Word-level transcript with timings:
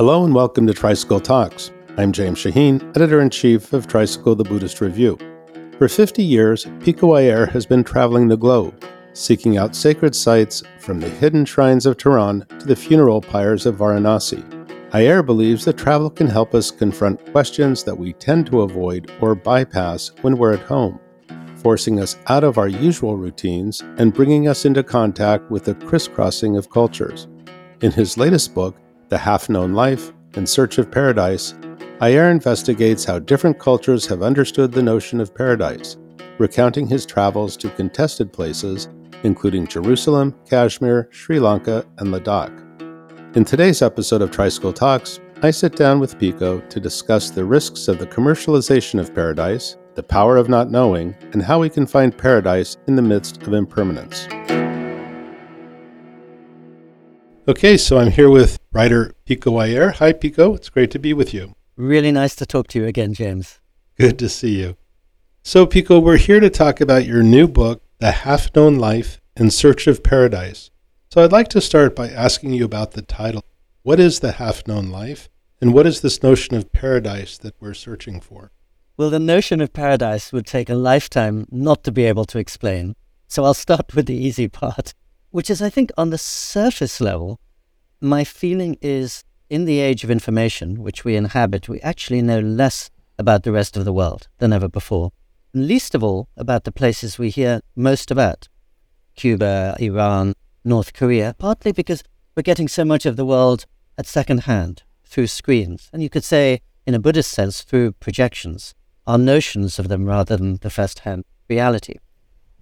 Hello 0.00 0.24
and 0.24 0.34
welcome 0.34 0.66
to 0.66 0.72
Tricycle 0.72 1.20
Talks. 1.20 1.70
I'm 1.98 2.10
James 2.10 2.38
Shaheen, 2.38 2.80
editor 2.96 3.20
in 3.20 3.28
chief 3.28 3.74
of 3.74 3.86
Tricycle 3.86 4.34
the 4.34 4.44
Buddhist 4.44 4.80
Review. 4.80 5.18
For 5.76 5.90
50 5.90 6.22
years, 6.22 6.66
Pico 6.80 7.12
Iyer 7.12 7.44
has 7.44 7.66
been 7.66 7.84
traveling 7.84 8.26
the 8.26 8.38
globe, 8.38 8.82
seeking 9.12 9.58
out 9.58 9.76
sacred 9.76 10.16
sites 10.16 10.62
from 10.78 11.00
the 11.00 11.08
hidden 11.10 11.44
shrines 11.44 11.84
of 11.84 11.98
Tehran 11.98 12.46
to 12.60 12.66
the 12.66 12.74
funeral 12.74 13.20
pyres 13.20 13.66
of 13.66 13.76
Varanasi. 13.76 14.42
Iyer 14.94 15.22
believes 15.22 15.66
that 15.66 15.76
travel 15.76 16.08
can 16.08 16.28
help 16.28 16.54
us 16.54 16.70
confront 16.70 17.30
questions 17.30 17.84
that 17.84 17.98
we 17.98 18.14
tend 18.14 18.46
to 18.46 18.62
avoid 18.62 19.12
or 19.20 19.34
bypass 19.34 20.12
when 20.22 20.38
we're 20.38 20.54
at 20.54 20.60
home, 20.60 20.98
forcing 21.56 22.00
us 22.00 22.16
out 22.28 22.42
of 22.42 22.56
our 22.56 22.68
usual 22.68 23.18
routines 23.18 23.82
and 23.98 24.14
bringing 24.14 24.48
us 24.48 24.64
into 24.64 24.82
contact 24.82 25.50
with 25.50 25.66
the 25.66 25.74
crisscrossing 25.74 26.56
of 26.56 26.70
cultures. 26.70 27.28
In 27.82 27.92
his 27.92 28.16
latest 28.16 28.54
book, 28.54 28.76
The 29.10 29.18
Half 29.18 29.48
Known 29.48 29.72
Life 29.72 30.12
In 30.34 30.46
Search 30.46 30.78
of 30.78 30.88
Paradise, 30.88 31.54
Iyer 32.00 32.30
investigates 32.30 33.04
how 33.04 33.18
different 33.18 33.58
cultures 33.58 34.06
have 34.06 34.22
understood 34.22 34.70
the 34.70 34.84
notion 34.84 35.20
of 35.20 35.34
paradise, 35.34 35.96
recounting 36.38 36.86
his 36.86 37.04
travels 37.04 37.56
to 37.56 37.70
contested 37.70 38.32
places, 38.32 38.88
including 39.24 39.66
Jerusalem, 39.66 40.36
Kashmir, 40.48 41.08
Sri 41.10 41.40
Lanka, 41.40 41.84
and 41.98 42.14
Ladakh. 42.14 42.56
In 43.34 43.44
today's 43.44 43.82
episode 43.82 44.22
of 44.22 44.30
Tricycle 44.30 44.72
Talks, 44.72 45.18
I 45.42 45.50
sit 45.50 45.74
down 45.74 45.98
with 45.98 46.16
Pico 46.16 46.60
to 46.60 46.78
discuss 46.78 47.30
the 47.30 47.44
risks 47.44 47.88
of 47.88 47.98
the 47.98 48.06
commercialization 48.06 49.00
of 49.00 49.12
paradise, 49.12 49.76
the 49.96 50.04
power 50.04 50.36
of 50.36 50.48
not 50.48 50.70
knowing, 50.70 51.16
and 51.32 51.42
how 51.42 51.58
we 51.58 51.68
can 51.68 51.84
find 51.84 52.16
paradise 52.16 52.76
in 52.86 52.94
the 52.94 53.02
midst 53.02 53.42
of 53.42 53.54
impermanence. 53.54 54.28
Okay, 57.50 57.76
so 57.76 57.98
I'm 57.98 58.12
here 58.12 58.30
with 58.30 58.60
writer 58.70 59.12
Pico 59.24 59.56
Iyer. 59.56 59.90
Hi, 59.98 60.12
Pico. 60.12 60.54
It's 60.54 60.68
great 60.68 60.92
to 60.92 61.00
be 61.00 61.12
with 61.12 61.34
you. 61.34 61.56
Really 61.74 62.12
nice 62.12 62.36
to 62.36 62.46
talk 62.46 62.68
to 62.68 62.78
you 62.78 62.86
again, 62.86 63.12
James. 63.12 63.58
Good 63.98 64.20
to 64.20 64.28
see 64.28 64.60
you. 64.60 64.76
So, 65.42 65.66
Pico, 65.66 65.98
we're 65.98 66.16
here 66.16 66.38
to 66.38 66.48
talk 66.48 66.80
about 66.80 67.06
your 67.06 67.24
new 67.24 67.48
book, 67.48 67.82
The 67.98 68.12
Half 68.12 68.54
Known 68.54 68.76
Life 68.76 69.20
in 69.34 69.50
Search 69.50 69.88
of 69.88 70.04
Paradise. 70.04 70.70
So, 71.12 71.24
I'd 71.24 71.32
like 71.32 71.48
to 71.48 71.60
start 71.60 71.96
by 71.96 72.08
asking 72.08 72.52
you 72.52 72.64
about 72.64 72.92
the 72.92 73.02
title. 73.02 73.42
What 73.82 73.98
is 73.98 74.20
the 74.20 74.30
half 74.30 74.68
known 74.68 74.88
life, 74.88 75.28
and 75.60 75.74
what 75.74 75.88
is 75.88 76.02
this 76.02 76.22
notion 76.22 76.54
of 76.54 76.70
paradise 76.70 77.36
that 77.38 77.56
we're 77.58 77.74
searching 77.74 78.20
for? 78.20 78.52
Well, 78.96 79.10
the 79.10 79.18
notion 79.18 79.60
of 79.60 79.72
paradise 79.72 80.32
would 80.32 80.46
take 80.46 80.70
a 80.70 80.76
lifetime 80.76 81.48
not 81.50 81.82
to 81.82 81.90
be 81.90 82.04
able 82.04 82.26
to 82.26 82.38
explain. 82.38 82.94
So, 83.26 83.42
I'll 83.42 83.54
start 83.54 83.96
with 83.96 84.06
the 84.06 84.14
easy 84.14 84.46
part, 84.62 84.94
which 85.32 85.50
is, 85.50 85.60
I 85.60 85.68
think, 85.68 85.90
on 85.98 86.10
the 86.10 86.18
surface 86.18 87.00
level, 87.00 87.40
my 88.00 88.24
feeling 88.24 88.76
is 88.80 89.24
in 89.48 89.64
the 89.64 89.80
age 89.80 90.04
of 90.04 90.10
information 90.10 90.82
which 90.82 91.04
we 91.04 91.16
inhabit, 91.16 91.68
we 91.68 91.80
actually 91.80 92.22
know 92.22 92.40
less 92.40 92.90
about 93.18 93.42
the 93.42 93.52
rest 93.52 93.76
of 93.76 93.84
the 93.84 93.92
world 93.92 94.28
than 94.38 94.52
ever 94.52 94.68
before. 94.68 95.12
Least 95.52 95.94
of 95.94 96.02
all 96.02 96.28
about 96.36 96.64
the 96.64 96.72
places 96.72 97.18
we 97.18 97.28
hear 97.30 97.60
most 97.76 98.10
about 98.10 98.48
Cuba, 99.16 99.76
Iran, 99.80 100.34
North 100.64 100.92
Korea, 100.92 101.34
partly 101.38 101.72
because 101.72 102.02
we're 102.34 102.42
getting 102.42 102.68
so 102.68 102.84
much 102.84 103.04
of 103.04 103.16
the 103.16 103.26
world 103.26 103.66
at 103.98 104.06
second 104.06 104.44
hand 104.44 104.82
through 105.04 105.26
screens. 105.26 105.90
And 105.92 106.02
you 106.02 106.08
could 106.08 106.24
say, 106.24 106.62
in 106.86 106.94
a 106.94 107.00
Buddhist 107.00 107.30
sense, 107.32 107.62
through 107.62 107.92
projections, 107.92 108.74
our 109.06 109.18
notions 109.18 109.78
of 109.78 109.88
them 109.88 110.06
rather 110.06 110.36
than 110.36 110.56
the 110.58 110.70
first 110.70 111.00
hand 111.00 111.24
reality. 111.48 111.96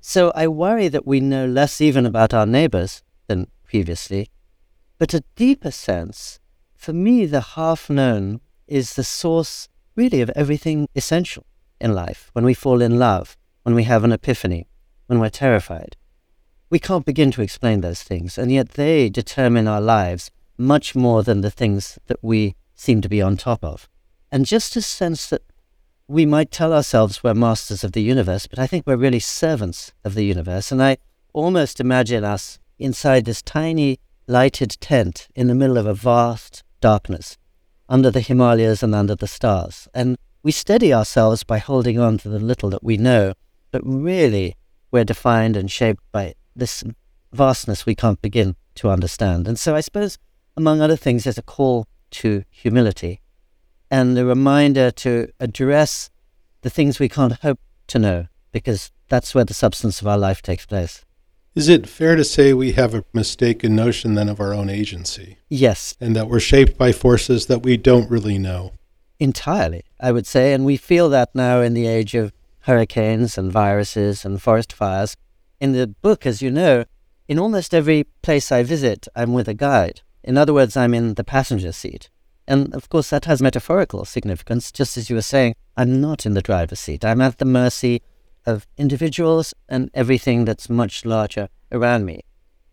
So 0.00 0.33
I 0.34 0.48
worry 0.48 0.89
that 0.89 1.06
we 1.06 1.20
know 1.20 1.47
less 1.47 1.81
even 1.81 2.06
about 2.06 2.33
our 2.33 2.47
neighbors 2.47 3.03
than 3.27 3.48
previously. 3.64 4.31
But 4.99 5.15
a 5.15 5.23
deeper 5.37 5.71
sense, 5.71 6.41
for 6.75 6.93
me, 6.93 7.25
the 7.27 7.41
half 7.41 7.89
known 7.89 8.41
is 8.67 8.95
the 8.95 9.05
source, 9.05 9.69
really, 9.95 10.21
of 10.21 10.31
everything 10.31 10.89
essential 10.95 11.45
in 11.81 11.95
life. 11.95 12.31
When 12.33 12.45
we 12.45 12.55
fall 12.55 12.83
in 12.83 12.99
love, 12.99 13.37
when 13.62 13.75
we 13.75 13.84
have 13.84 14.03
an 14.03 14.12
epiphany, 14.12 14.67
when 15.06 15.21
we're 15.21 15.31
terrified. 15.31 15.97
We 16.71 16.78
can't 16.78 17.06
begin 17.06 17.31
to 17.33 17.43
explain 17.43 17.81
those 17.81 18.03
things, 18.03 18.37
and 18.37 18.50
yet 18.53 18.71
they 18.71 19.09
determine 19.09 19.69
our 19.69 19.81
lives 19.81 20.31
much 20.59 20.95
more 20.95 21.22
than 21.22 21.41
the 21.41 21.51
things 21.51 21.99
that 22.09 22.19
we 22.22 22.56
seem 22.75 23.01
to 23.01 23.09
be 23.09 23.22
on 23.22 23.37
top 23.37 23.65
of. 23.65 23.89
And 24.31 24.45
just 24.45 24.77
a 24.77 24.83
sense 24.83 25.28
that 25.28 25.43
we 26.09 26.27
might 26.27 26.51
tell 26.51 26.72
ourselves 26.72 27.22
we're 27.22 27.34
masters 27.34 27.84
of 27.84 27.93
the 27.93 28.03
universe, 28.03 28.47
but 28.47 28.59
I 28.59 28.67
think 28.67 28.87
we're 28.87 28.97
really 28.97 29.21
servants 29.21 29.93
of 30.05 30.15
the 30.15 30.25
universe. 30.25 30.72
And 30.72 30.83
I 30.83 30.99
almost 31.33 31.81
imagine 31.81 32.25
us 32.25 32.59
inside 32.78 33.25
this 33.25 33.43
tiny 33.43 34.01
lighted 34.28 34.77
tent 34.81 35.27
in 35.34 35.49
the 35.49 35.55
middle 35.55 35.78
of 35.78 35.87
a 35.87 35.94
vast 35.94 36.62
darkness, 36.81 37.37
under 37.89 38.11
the 38.11 38.21
Himalayas 38.21 38.83
and 38.83 38.94
under 38.94 39.15
the 39.15 39.27
stars. 39.27 39.89
And 39.94 40.16
we 40.43 40.53
steady 40.53 40.93
ourselves 40.93 41.43
by 41.43 41.59
holding 41.59 41.99
on 41.99 42.19
to 42.19 42.28
the 42.28 42.39
little 42.39 42.71
that 42.71 42.84
we 42.84 42.97
know, 42.97 43.33
but 43.72 43.83
really 43.84 44.55
we're 44.91 45.05
defined 45.05 45.56
and 45.56 45.71
shaped 45.71 46.03
by 46.12 46.34
this 46.55 46.84
vastness 47.33 47.87
we 47.87 47.94
can't 47.94 48.22
begin 48.22 48.55
to 48.77 48.91
understand. 48.91 49.49
And 49.49 49.59
so 49.59 49.75
I 49.75 49.81
suppose, 49.81 50.19
among 50.56 50.81
other 50.81 50.97
things, 50.97 51.25
there's 51.25 51.39
a 51.39 51.43
call 51.43 51.87
to 52.10 52.45
humility 52.50 53.21
and 53.91 54.16
a 54.19 54.25
reminder 54.25 54.91
to 54.91 55.33
address 55.41 56.10
the 56.62 56.71
things 56.71 56.99
we 56.99 57.09
can't 57.09 57.33
hope 57.41 57.60
to 57.89 57.99
know, 57.99 58.27
because 58.53 58.91
that's 59.09 59.34
where 59.34 59.45
the 59.45 59.55
substance 59.55 60.00
of 60.00 60.06
our 60.06 60.19
life 60.19 60.43
takes 60.43 60.66
place. 60.66 61.05
Is 61.59 61.69
it 61.69 61.89
fair 61.89 62.15
to 62.15 62.23
say 62.23 62.53
we 62.53 62.71
have 62.75 62.95
a 62.95 63.05
mistaken 63.13 63.75
notion 63.75 64.15
then 64.15 64.29
of 64.29 64.39
our 64.39 64.55
own 64.55 64.71
agency? 64.71 65.39
Yes. 65.49 65.97
And 66.01 66.15
that 66.15 66.29
we're 66.29 66.39
shaped 66.39 66.79
by 66.79 66.93
forces 66.93 67.47
that 67.47 67.65
we 67.65 67.77
don't 67.77 68.09
really 68.09 68.39
know? 68.39 68.75
Entirely, 69.19 69.83
I 69.99 70.13
would 70.13 70.25
say. 70.25 70.53
And 70.53 70.65
we 70.65 70.77
feel 70.77 71.09
that 71.09 71.35
now 71.35 71.61
in 71.61 71.75
the 71.75 71.89
age 71.89 72.15
of 72.15 72.33
hurricanes 72.61 73.37
and 73.37 73.51
viruses 73.51 74.25
and 74.25 74.41
forest 74.41 74.73
fires. 74.73 75.17
In 75.59 75.73
the 75.73 75.89
book, 75.89 76.27
as 76.27 76.41
you 76.41 76.53
know, 76.53 76.85
in 77.27 77.41
almost 77.41 77.75
every 77.75 78.05
place 78.23 78.53
I 78.53 78.63
visit, 78.63 79.09
I'm 79.17 79.33
with 79.33 79.49
a 79.49 79.53
guide. 79.53 80.03
In 80.23 80.39
other 80.39 80.55
words, 80.55 80.77
I'm 80.77 80.95
in 80.95 81.15
the 81.15 81.25
passenger 81.25 81.73
seat. 81.73 82.09
And 82.47 82.73
of 82.73 82.89
course, 82.89 83.11
that 83.11 83.25
has 83.25 83.43
metaphorical 83.43 84.05
significance. 84.05 84.71
Just 84.71 84.97
as 84.97 85.11
you 85.11 85.17
were 85.17 85.23
saying, 85.23 85.57
I'm 85.77 86.01
not 86.01 86.25
in 86.25 86.35
the 86.35 86.41
driver's 86.41 86.79
seat. 86.79 87.05
I'm 87.05 87.21
at 87.21 87.39
the 87.39 87.45
mercy 87.45 88.01
of 88.48 88.66
individuals 88.76 89.54
and 89.69 89.91
everything 89.92 90.44
that's 90.44 90.70
much 90.70 91.04
larger 91.04 91.48
around 91.70 92.04
me. 92.06 92.25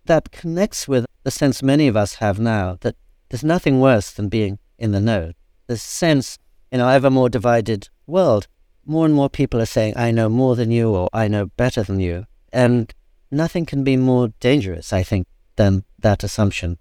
That 0.05 0.31
connects 0.31 0.87
with 0.87 1.05
the 1.23 1.31
sense 1.31 1.61
many 1.61 1.87
of 1.87 1.97
us 1.97 2.15
have 2.15 2.39
now 2.39 2.77
that 2.81 2.95
there's 3.29 3.43
nothing 3.43 3.79
worse 3.81 4.11
than 4.11 4.29
being 4.29 4.59
in 4.77 4.91
the 4.91 5.01
know. 5.01 5.33
The 5.67 5.77
sense 5.77 6.37
in 6.71 6.79
our 6.79 6.93
ever 6.93 7.09
more 7.09 7.29
divided 7.29 7.89
world, 8.07 8.47
more 8.85 9.05
and 9.05 9.13
more 9.13 9.29
people 9.29 9.59
are 9.59 9.65
saying, 9.65 9.97
I 9.97 10.11
know 10.11 10.29
more 10.29 10.55
than 10.55 10.71
you 10.71 10.93
or 10.95 11.09
I 11.11 11.27
know 11.27 11.47
better 11.47 11.83
than 11.83 11.99
you. 11.99 12.25
And 12.53 12.93
nothing 13.31 13.65
can 13.65 13.83
be 13.83 13.97
more 13.97 14.29
dangerous, 14.39 14.93
I 14.93 15.03
think, 15.03 15.27
than 15.55 15.83
that 15.99 16.23
assumption. 16.23 16.77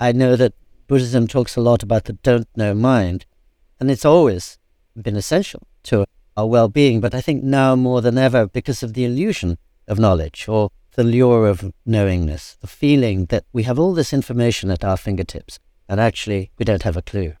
I 0.00 0.12
know 0.12 0.34
that 0.36 0.54
Buddhism 0.88 1.28
talks 1.28 1.56
a 1.56 1.60
lot 1.60 1.82
about 1.82 2.04
the 2.04 2.14
don't 2.14 2.48
know 2.56 2.74
mind, 2.74 3.26
and 3.78 3.90
it's 3.90 4.04
always 4.04 4.58
been 5.00 5.16
essential 5.16 5.62
to 5.84 6.04
our 6.36 6.46
well 6.46 6.68
being, 6.68 7.00
but 7.00 7.14
I 7.14 7.20
think 7.20 7.42
now 7.42 7.76
more 7.76 8.00
than 8.00 8.18
ever 8.18 8.46
because 8.46 8.82
of 8.82 8.94
the 8.94 9.04
illusion 9.04 9.58
of 9.86 9.98
knowledge 9.98 10.48
or 10.48 10.70
the 10.94 11.04
lure 11.04 11.46
of 11.46 11.72
knowingness, 11.86 12.56
the 12.60 12.66
feeling 12.66 13.26
that 13.26 13.44
we 13.52 13.62
have 13.64 13.78
all 13.78 13.94
this 13.94 14.12
information 14.12 14.70
at 14.70 14.84
our 14.84 14.96
fingertips 14.96 15.58
and 15.88 16.00
actually 16.00 16.50
we 16.58 16.64
don't 16.64 16.84
have 16.84 16.96
a 16.96 17.02
clue. 17.02 17.34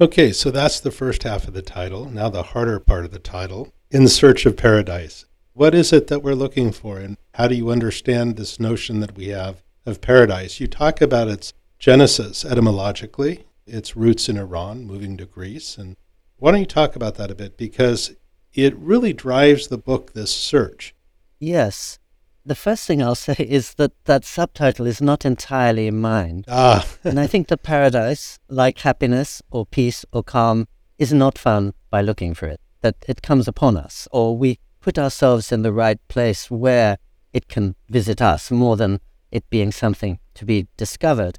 Okay, 0.00 0.32
so 0.32 0.50
that's 0.50 0.80
the 0.80 0.90
first 0.90 1.24
half 1.24 1.48
of 1.48 1.54
the 1.54 1.62
title. 1.62 2.08
Now, 2.08 2.28
the 2.28 2.42
harder 2.42 2.78
part 2.78 3.04
of 3.04 3.10
the 3.10 3.18
title 3.18 3.72
In 3.90 4.08
Search 4.08 4.46
of 4.46 4.56
Paradise. 4.56 5.24
What 5.52 5.74
is 5.74 5.92
it 5.92 6.06
that 6.06 6.22
we're 6.22 6.34
looking 6.34 6.70
for, 6.70 6.98
and 6.98 7.16
how 7.34 7.48
do 7.48 7.56
you 7.56 7.70
understand 7.70 8.36
this 8.36 8.60
notion 8.60 9.00
that 9.00 9.16
we 9.16 9.28
have 9.28 9.62
of 9.84 10.00
paradise? 10.00 10.60
You 10.60 10.68
talk 10.68 11.00
about 11.00 11.28
its 11.28 11.52
genesis 11.78 12.44
etymologically, 12.44 13.44
its 13.66 13.96
roots 13.96 14.28
in 14.28 14.38
Iran, 14.38 14.86
moving 14.86 15.16
to 15.16 15.26
Greece. 15.26 15.76
And 15.76 15.96
why 16.36 16.52
don't 16.52 16.60
you 16.60 16.66
talk 16.66 16.94
about 16.94 17.16
that 17.16 17.30
a 17.30 17.34
bit? 17.34 17.56
Because 17.56 18.14
it 18.54 18.76
really 18.76 19.12
drives 19.12 19.68
the 19.68 19.78
book, 19.78 20.12
this 20.12 20.34
search. 20.34 20.94
Yes. 21.38 21.98
The 22.44 22.54
first 22.54 22.86
thing 22.86 23.02
I'll 23.02 23.14
say 23.28 23.36
is 23.38 23.74
that 23.74 23.92
that 24.04 24.24
subtitle 24.24 24.86
is 24.86 25.00
not 25.00 25.24
entirely 25.24 25.86
in 25.86 26.00
mind. 26.00 26.44
Ah. 26.48 26.86
and 27.04 27.20
I 27.20 27.26
think 27.26 27.48
that 27.48 27.62
paradise, 27.62 28.38
like 28.48 28.78
happiness 28.78 29.42
or 29.50 29.66
peace 29.66 30.04
or 30.12 30.22
calm, 30.22 30.66
is 30.98 31.12
not 31.12 31.38
found 31.38 31.74
by 31.90 32.00
looking 32.02 32.34
for 32.34 32.46
it, 32.46 32.60
that 32.80 32.96
it 33.06 33.22
comes 33.22 33.46
upon 33.46 33.76
us, 33.76 34.08
or 34.10 34.36
we 34.36 34.58
put 34.80 34.98
ourselves 34.98 35.52
in 35.52 35.62
the 35.62 35.72
right 35.72 35.98
place 36.08 36.50
where 36.50 36.98
it 37.32 37.48
can 37.48 37.76
visit 37.88 38.20
us 38.20 38.50
more 38.50 38.76
than 38.76 39.00
it 39.30 39.48
being 39.50 39.70
something 39.70 40.18
to 40.34 40.44
be 40.44 40.66
discovered. 40.76 41.38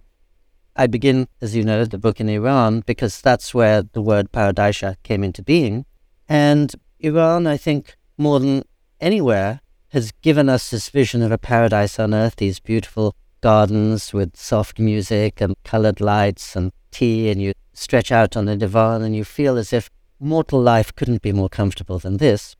I 0.75 0.87
begin, 0.87 1.27
as 1.41 1.55
you 1.55 1.63
know, 1.63 1.83
the 1.83 1.97
book 1.97 2.21
in 2.21 2.29
Iran 2.29 2.81
because 2.85 3.19
that's 3.21 3.53
where 3.53 3.81
the 3.81 4.01
word 4.01 4.31
paradisha 4.31 4.95
came 5.03 5.23
into 5.23 5.41
being. 5.41 5.85
And 6.27 6.73
Iran, 6.99 7.47
I 7.47 7.57
think, 7.57 7.95
more 8.17 8.39
than 8.39 8.63
anywhere, 8.99 9.61
has 9.89 10.11
given 10.21 10.49
us 10.49 10.69
this 10.69 10.89
vision 10.89 11.21
of 11.21 11.31
a 11.31 11.37
paradise 11.37 11.97
on 11.97 12.13
earth, 12.13 12.35
these 12.35 12.59
beautiful 12.59 13.15
gardens 13.41 14.13
with 14.13 14.35
soft 14.35 14.79
music 14.79 15.39
and 15.41 15.55
colored 15.63 16.01
lights 16.01 16.55
and 16.55 16.71
tea, 16.91 17.31
and 17.31 17.41
you 17.41 17.53
stretch 17.73 18.11
out 18.11 18.35
on 18.35 18.45
the 18.45 18.55
divan 18.55 19.01
and 19.01 19.15
you 19.15 19.23
feel 19.23 19.57
as 19.57 19.71
if 19.71 19.89
mortal 20.19 20.61
life 20.61 20.93
couldn't 20.93 21.21
be 21.21 21.31
more 21.31 21.49
comfortable 21.49 21.97
than 21.99 22.17
this. 22.17 22.55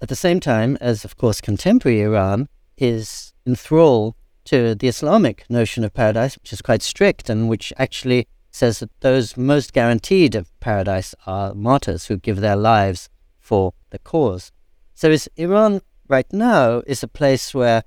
At 0.00 0.08
the 0.08 0.16
same 0.16 0.38
time, 0.38 0.78
as 0.80 1.04
of 1.04 1.16
course 1.16 1.40
contemporary 1.40 2.02
Iran 2.02 2.48
is 2.76 3.32
enthralled 3.46 4.14
to 4.44 4.74
the 4.74 4.88
Islamic 4.88 5.44
notion 5.50 5.82
of 5.82 5.92
paradise, 5.92 6.36
which 6.36 6.52
is 6.52 6.62
quite 6.62 6.82
strict 6.82 7.28
and 7.28 7.48
which 7.48 7.72
actually 7.78 8.28
says 8.52 8.78
that 8.78 8.90
those 9.00 9.36
most 9.36 9.72
guaranteed 9.72 10.36
of 10.36 10.48
paradise 10.60 11.14
are 11.26 11.54
martyrs 11.54 12.06
who 12.06 12.16
give 12.16 12.40
their 12.40 12.56
lives 12.56 13.08
for 13.44 13.74
the 13.90 13.98
cause. 13.98 14.50
So 14.94 15.10
is 15.10 15.28
Iran 15.36 15.82
right 16.08 16.30
now 16.32 16.82
is 16.86 17.02
a 17.02 17.08
place 17.08 17.52
where 17.52 17.84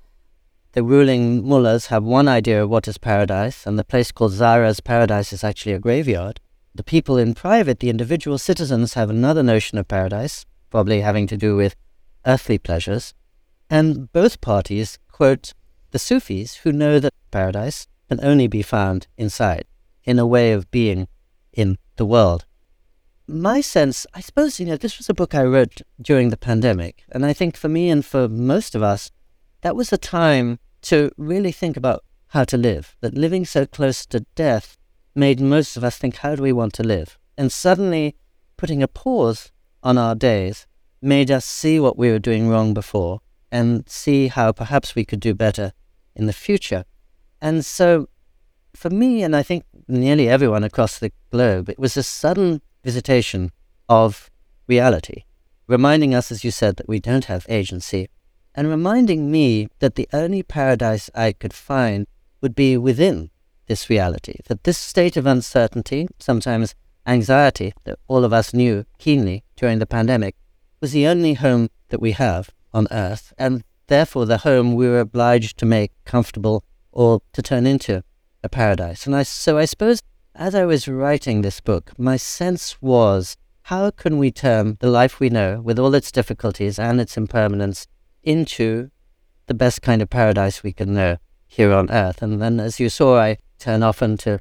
the 0.72 0.84
ruling 0.84 1.44
mullahs 1.44 1.86
have 1.86 2.04
one 2.04 2.28
idea 2.28 2.62
of 2.62 2.70
what 2.70 2.86
is 2.86 2.98
paradise, 2.98 3.66
and 3.66 3.76
the 3.76 3.90
place 3.92 4.12
called 4.12 4.32
Zahra's 4.32 4.80
paradise 4.80 5.32
is 5.32 5.42
actually 5.42 5.72
a 5.72 5.80
graveyard. 5.80 6.40
The 6.74 6.84
people 6.84 7.18
in 7.18 7.34
private, 7.34 7.80
the 7.80 7.90
individual 7.90 8.38
citizens, 8.38 8.94
have 8.94 9.10
another 9.10 9.42
notion 9.42 9.78
of 9.78 9.88
paradise, 9.88 10.46
probably 10.70 11.00
having 11.00 11.26
to 11.26 11.36
do 11.36 11.56
with 11.56 11.74
earthly 12.24 12.58
pleasures. 12.58 13.14
And 13.68 14.12
both 14.12 14.40
parties 14.40 14.98
quote 15.10 15.54
the 15.90 15.98
Sufis 15.98 16.56
who 16.56 16.70
know 16.70 17.00
that 17.00 17.14
paradise 17.32 17.88
can 18.08 18.20
only 18.22 18.46
be 18.46 18.62
found 18.62 19.08
inside, 19.16 19.64
in 20.04 20.18
a 20.20 20.26
way 20.26 20.52
of 20.52 20.70
being 20.70 21.08
in 21.52 21.78
the 21.96 22.06
world. 22.06 22.44
My 23.30 23.60
sense, 23.60 24.06
I 24.14 24.20
suppose, 24.20 24.58
you 24.58 24.64
know, 24.64 24.78
this 24.78 24.96
was 24.96 25.10
a 25.10 25.14
book 25.14 25.34
I 25.34 25.44
wrote 25.44 25.82
during 26.00 26.30
the 26.30 26.38
pandemic. 26.38 27.04
And 27.12 27.26
I 27.26 27.34
think 27.34 27.58
for 27.58 27.68
me 27.68 27.90
and 27.90 28.02
for 28.02 28.26
most 28.26 28.74
of 28.74 28.82
us, 28.82 29.10
that 29.60 29.76
was 29.76 29.92
a 29.92 29.98
time 29.98 30.60
to 30.82 31.10
really 31.18 31.52
think 31.52 31.76
about 31.76 32.04
how 32.28 32.44
to 32.44 32.56
live. 32.56 32.96
That 33.02 33.12
living 33.12 33.44
so 33.44 33.66
close 33.66 34.06
to 34.06 34.20
death 34.34 34.78
made 35.14 35.40
most 35.40 35.76
of 35.76 35.84
us 35.84 35.98
think, 35.98 36.16
how 36.16 36.36
do 36.36 36.42
we 36.42 36.54
want 36.54 36.72
to 36.74 36.82
live? 36.82 37.18
And 37.36 37.52
suddenly, 37.52 38.16
putting 38.56 38.82
a 38.82 38.88
pause 38.88 39.52
on 39.82 39.98
our 39.98 40.14
days 40.14 40.66
made 41.02 41.30
us 41.30 41.44
see 41.44 41.78
what 41.78 41.98
we 41.98 42.10
were 42.10 42.18
doing 42.18 42.48
wrong 42.48 42.72
before 42.72 43.20
and 43.52 43.86
see 43.86 44.28
how 44.28 44.52
perhaps 44.52 44.94
we 44.94 45.04
could 45.04 45.20
do 45.20 45.34
better 45.34 45.74
in 46.16 46.24
the 46.24 46.32
future. 46.32 46.86
And 47.42 47.62
so, 47.62 48.08
for 48.74 48.88
me, 48.88 49.22
and 49.22 49.36
I 49.36 49.42
think 49.42 49.64
nearly 49.86 50.30
everyone 50.30 50.64
across 50.64 50.98
the 50.98 51.12
globe, 51.30 51.68
it 51.68 51.78
was 51.78 51.94
a 51.94 52.02
sudden 52.02 52.62
visitation 52.88 53.52
of 53.86 54.30
reality, 54.66 55.24
reminding 55.66 56.14
us, 56.14 56.32
as 56.32 56.42
you 56.42 56.50
said, 56.50 56.76
that 56.76 56.88
we 56.88 56.98
don't 57.08 57.26
have 57.26 57.44
agency, 57.60 58.08
and 58.54 58.66
reminding 58.66 59.30
me 59.30 59.68
that 59.80 59.94
the 59.96 60.08
only 60.22 60.42
paradise 60.42 61.10
I 61.14 61.32
could 61.32 61.52
find 61.52 62.06
would 62.40 62.54
be 62.54 62.78
within 62.78 63.30
this 63.66 63.90
reality, 63.90 64.36
that 64.48 64.64
this 64.64 64.78
state 64.78 65.18
of 65.18 65.26
uncertainty, 65.26 66.08
sometimes 66.18 66.74
anxiety, 67.06 67.74
that 67.84 67.98
all 68.08 68.24
of 68.24 68.32
us 68.32 68.54
knew 68.54 68.86
keenly 68.96 69.44
during 69.54 69.78
the 69.80 69.92
pandemic, 69.98 70.34
was 70.80 70.92
the 70.92 71.06
only 71.06 71.34
home 71.34 71.68
that 71.90 72.00
we 72.00 72.12
have 72.12 72.48
on 72.72 72.86
earth, 72.90 73.34
and 73.36 73.64
therefore 73.88 74.24
the 74.24 74.44
home 74.48 74.74
we 74.74 74.88
were 74.88 75.00
obliged 75.00 75.58
to 75.58 75.66
make 75.66 75.92
comfortable 76.06 76.64
or 76.90 77.20
to 77.34 77.42
turn 77.42 77.66
into 77.66 78.02
a 78.42 78.48
paradise. 78.48 79.04
And 79.04 79.14
I, 79.14 79.24
so 79.24 79.58
I 79.58 79.66
suppose 79.66 80.00
as 80.34 80.54
I 80.54 80.64
was 80.64 80.88
writing 80.88 81.42
this 81.42 81.60
book, 81.60 81.92
my 81.98 82.16
sense 82.16 82.80
was 82.80 83.36
how 83.62 83.90
can 83.90 84.18
we 84.18 84.30
turn 84.30 84.78
the 84.80 84.90
life 84.90 85.20
we 85.20 85.28
know, 85.28 85.60
with 85.60 85.78
all 85.78 85.94
its 85.94 86.10
difficulties 86.10 86.78
and 86.78 87.00
its 87.00 87.16
impermanence, 87.16 87.86
into 88.22 88.90
the 89.46 89.54
best 89.54 89.82
kind 89.82 90.00
of 90.00 90.08
paradise 90.08 90.62
we 90.62 90.72
can 90.72 90.94
know 90.94 91.18
here 91.46 91.72
on 91.72 91.90
earth? 91.90 92.22
And 92.22 92.40
then, 92.40 92.60
as 92.60 92.80
you 92.80 92.88
saw, 92.88 93.18
I 93.18 93.38
turn 93.58 93.82
often 93.82 94.16
to 94.18 94.38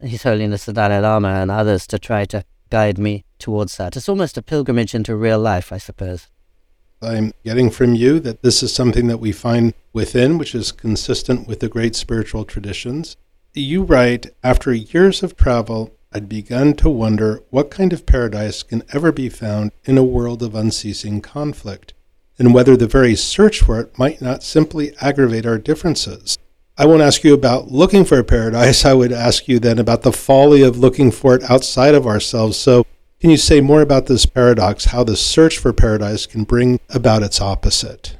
His 0.00 0.22
Holiness 0.22 0.64
the 0.64 0.72
Dalai 0.72 0.98
Lama 0.98 1.28
and 1.28 1.50
others 1.50 1.86
to 1.88 1.98
try 1.98 2.24
to 2.26 2.44
guide 2.70 2.98
me 2.98 3.24
towards 3.38 3.76
that. 3.76 3.96
It's 3.96 4.08
almost 4.08 4.36
a 4.36 4.42
pilgrimage 4.42 4.94
into 4.94 5.14
real 5.14 5.38
life, 5.38 5.72
I 5.72 5.78
suppose. 5.78 6.28
I'm 7.00 7.32
getting 7.44 7.70
from 7.70 7.94
you 7.94 8.18
that 8.20 8.42
this 8.42 8.62
is 8.62 8.74
something 8.74 9.06
that 9.08 9.18
we 9.18 9.30
find 9.30 9.74
within, 9.92 10.38
which 10.38 10.54
is 10.54 10.72
consistent 10.72 11.46
with 11.46 11.60
the 11.60 11.68
great 11.68 11.94
spiritual 11.94 12.44
traditions. 12.44 13.16
You 13.56 13.84
write, 13.84 14.34
after 14.42 14.74
years 14.74 15.22
of 15.22 15.36
travel, 15.36 15.94
I'd 16.12 16.28
begun 16.28 16.74
to 16.74 16.90
wonder 16.90 17.40
what 17.50 17.70
kind 17.70 17.92
of 17.92 18.04
paradise 18.04 18.64
can 18.64 18.82
ever 18.92 19.12
be 19.12 19.28
found 19.28 19.70
in 19.84 19.96
a 19.96 20.02
world 20.02 20.42
of 20.42 20.56
unceasing 20.56 21.20
conflict, 21.20 21.94
and 22.36 22.52
whether 22.52 22.76
the 22.76 22.88
very 22.88 23.14
search 23.14 23.60
for 23.60 23.78
it 23.78 23.96
might 23.96 24.20
not 24.20 24.42
simply 24.42 24.92
aggravate 25.00 25.46
our 25.46 25.58
differences. 25.58 26.36
I 26.76 26.86
won't 26.86 27.02
ask 27.02 27.22
you 27.22 27.32
about 27.32 27.70
looking 27.70 28.04
for 28.04 28.18
a 28.18 28.24
paradise. 28.24 28.84
I 28.84 28.92
would 28.92 29.12
ask 29.12 29.46
you 29.46 29.60
then 29.60 29.78
about 29.78 30.02
the 30.02 30.12
folly 30.12 30.62
of 30.62 30.78
looking 30.78 31.12
for 31.12 31.36
it 31.36 31.48
outside 31.48 31.94
of 31.94 32.08
ourselves. 32.08 32.56
So, 32.56 32.84
can 33.20 33.30
you 33.30 33.36
say 33.36 33.60
more 33.60 33.82
about 33.82 34.06
this 34.06 34.26
paradox, 34.26 34.86
how 34.86 35.04
the 35.04 35.16
search 35.16 35.58
for 35.58 35.72
paradise 35.72 36.26
can 36.26 36.42
bring 36.42 36.80
about 36.90 37.22
its 37.22 37.40
opposite? 37.40 38.16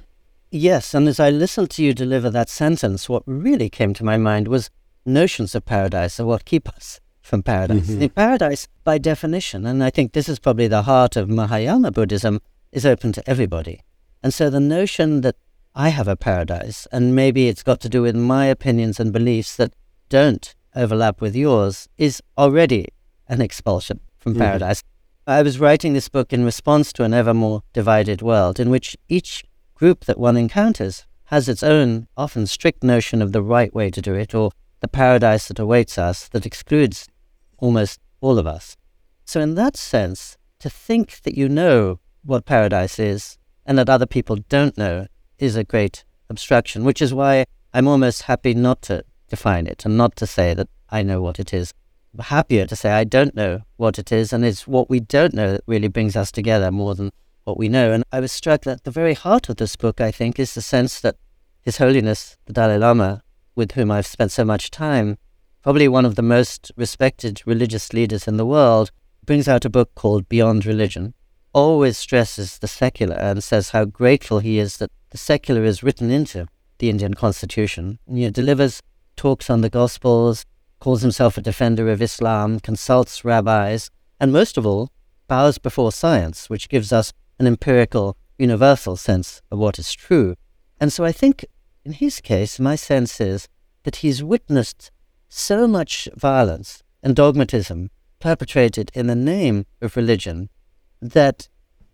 Yes, 0.52 0.94
and 0.94 1.08
as 1.08 1.18
I 1.18 1.30
listened 1.30 1.70
to 1.70 1.82
you 1.82 1.92
deliver 1.92 2.30
that 2.30 2.48
sentence, 2.48 3.08
what 3.08 3.24
really 3.26 3.68
came 3.68 3.94
to 3.94 4.04
my 4.04 4.16
mind 4.16 4.46
was 4.46 4.70
notions 5.04 5.54
of 5.54 5.64
paradise 5.64 6.18
are 6.18 6.26
what 6.26 6.44
keep 6.44 6.68
us 6.68 7.00
from 7.22 7.42
paradise. 7.42 7.88
Mm-hmm. 7.88 8.06
paradise, 8.08 8.68
by 8.84 8.98
definition, 8.98 9.66
and 9.66 9.82
I 9.82 9.90
think 9.90 10.12
this 10.12 10.28
is 10.28 10.38
probably 10.38 10.68
the 10.68 10.82
heart 10.82 11.16
of 11.16 11.28
Mahayana 11.28 11.90
Buddhism, 11.90 12.40
is 12.72 12.84
open 12.84 13.12
to 13.12 13.28
everybody. 13.28 13.80
And 14.22 14.34
so 14.34 14.50
the 14.50 14.60
notion 14.60 15.20
that 15.22 15.36
I 15.74 15.88
have 15.88 16.08
a 16.08 16.16
paradise, 16.16 16.86
and 16.92 17.14
maybe 17.14 17.48
it's 17.48 17.62
got 17.62 17.80
to 17.80 17.88
do 17.88 18.02
with 18.02 18.14
my 18.14 18.46
opinions 18.46 19.00
and 19.00 19.12
beliefs 19.12 19.56
that 19.56 19.74
don't 20.08 20.54
overlap 20.74 21.20
with 21.20 21.34
yours, 21.34 21.88
is 21.98 22.22
already 22.36 22.88
an 23.28 23.40
expulsion 23.40 24.00
from 24.18 24.32
mm-hmm. 24.32 24.42
paradise. 24.42 24.82
I 25.26 25.42
was 25.42 25.58
writing 25.58 25.94
this 25.94 26.08
book 26.08 26.32
in 26.32 26.44
response 26.44 26.92
to 26.94 27.04
an 27.04 27.14
ever 27.14 27.32
more 27.32 27.62
divided 27.72 28.20
world 28.22 28.60
in 28.60 28.70
which 28.70 28.96
each 29.08 29.44
group 29.74 30.04
that 30.04 30.18
one 30.18 30.36
encounters 30.36 31.06
has 31.24 31.48
its 31.48 31.62
own, 31.62 32.06
often 32.16 32.46
strict 32.46 32.84
notion 32.84 33.22
of 33.22 33.32
the 33.32 33.42
right 33.42 33.74
way 33.74 33.90
to 33.90 34.02
do 34.02 34.14
it 34.14 34.34
or 34.34 34.50
the 34.84 34.88
paradise 34.88 35.48
that 35.48 35.58
awaits 35.58 35.96
us 35.96 36.28
that 36.28 36.44
excludes 36.44 37.08
almost 37.56 37.98
all 38.20 38.38
of 38.38 38.46
us. 38.46 38.76
So, 39.24 39.40
in 39.40 39.54
that 39.54 39.78
sense, 39.78 40.36
to 40.58 40.68
think 40.68 41.22
that 41.22 41.38
you 41.38 41.48
know 41.48 42.00
what 42.22 42.44
paradise 42.44 42.98
is 42.98 43.38
and 43.64 43.78
that 43.78 43.88
other 43.88 44.04
people 44.04 44.36
don't 44.50 44.76
know 44.76 45.06
is 45.38 45.56
a 45.56 45.64
great 45.64 46.04
obstruction, 46.28 46.84
which 46.84 47.00
is 47.00 47.14
why 47.14 47.46
I'm 47.72 47.88
almost 47.88 48.24
happy 48.24 48.52
not 48.52 48.82
to 48.82 49.04
define 49.28 49.66
it 49.66 49.86
and 49.86 49.96
not 49.96 50.16
to 50.16 50.26
say 50.26 50.52
that 50.52 50.68
I 50.90 51.02
know 51.02 51.22
what 51.22 51.38
it 51.40 51.54
is 51.54 51.72
I'm 52.12 52.24
happier 52.24 52.66
to 52.66 52.76
say 52.76 52.92
I 52.92 53.04
don't 53.04 53.34
know 53.34 53.62
what 53.76 53.98
it 53.98 54.12
is, 54.12 54.34
and 54.34 54.44
it's 54.44 54.68
what 54.68 54.90
we 54.90 55.00
don't 55.00 55.34
know 55.34 55.52
that 55.52 55.62
really 55.66 55.88
brings 55.88 56.14
us 56.14 56.30
together 56.30 56.70
more 56.70 56.94
than 56.94 57.10
what 57.44 57.56
we 57.56 57.68
know. 57.68 57.90
And 57.90 58.04
I 58.12 58.20
was 58.20 58.30
struck 58.30 58.62
that 58.64 58.84
the 58.84 58.90
very 58.90 59.14
heart 59.14 59.48
of 59.48 59.56
this 59.56 59.76
book, 59.76 60.00
I 60.00 60.12
think, 60.12 60.38
is 60.38 60.54
the 60.54 60.62
sense 60.62 61.00
that 61.00 61.16
His 61.62 61.78
Holiness 61.78 62.36
the 62.44 62.52
Dalai 62.52 62.78
Lama, 62.78 63.23
with 63.54 63.72
whom 63.72 63.90
I've 63.90 64.06
spent 64.06 64.32
so 64.32 64.44
much 64.44 64.70
time, 64.70 65.18
probably 65.62 65.88
one 65.88 66.04
of 66.04 66.14
the 66.14 66.22
most 66.22 66.72
respected 66.76 67.42
religious 67.46 67.92
leaders 67.92 68.28
in 68.28 68.36
the 68.36 68.46
world, 68.46 68.90
brings 69.24 69.48
out 69.48 69.64
a 69.64 69.70
book 69.70 69.94
called 69.94 70.28
Beyond 70.28 70.66
Religion, 70.66 71.14
always 71.52 71.96
stresses 71.96 72.58
the 72.58 72.68
secular 72.68 73.16
and 73.16 73.42
says 73.42 73.70
how 73.70 73.84
grateful 73.84 74.40
he 74.40 74.58
is 74.58 74.76
that 74.78 74.90
the 75.10 75.18
secular 75.18 75.64
is 75.64 75.82
written 75.82 76.10
into 76.10 76.46
the 76.78 76.90
Indian 76.90 77.14
constitution. 77.14 77.98
He 78.10 78.28
delivers 78.30 78.82
talks 79.16 79.48
on 79.48 79.60
the 79.60 79.70
Gospels, 79.70 80.44
calls 80.80 81.02
himself 81.02 81.38
a 81.38 81.40
defender 81.40 81.88
of 81.90 82.02
Islam, 82.02 82.60
consults 82.60 83.24
rabbis, 83.24 83.90
and 84.20 84.32
most 84.32 84.58
of 84.58 84.66
all, 84.66 84.90
bows 85.28 85.58
before 85.58 85.92
science, 85.92 86.50
which 86.50 86.68
gives 86.68 86.92
us 86.92 87.12
an 87.38 87.46
empirical, 87.46 88.16
universal 88.38 88.96
sense 88.96 89.40
of 89.50 89.58
what 89.58 89.78
is 89.78 89.92
true. 89.92 90.34
And 90.80 90.92
so 90.92 91.04
I 91.04 91.12
think, 91.12 91.46
in 91.84 91.92
his 91.92 92.20
case, 92.20 92.58
my 92.58 92.76
sense 92.76 93.20
is 93.20 93.48
that 93.82 93.96
he's 93.96 94.22
witnessed 94.22 94.90
so 95.28 95.68
much 95.68 96.08
violence 96.16 96.82
and 97.02 97.14
dogmatism 97.14 97.90
perpetrated 98.20 98.90
in 98.94 99.06
the 99.06 99.14
name 99.14 99.66
of 99.82 99.96
religion 99.96 100.48
that 101.02 101.48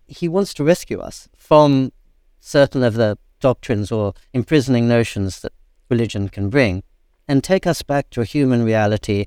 he 0.07 0.27
wants 0.27 0.53
to 0.53 0.63
rescue 0.63 0.99
us 0.99 1.27
from 1.35 1.91
certain 2.39 2.83
of 2.83 2.93
the 2.93 3.17
doctrines 3.39 3.91
or 3.91 4.13
imprisoning 4.33 4.87
notions 4.87 5.41
that 5.41 5.51
religion 5.89 6.29
can 6.29 6.49
bring 6.49 6.83
and 7.27 7.43
take 7.43 7.67
us 7.67 7.81
back 7.81 8.09
to 8.09 8.21
a 8.21 8.25
human 8.25 8.63
reality 8.63 9.25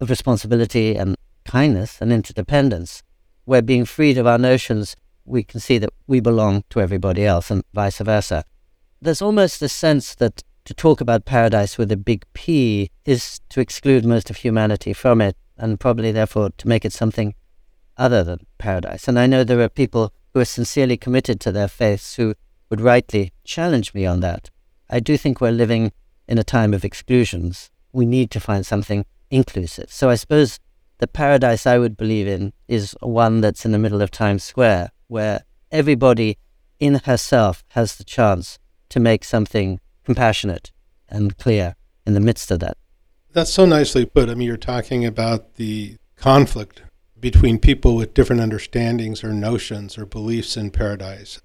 of 0.00 0.10
responsibility 0.10 0.96
and 0.96 1.16
kindness 1.44 2.00
and 2.00 2.12
interdependence, 2.12 3.02
where 3.44 3.62
being 3.62 3.84
freed 3.84 4.18
of 4.18 4.26
our 4.26 4.38
notions, 4.38 4.96
we 5.24 5.42
can 5.42 5.60
see 5.60 5.78
that 5.78 5.90
we 6.06 6.20
belong 6.20 6.64
to 6.70 6.80
everybody 6.80 7.24
else 7.24 7.50
and 7.50 7.62
vice 7.72 7.98
versa. 7.98 8.44
There's 9.06 9.22
almost 9.22 9.62
a 9.62 9.68
sense 9.68 10.16
that 10.16 10.42
to 10.64 10.74
talk 10.74 11.00
about 11.00 11.26
paradise 11.26 11.78
with 11.78 11.92
a 11.92 11.96
big 11.96 12.24
P 12.32 12.90
is 13.04 13.40
to 13.50 13.60
exclude 13.60 14.04
most 14.04 14.30
of 14.30 14.38
humanity 14.38 14.92
from 14.92 15.20
it, 15.20 15.36
and 15.56 15.78
probably 15.78 16.10
therefore 16.10 16.50
to 16.58 16.66
make 16.66 16.84
it 16.84 16.92
something 16.92 17.36
other 17.96 18.24
than 18.24 18.48
paradise. 18.58 19.06
And 19.06 19.16
I 19.16 19.28
know 19.28 19.44
there 19.44 19.60
are 19.60 19.68
people 19.68 20.12
who 20.34 20.40
are 20.40 20.44
sincerely 20.44 20.96
committed 20.96 21.38
to 21.42 21.52
their 21.52 21.68
faiths 21.68 22.16
who 22.16 22.34
would 22.68 22.80
rightly 22.80 23.32
challenge 23.44 23.94
me 23.94 24.04
on 24.06 24.18
that. 24.22 24.50
I 24.90 24.98
do 24.98 25.16
think 25.16 25.40
we're 25.40 25.52
living 25.52 25.92
in 26.26 26.38
a 26.38 26.42
time 26.42 26.74
of 26.74 26.84
exclusions, 26.84 27.70
we 27.92 28.06
need 28.06 28.32
to 28.32 28.40
find 28.40 28.66
something 28.66 29.06
inclusive. 29.30 29.92
So 29.92 30.10
I 30.10 30.16
suppose 30.16 30.58
the 30.98 31.06
paradise 31.06 31.64
I 31.64 31.78
would 31.78 31.96
believe 31.96 32.26
in 32.26 32.52
is 32.66 32.96
one 33.02 33.40
that's 33.40 33.64
in 33.64 33.70
the 33.70 33.78
middle 33.78 34.02
of 34.02 34.10
Times 34.10 34.42
Square, 34.42 34.90
where 35.06 35.44
everybody 35.70 36.38
in 36.80 36.96
herself 37.04 37.62
has 37.68 37.94
the 37.94 38.04
chance 38.04 38.58
to 38.90 39.00
make 39.00 39.24
something 39.24 39.80
compassionate 40.04 40.72
and 41.08 41.36
clear 41.36 41.76
in 42.06 42.14
the 42.14 42.20
midst 42.20 42.50
of 42.50 42.60
that. 42.60 42.76
That's 43.32 43.52
so 43.52 43.66
nicely 43.66 44.06
put. 44.06 44.28
I 44.28 44.34
mean, 44.34 44.48
you're 44.48 44.56
talking 44.56 45.04
about 45.04 45.56
the 45.56 45.96
conflict 46.16 46.82
between 47.18 47.58
people 47.58 47.96
with 47.96 48.14
different 48.14 48.42
understandings 48.42 49.24
or 49.24 49.32
notions 49.32 49.98
or 49.98 50.06
beliefs 50.06 50.56
in 50.56 50.70
paradise. 50.70 51.40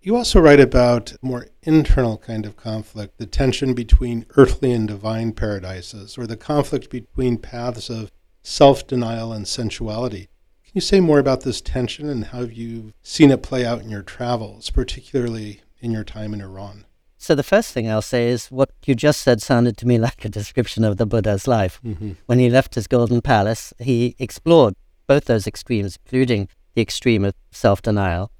You 0.00 0.16
also 0.16 0.40
write 0.40 0.60
about 0.60 1.14
more 1.22 1.46
internal 1.62 2.18
kind 2.18 2.44
of 2.44 2.56
conflict, 2.56 3.16
the 3.16 3.24
tension 3.24 3.72
between 3.72 4.26
earthly 4.36 4.70
and 4.72 4.86
divine 4.86 5.32
paradises, 5.32 6.18
or 6.18 6.26
the 6.26 6.36
conflict 6.36 6.90
between 6.90 7.38
paths 7.38 7.88
of 7.88 8.10
self 8.42 8.86
denial 8.86 9.32
and 9.32 9.48
sensuality. 9.48 10.28
Can 10.62 10.72
you 10.74 10.80
say 10.82 11.00
more 11.00 11.18
about 11.18 11.40
this 11.40 11.62
tension 11.62 12.10
and 12.10 12.26
how 12.26 12.40
you've 12.40 12.92
seen 13.02 13.30
it 13.30 13.42
play 13.42 13.64
out 13.64 13.80
in 13.80 13.88
your 13.88 14.02
travels, 14.02 14.68
particularly 14.68 15.62
in 15.84 15.92
your 15.92 16.02
time 16.02 16.34
in 16.34 16.40
Iran? 16.40 16.86
So, 17.18 17.34
the 17.34 17.42
first 17.42 17.72
thing 17.72 17.88
I'll 17.88 18.02
say 18.02 18.28
is 18.28 18.48
what 18.48 18.70
you 18.84 18.94
just 18.94 19.20
said 19.20 19.40
sounded 19.40 19.76
to 19.78 19.86
me 19.86 19.98
like 20.08 20.24
a 20.24 20.28
description 20.28 20.82
of 20.82 20.96
the 20.96 21.06
Buddha's 21.06 21.46
life. 21.46 21.80
Mm-hmm. 21.84 22.12
When 22.26 22.38
he 22.38 22.50
left 22.50 22.74
his 22.74 22.86
golden 22.86 23.20
palace, 23.20 23.72
he 23.78 24.16
explored 24.18 24.74
both 25.06 25.26
those 25.26 25.46
extremes, 25.46 25.98
including 26.04 26.48
the 26.74 26.82
extreme 26.82 27.24
of 27.24 27.34
self 27.52 27.82
denial. 27.82 28.32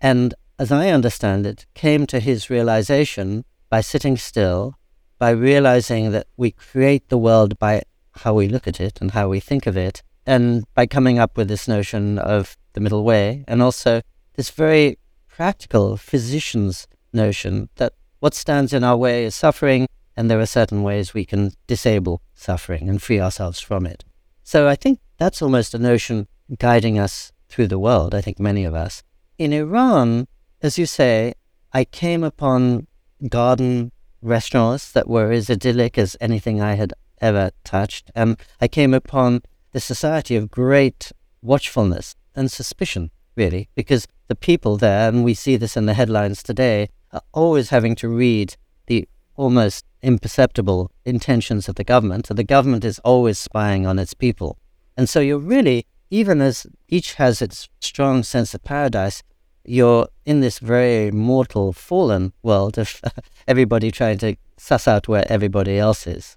And 0.00 0.34
as 0.58 0.72
I 0.72 0.90
understand 0.90 1.46
it, 1.46 1.66
came 1.74 2.06
to 2.06 2.20
his 2.20 2.50
realization 2.50 3.44
by 3.70 3.80
sitting 3.80 4.16
still, 4.16 4.74
by 5.18 5.30
realizing 5.30 6.10
that 6.12 6.26
we 6.36 6.50
create 6.50 7.08
the 7.08 7.18
world 7.18 7.58
by 7.58 7.82
how 8.12 8.34
we 8.34 8.48
look 8.48 8.66
at 8.66 8.80
it 8.80 9.00
and 9.00 9.12
how 9.12 9.28
we 9.28 9.40
think 9.40 9.66
of 9.66 9.76
it, 9.76 10.02
and 10.26 10.64
by 10.74 10.86
coming 10.86 11.18
up 11.18 11.36
with 11.36 11.48
this 11.48 11.68
notion 11.68 12.18
of 12.18 12.56
the 12.72 12.80
middle 12.80 13.04
way, 13.04 13.44
and 13.46 13.62
also 13.62 14.00
this 14.34 14.50
very 14.50 14.98
practical 15.38 15.96
physician's 15.96 16.88
notion 17.12 17.68
that 17.76 17.92
what 18.18 18.34
stands 18.34 18.72
in 18.72 18.82
our 18.82 18.96
way 18.96 19.24
is 19.24 19.36
suffering, 19.36 19.86
and 20.16 20.28
there 20.28 20.40
are 20.40 20.46
certain 20.58 20.82
ways 20.82 21.14
we 21.14 21.24
can 21.24 21.52
disable 21.68 22.20
suffering 22.34 22.88
and 22.88 23.00
free 23.00 23.20
ourselves 23.20 23.60
from 23.60 23.86
it. 23.86 24.04
So 24.42 24.66
I 24.66 24.74
think 24.74 24.98
that's 25.16 25.40
almost 25.40 25.74
a 25.74 25.78
notion 25.78 26.26
guiding 26.58 26.98
us 26.98 27.30
through 27.48 27.68
the 27.68 27.78
world, 27.78 28.16
I 28.16 28.20
think 28.20 28.40
many 28.40 28.64
of 28.64 28.74
us. 28.74 29.04
In 29.38 29.52
Iran, 29.52 30.26
as 30.60 30.76
you 30.76 30.86
say, 30.86 31.34
I 31.72 31.84
came 31.84 32.24
upon 32.24 32.88
garden 33.28 33.92
restaurants 34.20 34.90
that 34.90 35.06
were 35.06 35.30
as 35.30 35.48
idyllic 35.48 35.96
as 35.98 36.16
anything 36.20 36.60
I 36.60 36.74
had 36.74 36.92
ever 37.20 37.52
touched. 37.62 38.10
And 38.12 38.36
I 38.60 38.66
came 38.66 38.92
upon 38.92 39.42
the 39.70 39.78
society 39.78 40.34
of 40.34 40.50
great 40.50 41.12
watchfulness 41.42 42.16
and 42.34 42.50
suspicion, 42.50 43.12
really, 43.38 43.68
because 43.74 44.06
the 44.26 44.34
people 44.34 44.76
there, 44.76 45.08
and 45.08 45.24
we 45.24 45.32
see 45.32 45.56
this 45.56 45.76
in 45.76 45.86
the 45.86 45.94
headlines 45.94 46.42
today, 46.42 46.90
are 47.12 47.22
always 47.32 47.70
having 47.70 47.94
to 47.94 48.08
read 48.08 48.56
the 48.86 49.08
almost 49.36 49.84
imperceptible 50.02 50.90
intentions 51.04 51.68
of 51.68 51.76
the 51.76 51.84
government, 51.84 52.28
and 52.28 52.38
the 52.38 52.44
government 52.44 52.84
is 52.84 52.98
always 52.98 53.38
spying 53.38 53.86
on 53.86 53.98
its 53.98 54.12
people. 54.12 54.58
And 54.96 55.08
so 55.08 55.20
you're 55.20 55.38
really, 55.38 55.86
even 56.10 56.40
as 56.40 56.66
each 56.88 57.14
has 57.14 57.40
its 57.40 57.68
strong 57.80 58.24
sense 58.24 58.52
of 58.52 58.64
paradise, 58.64 59.22
you're 59.64 60.08
in 60.26 60.40
this 60.40 60.58
very 60.58 61.10
mortal, 61.10 61.72
fallen 61.72 62.32
world 62.42 62.76
of 62.78 63.00
everybody 63.48 63.90
trying 63.90 64.18
to 64.18 64.36
suss 64.56 64.88
out 64.88 65.06
where 65.06 65.30
everybody 65.30 65.78
else 65.78 66.06
is. 66.06 66.36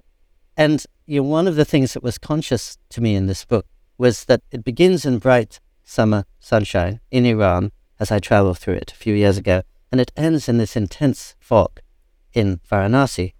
And 0.55 0.85
you 1.07 1.21
know, 1.21 1.27
one 1.27 1.47
of 1.47 1.55
the 1.55 1.65
things 1.65 1.93
that 1.93 2.03
was 2.03 2.17
conscious 2.17 2.77
to 2.89 3.01
me 3.01 3.15
in 3.15 3.25
this 3.25 3.45
book 3.45 3.65
was 3.97 4.25
that 4.25 4.41
it 4.51 4.63
begins 4.63 5.05
in 5.05 5.17
bright 5.17 5.59
summer 5.91 6.23
sunshine 6.39 7.01
in 7.11 7.25
Iran 7.25 7.71
as 7.99 8.11
I 8.11 8.19
traveled 8.19 8.57
through 8.57 8.75
it 8.75 8.91
a 8.91 8.95
few 8.95 9.13
years 9.13 9.37
ago, 9.37 9.61
and 9.91 9.99
it 9.99 10.11
ends 10.15 10.47
in 10.47 10.57
this 10.57 10.75
intense 10.75 11.35
fog 11.39 11.81
in 12.33 12.61
Varanasi. 12.69 13.33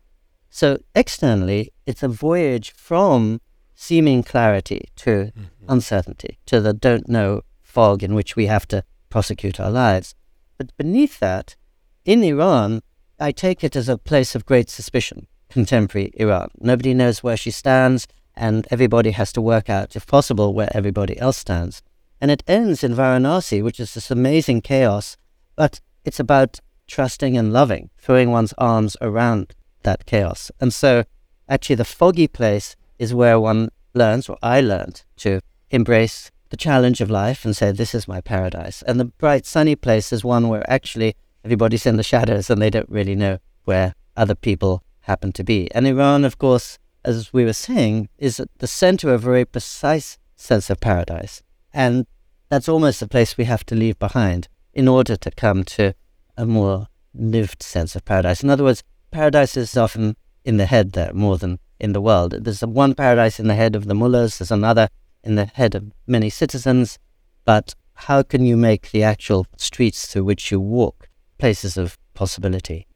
So 0.50 0.79
externally, 0.93 1.72
it's 1.86 2.03
a 2.03 2.10
voyage 2.10 2.72
from 2.72 3.39
seeming 3.74 4.22
clarity 4.22 4.89
to 4.98 5.12
mm-hmm. 5.12 5.65
uncertainty, 5.70 6.38
to 6.46 6.60
the 6.60 6.74
don't 6.74 7.08
know 7.08 7.41
fog 7.62 8.03
in 8.03 8.13
which 8.13 8.36
we 8.36 8.48
have 8.48 8.67
to 8.67 8.84
prosecute 9.10 9.60
our 9.60 9.72
lives. 9.72 10.13
But 10.58 10.75
beneath 10.77 11.20
that, 11.20 11.55
in 12.03 12.22
Iran, 12.24 12.81
I 13.17 13.31
take 13.31 13.63
it 13.63 13.75
as 13.75 13.88
a 13.88 13.98
place 13.98 14.36
of 14.36 14.46
great 14.46 14.70
suspicion, 14.70 15.27
contemporary 15.50 16.12
Iran. 16.15 16.50
Nobody 16.60 16.93
knows 16.93 17.24
where 17.24 17.38
she 17.38 17.51
stands, 17.51 18.08
and 18.36 18.67
everybody 18.70 19.12
has 19.12 19.31
to 19.34 19.41
work 19.41 19.70
out, 19.70 19.96
if 19.96 20.05
possible, 20.05 20.53
where 20.53 20.70
everybody 20.75 21.17
else 21.17 21.38
stands. 21.38 21.81
And 22.22 22.30
it 22.30 22.44
ends 22.48 22.84
in 22.84 22.94
Varanasi, 22.94 23.63
which 23.63 23.80
is 23.80 23.96
this 23.96 24.12
amazing 24.12 24.62
chaos, 24.62 25.18
but 25.56 25.82
it's 26.06 26.20
about 26.20 26.60
trusting 26.88 27.36
and 27.36 27.51
loving, 27.51 27.90
throwing 27.98 28.30
one's 28.30 28.54
arms 28.60 28.96
around 29.01 29.56
that 29.82 30.06
chaos. 30.06 30.51
And 30.60 30.72
so, 30.72 31.04
actually, 31.50 31.75
the 31.75 31.84
foggy 31.86 32.28
place 32.28 32.75
is 33.00 33.13
where 33.13 33.40
one 33.40 33.70
learns, 33.96 34.30
or 34.30 34.38
I 34.44 34.62
learned, 34.62 35.04
to 35.18 35.42
embrace 35.72 36.30
the 36.50 36.58
challenge 36.58 37.01
of 37.01 37.10
life 37.10 37.44
and 37.44 37.56
say, 37.56 37.72
This 37.72 37.96
is 37.96 38.08
my 38.08 38.22
paradise. 38.22 38.84
And 38.84 39.00
the 39.00 39.06
bright, 39.06 39.46
sunny 39.46 39.75
place 39.75 40.13
is 40.13 40.24
one 40.24 40.48
where 40.48 40.70
actually 40.70 41.16
everybody's 41.44 41.88
in 41.88 41.98
the 41.98 42.04
shadows 42.04 42.50
and 42.50 42.62
they 42.62 42.70
don't 42.70 42.90
really 42.90 43.16
know 43.16 43.40
where 43.63 43.96
other 44.16 44.36
people 44.36 44.84
happen 45.01 45.32
to 45.32 45.44
be. 45.44 45.72
And 45.72 45.88
Iran, 45.88 46.24
of 46.24 46.38
course, 46.38 46.78
as 47.04 47.34
we 47.34 47.46
were 47.46 47.54
saying, 47.54 48.10
is 48.18 48.40
at 48.40 48.50
the 48.60 48.68
center 48.68 49.10
of 49.10 49.16
a 49.16 49.25
very 49.25 49.46
precise 49.46 50.20
sense 50.36 50.70
of 50.70 50.80
paradise. 50.80 51.42
And 51.74 52.06
that's 52.50 52.70
almost 52.70 53.00
the 53.00 53.08
place 53.08 53.38
we 53.38 53.46
have 53.46 53.66
to 53.68 53.75
leave 53.75 53.98
behind 54.00 54.48
in 54.74 54.88
order 54.88 55.16
to 55.16 55.32
come 55.32 55.63
to 55.63 55.94
a 56.38 56.46
more 56.46 56.88
lived 57.13 57.63
sense 57.63 57.96
of 57.96 58.06
paradise. 58.06 58.44
In 58.44 58.50
other 58.50 58.63
words, 58.63 58.84
paradise 59.12 59.58
is 59.58 59.75
often 59.78 60.16
in 60.44 60.58
the 60.58 60.66
head 60.66 60.94
there 60.94 61.13
more 61.13 61.38
than 61.38 61.60
in 61.80 61.94
the 61.94 62.01
world. 62.01 62.36
There's 62.40 62.62
one 62.62 62.94
paradise 62.94 63.40
in 63.40 63.48
the 63.48 63.56
head 63.56 63.75
of 63.75 63.86
the 63.86 63.96
mullahs, 63.96 64.38
there's 64.38 64.51
another 64.51 64.88
in 65.24 65.36
the 65.36 65.46
head 65.46 65.75
of 65.75 65.92
many 66.08 66.30
citizens, 66.30 66.98
but 67.46 67.75
how 67.94 68.24
can 68.24 68.46
you 68.46 68.58
make 68.58 68.92
the 68.92 69.04
actual 69.04 69.46
streets 69.58 70.08
through 70.08 70.24
which 70.24 70.51
you 70.51 70.60
walk 70.60 71.10
places 71.38 71.78
of 71.78 71.98
possibility? 72.13 72.88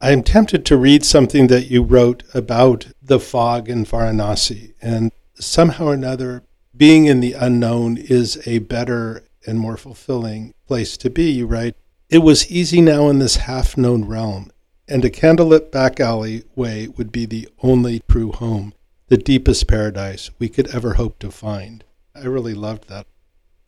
I'm 0.00 0.22
tempted 0.22 0.66
to 0.66 0.76
read 0.76 1.04
something 1.04 1.46
that 1.48 1.70
you 1.70 1.82
wrote 1.82 2.22
about 2.34 2.88
the 3.02 3.20
fog 3.20 3.68
in 3.68 3.84
Varanasi, 3.84 4.74
and 4.82 5.12
somehow 5.34 5.86
or 5.86 5.94
another, 5.94 6.42
being 6.76 7.06
in 7.06 7.20
the 7.20 7.32
unknown 7.34 7.96
is 7.96 8.40
a 8.46 8.58
better 8.58 9.24
and 9.46 9.58
more 9.58 9.76
fulfilling 9.76 10.54
place 10.66 10.96
to 10.98 11.10
be. 11.10 11.30
You 11.30 11.46
write, 11.46 11.76
It 12.08 12.18
was 12.18 12.50
easy 12.50 12.80
now 12.80 13.08
in 13.08 13.18
this 13.18 13.36
half 13.36 13.76
known 13.76 14.04
realm, 14.04 14.50
and 14.88 15.04
a 15.04 15.10
candlelit 15.10 15.70
back 15.70 16.00
alley 16.00 16.44
way 16.54 16.88
would 16.88 17.12
be 17.12 17.26
the 17.26 17.48
only 17.62 18.00
true 18.08 18.32
home 18.32 18.74
the 19.08 19.16
deepest 19.16 19.68
paradise 19.68 20.30
we 20.38 20.48
could 20.48 20.74
ever 20.74 20.94
hope 20.94 21.18
to 21.18 21.30
find. 21.30 21.84
I 22.14 22.24
really 22.24 22.54
loved 22.54 22.88
that. 22.88 23.06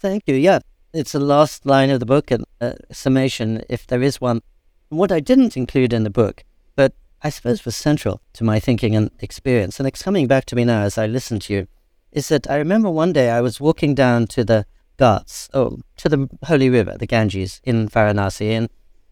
Thank 0.01 0.25
you. 0.27 0.35
Yeah, 0.35 0.61
it's 0.93 1.13
the 1.13 1.21
last 1.21 1.67
line 1.67 1.91
of 1.91 2.01
the 2.01 2.07
book 2.07 2.31
and 2.31 2.45
uh, 2.61 2.73
summation, 2.91 3.63
if 3.69 3.87
there 3.87 4.03
is 4.03 4.21
one. 4.21 4.43
What 4.89 5.13
I 5.13 5.21
didn't 5.21 5.57
include 5.57 5.93
in 5.93 6.05
the 6.05 6.11
book, 6.11 6.45
but 6.75 6.95
I 7.23 7.31
suppose 7.31 7.65
was 7.65 7.77
central 7.77 8.21
to 8.35 8.45
my 8.45 8.61
thinking 8.61 8.97
and 8.97 9.11
experience, 9.21 9.79
and 9.79 9.87
it's 9.87 10.03
coming 10.03 10.27
back 10.27 10.47
to 10.47 10.57
me 10.57 10.65
now 10.65 10.83
as 10.83 10.97
I 10.97 11.07
listen 11.07 11.39
to 11.41 11.53
you, 11.53 11.69
is 12.13 12.29
that 12.29 12.51
I 12.51 12.57
remember 12.57 12.91
one 12.91 13.13
day 13.13 13.31
I 13.31 13.41
was 13.41 13.61
walking 13.61 13.95
down 13.95 14.27
to 14.29 14.45
the 14.45 14.67
Ghats, 14.99 15.49
oh, 15.53 15.79
to 15.99 16.09
the 16.09 16.29
holy 16.45 16.71
river, 16.71 16.97
the 16.99 17.07
Ganges, 17.07 17.61
in 17.65 17.89
Varanasi, 17.89 18.51
and 18.51 18.69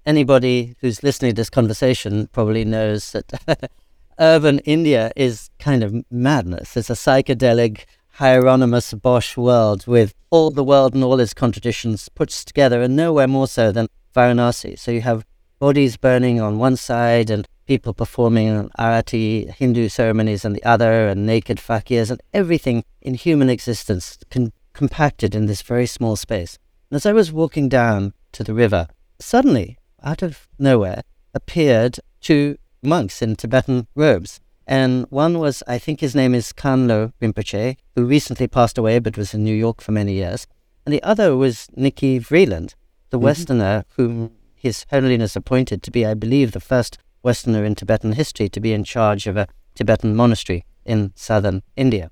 anybody 0.06 0.76
who's 0.80 1.02
listening 1.02 1.32
to 1.32 1.36
this 1.36 1.50
conversation 1.50 2.28
probably 2.28 2.64
knows 2.64 3.12
that 3.12 3.70
urban 4.18 4.60
India 4.60 5.12
is 5.16 5.50
kind 5.58 5.82
of 5.82 6.04
madness. 6.10 6.76
It's 6.76 6.90
a 6.90 6.94
psychedelic, 6.94 7.84
Hieronymus 8.18 8.94
Bosch 8.94 9.36
world 9.36 9.88
with 9.88 10.14
all 10.30 10.52
the 10.52 10.62
world 10.62 10.94
and 10.94 11.02
all 11.02 11.18
its 11.18 11.34
contradictions 11.34 12.08
put 12.08 12.28
together, 12.30 12.80
and 12.80 12.94
nowhere 12.94 13.26
more 13.26 13.48
so 13.48 13.72
than 13.72 13.88
Varanasi. 14.14 14.78
So 14.78 14.92
you 14.92 15.00
have 15.00 15.26
bodies 15.58 15.96
burning 15.96 16.40
on 16.40 16.58
one 16.58 16.76
side 16.76 17.28
and 17.28 17.48
people 17.66 17.94
performing 17.94 18.68
arati, 18.78 19.50
Hindu 19.54 19.88
ceremonies 19.88 20.44
and 20.44 20.54
the 20.54 20.64
other, 20.64 21.08
and 21.08 21.26
naked 21.26 21.58
fakirs, 21.58 22.10
and 22.10 22.22
everything 22.32 22.84
in 23.00 23.14
human 23.14 23.48
existence 23.50 24.18
con- 24.30 24.52
compacted 24.72 25.34
in 25.34 25.46
this 25.46 25.62
very 25.62 25.86
small 25.86 26.16
space. 26.16 26.58
And 26.90 26.96
as 26.96 27.06
I 27.06 27.12
was 27.12 27.32
walking 27.32 27.68
down 27.68 28.12
to 28.32 28.44
the 28.44 28.54
river, 28.54 28.88
suddenly, 29.18 29.78
out 30.02 30.22
of 30.22 30.46
nowhere, 30.58 31.02
appeared 31.32 31.98
two 32.20 32.56
monks 32.82 33.22
in 33.22 33.36
Tibetan 33.36 33.86
robes. 33.94 34.40
And 34.66 35.06
one 35.10 35.38
was, 35.38 35.62
I 35.66 35.78
think 35.78 36.00
his 36.00 36.14
name 36.14 36.34
is 36.34 36.52
Khyongla 36.52 37.12
Rinpoche, 37.20 37.76
who 37.94 38.06
recently 38.06 38.46
passed 38.46 38.78
away 38.78 38.98
but 38.98 39.18
was 39.18 39.34
in 39.34 39.44
New 39.44 39.54
York 39.54 39.80
for 39.80 39.92
many 39.92 40.14
years. 40.14 40.46
And 40.84 40.92
the 40.92 41.02
other 41.02 41.36
was 41.36 41.68
Nicky 41.76 42.18
Vreeland, 42.18 42.74
the 43.10 43.16
mm-hmm. 43.16 43.24
Westerner 43.24 43.84
whom 43.96 44.32
His 44.54 44.86
Holiness 44.90 45.36
appointed 45.36 45.82
to 45.82 45.90
be, 45.90 46.06
I 46.06 46.14
believe, 46.14 46.52
the 46.52 46.60
first 46.60 46.98
Westerner 47.24 47.64
in 47.64 47.74
Tibetan 47.74 48.12
history 48.12 48.48
to 48.50 48.60
be 48.60 48.72
in 48.72 48.84
charge 48.84 49.26
of 49.26 49.36
a 49.36 49.48
Tibetan 49.74 50.14
monastery 50.14 50.64
in 50.84 51.12
southern 51.16 51.62
India. 51.74 52.10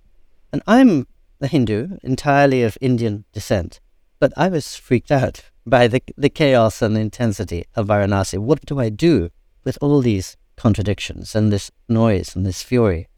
And 0.52 0.62
I'm 0.66 1.07
a 1.40 1.47
Hindu, 1.47 1.99
entirely 2.02 2.62
of 2.62 2.78
Indian 2.81 3.25
descent, 3.33 3.81
but 4.19 4.33
I 4.37 4.49
was 4.49 4.76
freaked 4.76 5.11
out 5.11 5.42
by 5.66 5.87
the, 5.87 6.02
the 6.16 6.31
chaos 6.31 6.83
and 6.83 6.97
the 6.97 7.00
intensity 7.00 7.64
of 7.75 7.88
Varanasi. 7.88 8.38
What 8.38 8.64
do 8.64 8.81
I 8.81 8.88
do 8.88 9.31
with 9.64 9.78
all 9.81 10.00
these 10.00 10.37
contradictions 10.57 11.35
and 11.35 11.52
this 11.52 11.71
noise 11.88 12.35
and 12.35 12.47
this 12.47 12.62
fury? 12.62 13.09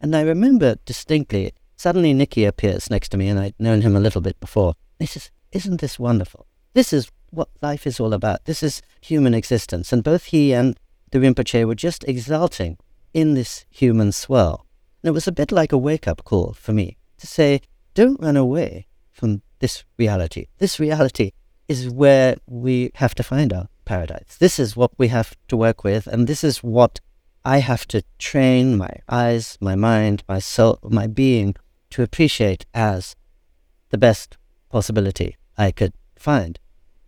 And 0.00 0.14
I 0.14 0.22
remember 0.22 0.76
distinctly, 0.84 1.52
suddenly 1.76 2.12
Nicky 2.12 2.44
appears 2.44 2.90
next 2.90 3.10
to 3.10 3.16
me, 3.16 3.28
and 3.28 3.38
I'd 3.38 3.54
known 3.58 3.82
him 3.82 3.96
a 3.96 4.00
little 4.00 4.20
bit 4.20 4.38
before. 4.40 4.74
He 4.98 5.06
says, 5.06 5.30
Isn't 5.52 5.80
this 5.80 5.98
wonderful? 5.98 6.46
This 6.74 6.92
is 6.92 7.10
what 7.30 7.48
life 7.62 7.86
is 7.86 8.00
all 8.00 8.12
about. 8.12 8.44
This 8.44 8.62
is 8.62 8.82
human 9.00 9.34
existence. 9.34 9.92
And 9.92 10.02
both 10.02 10.24
he 10.26 10.52
and 10.52 10.78
the 11.14 11.20
Rinpoche 11.20 11.64
were 11.64 11.76
just 11.76 12.02
exulting 12.08 12.76
in 13.12 13.34
this 13.34 13.66
human 13.70 14.10
swirl. 14.10 14.66
And 15.00 15.10
it 15.10 15.12
was 15.12 15.28
a 15.28 15.32
bit 15.32 15.52
like 15.52 15.70
a 15.70 15.78
wake 15.78 16.08
up 16.08 16.24
call 16.24 16.54
for 16.54 16.72
me 16.72 16.96
to 17.18 17.26
say, 17.28 17.60
don't 17.94 18.20
run 18.20 18.36
away 18.36 18.88
from 19.12 19.42
this 19.60 19.84
reality. 19.96 20.48
This 20.58 20.80
reality 20.80 21.30
is 21.68 21.88
where 21.88 22.34
we 22.48 22.90
have 22.96 23.14
to 23.14 23.22
find 23.22 23.52
our 23.52 23.68
paradise. 23.84 24.36
This 24.40 24.58
is 24.58 24.76
what 24.76 24.90
we 24.98 25.06
have 25.06 25.36
to 25.46 25.56
work 25.56 25.84
with, 25.84 26.08
and 26.08 26.26
this 26.26 26.42
is 26.42 26.64
what 26.64 26.98
I 27.44 27.58
have 27.58 27.86
to 27.88 28.02
train 28.18 28.76
my 28.76 28.90
eyes, 29.08 29.56
my 29.60 29.76
mind, 29.76 30.24
my 30.28 30.40
soul, 30.40 30.80
my 30.82 31.06
being 31.06 31.54
to 31.90 32.02
appreciate 32.02 32.66
as 32.74 33.14
the 33.90 33.98
best 33.98 34.36
possibility 34.68 35.36
I 35.56 35.70
could 35.70 35.92
find. 36.16 36.58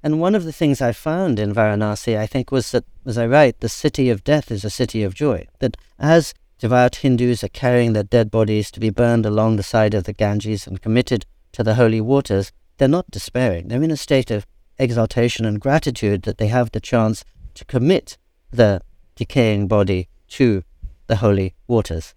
And 0.07 0.21
one 0.21 0.37
of 0.37 0.45
the 0.45 0.53
things 0.53 0.81
I 0.81 0.93
found 0.93 1.41
in 1.41 1.53
Varanasi, 1.53 2.17
I 2.17 2.29
think, 2.29 2.53
was 2.53 2.71
that, 2.71 2.85
as 3.05 3.19
I 3.19 3.27
write, 3.27 3.59
the 3.59 3.69
city 3.69 4.09
of 4.09 4.23
death 4.23 4.53
is 4.53 4.65
a 4.65 4.71
city 4.71 5.03
of 5.03 5.17
joy. 5.17 5.49
That 5.59 5.77
as 5.99 6.33
devout 6.61 6.95
Hindus 6.95 7.43
are 7.43 7.49
carrying 7.49 7.93
their 7.93 8.05
dead 8.05 8.31
bodies 8.31 8.71
to 8.71 8.79
be 8.79 8.91
burned 8.91 9.27
along 9.27 9.57
the 9.57 9.65
side 9.65 9.95
of 9.95 10.05
the 10.05 10.13
Ganges 10.13 10.65
and 10.65 10.81
committed 10.81 11.27
to 11.51 11.65
the 11.65 11.75
holy 11.75 12.01
waters, 12.01 12.53
they're 12.79 12.87
not 12.87 13.11
despairing. 13.11 13.67
They're 13.67 13.83
in 13.83 13.91
a 13.91 13.97
state 13.97 14.31
of 14.31 14.47
exaltation 14.79 15.45
and 15.45 15.61
gratitude 15.61 16.23
that 16.23 16.39
they 16.39 16.47
have 16.47 16.71
the 16.71 16.79
chance 16.79 17.25
to 17.55 17.65
commit 17.65 18.17
the 18.53 18.83
decaying 19.17 19.67
body 19.67 20.09
to 20.29 20.63
the 21.09 21.17
holy 21.17 21.57
waters. 21.67 22.15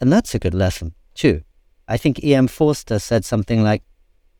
And 0.00 0.10
that's 0.10 0.34
a 0.34 0.38
good 0.38 0.54
lesson, 0.54 0.94
too. 1.12 1.42
I 1.86 1.98
think 1.98 2.24
E.M. 2.24 2.48
Forster 2.48 2.98
said 2.98 3.26
something 3.26 3.62
like, 3.62 3.82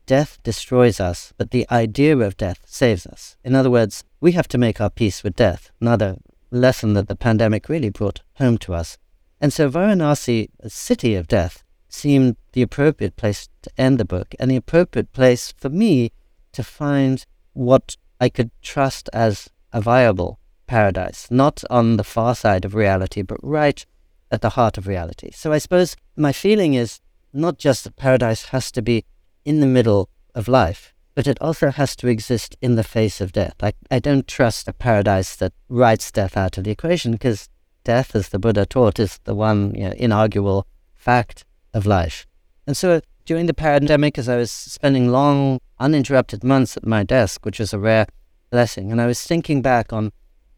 Death 0.06 0.38
destroys 0.44 1.00
us, 1.00 1.32
but 1.36 1.50
the 1.50 1.66
idea 1.70 2.16
of 2.16 2.36
death 2.36 2.60
saves 2.64 3.06
us. 3.06 3.36
In 3.42 3.56
other 3.56 3.70
words, 3.70 4.04
we 4.20 4.32
have 4.32 4.46
to 4.48 4.58
make 4.58 4.80
our 4.80 4.90
peace 4.90 5.24
with 5.24 5.34
death, 5.34 5.72
another 5.80 6.18
lesson 6.52 6.94
that 6.94 7.08
the 7.08 7.16
pandemic 7.16 7.68
really 7.68 7.90
brought 7.90 8.22
home 8.34 8.56
to 8.58 8.72
us. 8.72 8.98
And 9.40 9.52
so 9.52 9.68
Varanasi, 9.68 10.48
a 10.60 10.70
city 10.70 11.16
of 11.16 11.26
death, 11.26 11.64
seemed 11.88 12.36
the 12.52 12.62
appropriate 12.62 13.16
place 13.16 13.48
to 13.62 13.70
end 13.76 13.98
the 13.98 14.04
book 14.04 14.34
and 14.38 14.50
the 14.50 14.56
appropriate 14.56 15.12
place 15.12 15.52
for 15.56 15.68
me 15.68 16.12
to 16.52 16.62
find 16.62 17.26
what 17.52 17.96
I 18.20 18.28
could 18.28 18.50
trust 18.62 19.10
as 19.12 19.50
a 19.72 19.80
viable 19.80 20.38
paradise, 20.66 21.28
not 21.30 21.64
on 21.68 21.96
the 21.96 22.04
far 22.04 22.34
side 22.34 22.64
of 22.64 22.74
reality, 22.74 23.22
but 23.22 23.38
right 23.42 23.84
at 24.30 24.40
the 24.40 24.50
heart 24.50 24.78
of 24.78 24.86
reality. 24.86 25.30
So 25.32 25.52
I 25.52 25.58
suppose 25.58 25.96
my 26.16 26.32
feeling 26.32 26.74
is 26.74 27.00
not 27.32 27.58
just 27.58 27.84
that 27.84 27.96
paradise 27.96 28.46
has 28.46 28.70
to 28.72 28.82
be 28.82 29.04
in 29.46 29.60
the 29.60 29.66
middle 29.66 30.10
of 30.34 30.48
life, 30.48 30.92
but 31.14 31.26
it 31.26 31.40
also 31.40 31.70
has 31.70 31.96
to 31.96 32.08
exist 32.08 32.56
in 32.60 32.74
the 32.74 32.84
face 32.84 33.20
of 33.22 33.32
death. 33.32 33.54
I, 33.62 33.72
I 33.90 34.00
don't 34.00 34.26
trust 34.26 34.68
a 34.68 34.72
paradise 34.74 35.36
that 35.36 35.54
writes 35.70 36.10
death 36.10 36.36
out 36.36 36.58
of 36.58 36.64
the 36.64 36.72
equation 36.72 37.12
because 37.12 37.48
death, 37.84 38.14
as 38.14 38.28
the 38.28 38.40
Buddha 38.40 38.66
taught, 38.66 38.98
is 38.98 39.18
the 39.24 39.34
one 39.34 39.72
you 39.74 39.88
know, 39.88 39.94
inarguable 39.94 40.64
fact 40.94 41.44
of 41.72 41.86
life. 41.86 42.26
And 42.66 42.76
so 42.76 43.00
during 43.24 43.46
the 43.46 43.54
pandemic, 43.54 44.18
as 44.18 44.28
I 44.28 44.36
was 44.36 44.50
spending 44.50 45.10
long, 45.10 45.60
uninterrupted 45.78 46.42
months 46.42 46.76
at 46.76 46.84
my 46.84 47.04
desk, 47.04 47.46
which 47.46 47.60
was 47.60 47.72
a 47.72 47.78
rare 47.78 48.06
blessing, 48.50 48.90
and 48.90 49.00
I 49.00 49.06
was 49.06 49.22
thinking 49.22 49.62
back 49.62 49.92
on 49.92 50.12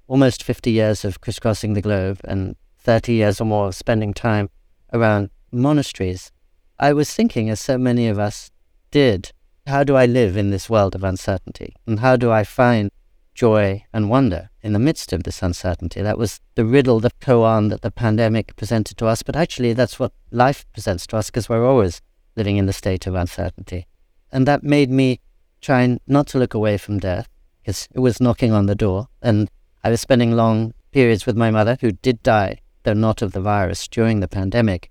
almost 0.06 0.42
50 0.42 0.70
years 0.70 1.04
of 1.04 1.20
crisscrossing 1.20 1.74
the 1.74 1.82
globe 1.82 2.20
and 2.24 2.56
30 2.78 3.12
years 3.12 3.40
or 3.40 3.44
more 3.44 3.68
of 3.68 3.74
spending 3.74 4.14
time 4.14 4.48
around 4.94 5.28
monasteries, 5.52 6.32
I 6.78 6.94
was 6.94 7.12
thinking, 7.12 7.50
as 7.50 7.60
so 7.60 7.76
many 7.76 8.08
of 8.08 8.18
us 8.18 8.50
did, 8.90 9.32
how 9.66 9.84
do 9.84 9.96
I 9.96 10.06
live 10.06 10.36
in 10.36 10.50
this 10.50 10.70
world 10.70 10.94
of 10.94 11.04
uncertainty? 11.04 11.74
And 11.86 12.00
how 12.00 12.16
do 12.16 12.30
I 12.30 12.44
find 12.44 12.90
joy 13.34 13.84
and 13.92 14.10
wonder 14.10 14.50
in 14.62 14.72
the 14.72 14.78
midst 14.78 15.12
of 15.12 15.24
this 15.24 15.42
uncertainty? 15.42 16.02
That 16.02 16.18
was 16.18 16.40
the 16.54 16.64
riddle, 16.64 17.00
the 17.00 17.10
koan 17.20 17.68
that 17.70 17.82
the 17.82 17.90
pandemic 17.90 18.56
presented 18.56 18.96
to 18.98 19.06
us, 19.06 19.22
but 19.22 19.36
actually 19.36 19.72
that's 19.72 19.98
what 19.98 20.12
life 20.30 20.66
presents 20.72 21.06
to 21.08 21.16
us 21.16 21.30
because 21.30 21.48
we're 21.48 21.66
always 21.66 22.00
living 22.36 22.56
in 22.56 22.66
the 22.66 22.72
state 22.72 23.06
of 23.06 23.14
uncertainty. 23.14 23.86
And 24.32 24.46
that 24.46 24.62
made 24.62 24.90
me 24.90 25.20
try 25.60 25.98
not 26.06 26.26
to 26.28 26.38
look 26.38 26.54
away 26.54 26.78
from 26.78 26.98
death 26.98 27.28
because 27.60 27.88
it 27.92 28.00
was 28.00 28.20
knocking 28.20 28.52
on 28.52 28.66
the 28.66 28.74
door. 28.74 29.08
And 29.22 29.50
I 29.84 29.90
was 29.90 30.00
spending 30.00 30.32
long 30.32 30.72
periods 30.92 31.26
with 31.26 31.36
my 31.36 31.50
mother, 31.50 31.76
who 31.80 31.92
did 31.92 32.22
die, 32.22 32.60
though 32.82 32.94
not 32.94 33.22
of 33.22 33.32
the 33.32 33.40
virus, 33.40 33.86
during 33.88 34.20
the 34.20 34.28
pandemic. 34.28 34.90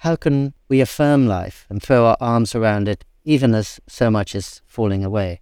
How 0.00 0.14
can 0.14 0.54
we 0.68 0.80
affirm 0.80 1.26
life 1.26 1.66
and 1.68 1.82
throw 1.82 2.04
our 2.06 2.16
arms 2.20 2.54
around 2.54 2.86
it 2.86 3.04
even 3.24 3.54
as 3.54 3.80
so 3.88 4.10
much 4.10 4.34
is 4.34 4.60
falling 4.66 5.04
away? 5.04 5.40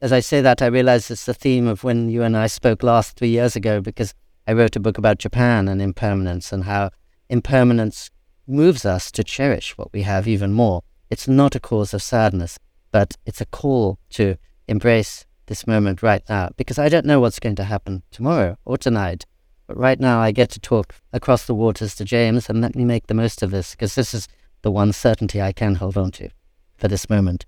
As 0.00 0.12
I 0.12 0.20
say 0.20 0.40
that, 0.40 0.62
I 0.62 0.66
realize 0.66 1.10
it's 1.10 1.26
the 1.26 1.34
theme 1.34 1.66
of 1.66 1.82
when 1.82 2.08
you 2.08 2.22
and 2.22 2.36
I 2.36 2.46
spoke 2.46 2.82
last 2.82 3.16
three 3.16 3.28
years 3.28 3.56
ago 3.56 3.80
because 3.80 4.14
I 4.46 4.52
wrote 4.52 4.76
a 4.76 4.80
book 4.80 4.96
about 4.96 5.18
Japan 5.18 5.68
and 5.68 5.82
impermanence 5.82 6.52
and 6.52 6.64
how 6.64 6.90
impermanence 7.28 8.10
moves 8.46 8.84
us 8.84 9.10
to 9.12 9.24
cherish 9.24 9.76
what 9.76 9.92
we 9.92 10.02
have 10.02 10.28
even 10.28 10.52
more. 10.52 10.82
It's 11.10 11.26
not 11.26 11.54
a 11.56 11.60
cause 11.60 11.92
of 11.92 12.02
sadness, 12.02 12.58
but 12.92 13.16
it's 13.26 13.40
a 13.40 13.46
call 13.46 13.98
to 14.10 14.36
embrace 14.68 15.26
this 15.46 15.66
moment 15.66 16.02
right 16.02 16.22
now 16.28 16.50
because 16.56 16.78
I 16.78 16.88
don't 16.88 17.06
know 17.06 17.20
what's 17.20 17.40
going 17.40 17.56
to 17.56 17.64
happen 17.64 18.02
tomorrow 18.10 18.56
or 18.64 18.78
tonight. 18.78 19.24
But 19.66 19.76
right 19.76 19.98
now, 19.98 20.20
I 20.20 20.32
get 20.32 20.50
to 20.50 20.60
talk 20.60 20.94
across 21.12 21.46
the 21.46 21.54
waters 21.54 21.94
to 21.96 22.04
James 22.04 22.48
and 22.48 22.60
let 22.60 22.76
me 22.76 22.84
make 22.84 23.06
the 23.06 23.14
most 23.14 23.42
of 23.42 23.50
this 23.50 23.72
because 23.72 23.94
this 23.94 24.14
is 24.14 24.28
the 24.62 24.70
one 24.70 24.92
certainty 24.92 25.42
I 25.42 25.52
can 25.52 25.76
hold 25.76 25.96
on 25.96 26.10
to 26.12 26.30
for 26.76 26.88
this 26.88 27.10
moment. 27.10 27.46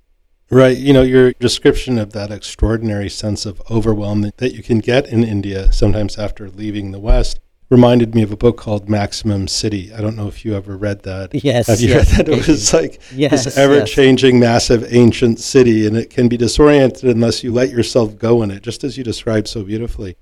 Right. 0.50 0.76
You 0.76 0.92
know, 0.92 1.02
your 1.02 1.32
description 1.34 1.98
of 1.98 2.12
that 2.12 2.30
extraordinary 2.30 3.10
sense 3.10 3.44
of 3.44 3.60
overwhelm 3.70 4.22
that 4.22 4.54
you 4.54 4.62
can 4.62 4.78
get 4.78 5.06
in 5.06 5.22
India 5.22 5.72
sometimes 5.72 6.18
after 6.18 6.48
leaving 6.48 6.90
the 6.90 6.98
West 6.98 7.38
reminded 7.70 8.14
me 8.14 8.22
of 8.22 8.32
a 8.32 8.36
book 8.36 8.56
called 8.56 8.88
Maximum 8.88 9.46
City. 9.46 9.92
I 9.92 10.00
don't 10.00 10.16
know 10.16 10.26
if 10.26 10.44
you 10.44 10.56
ever 10.56 10.76
read 10.76 11.02
that. 11.02 11.34
Yes. 11.34 11.66
Have 11.66 11.80
you 11.80 11.88
yes, 11.88 12.16
read 12.16 12.26
that? 12.26 12.32
It 12.32 12.48
was 12.48 12.72
like 12.72 13.00
yes, 13.12 13.44
this 13.44 13.58
ever 13.58 13.84
changing, 13.84 14.36
yes. 14.36 14.40
massive, 14.40 14.92
ancient 14.92 15.38
city, 15.38 15.86
and 15.86 15.96
it 15.96 16.08
can 16.08 16.28
be 16.28 16.36
disoriented 16.36 17.04
unless 17.04 17.44
you 17.44 17.52
let 17.52 17.70
yourself 17.70 18.16
go 18.16 18.42
in 18.42 18.50
it, 18.50 18.62
just 18.62 18.84
as 18.84 18.96
you 18.96 19.04
described 19.04 19.48
so 19.48 19.62
beautifully. 19.62 20.16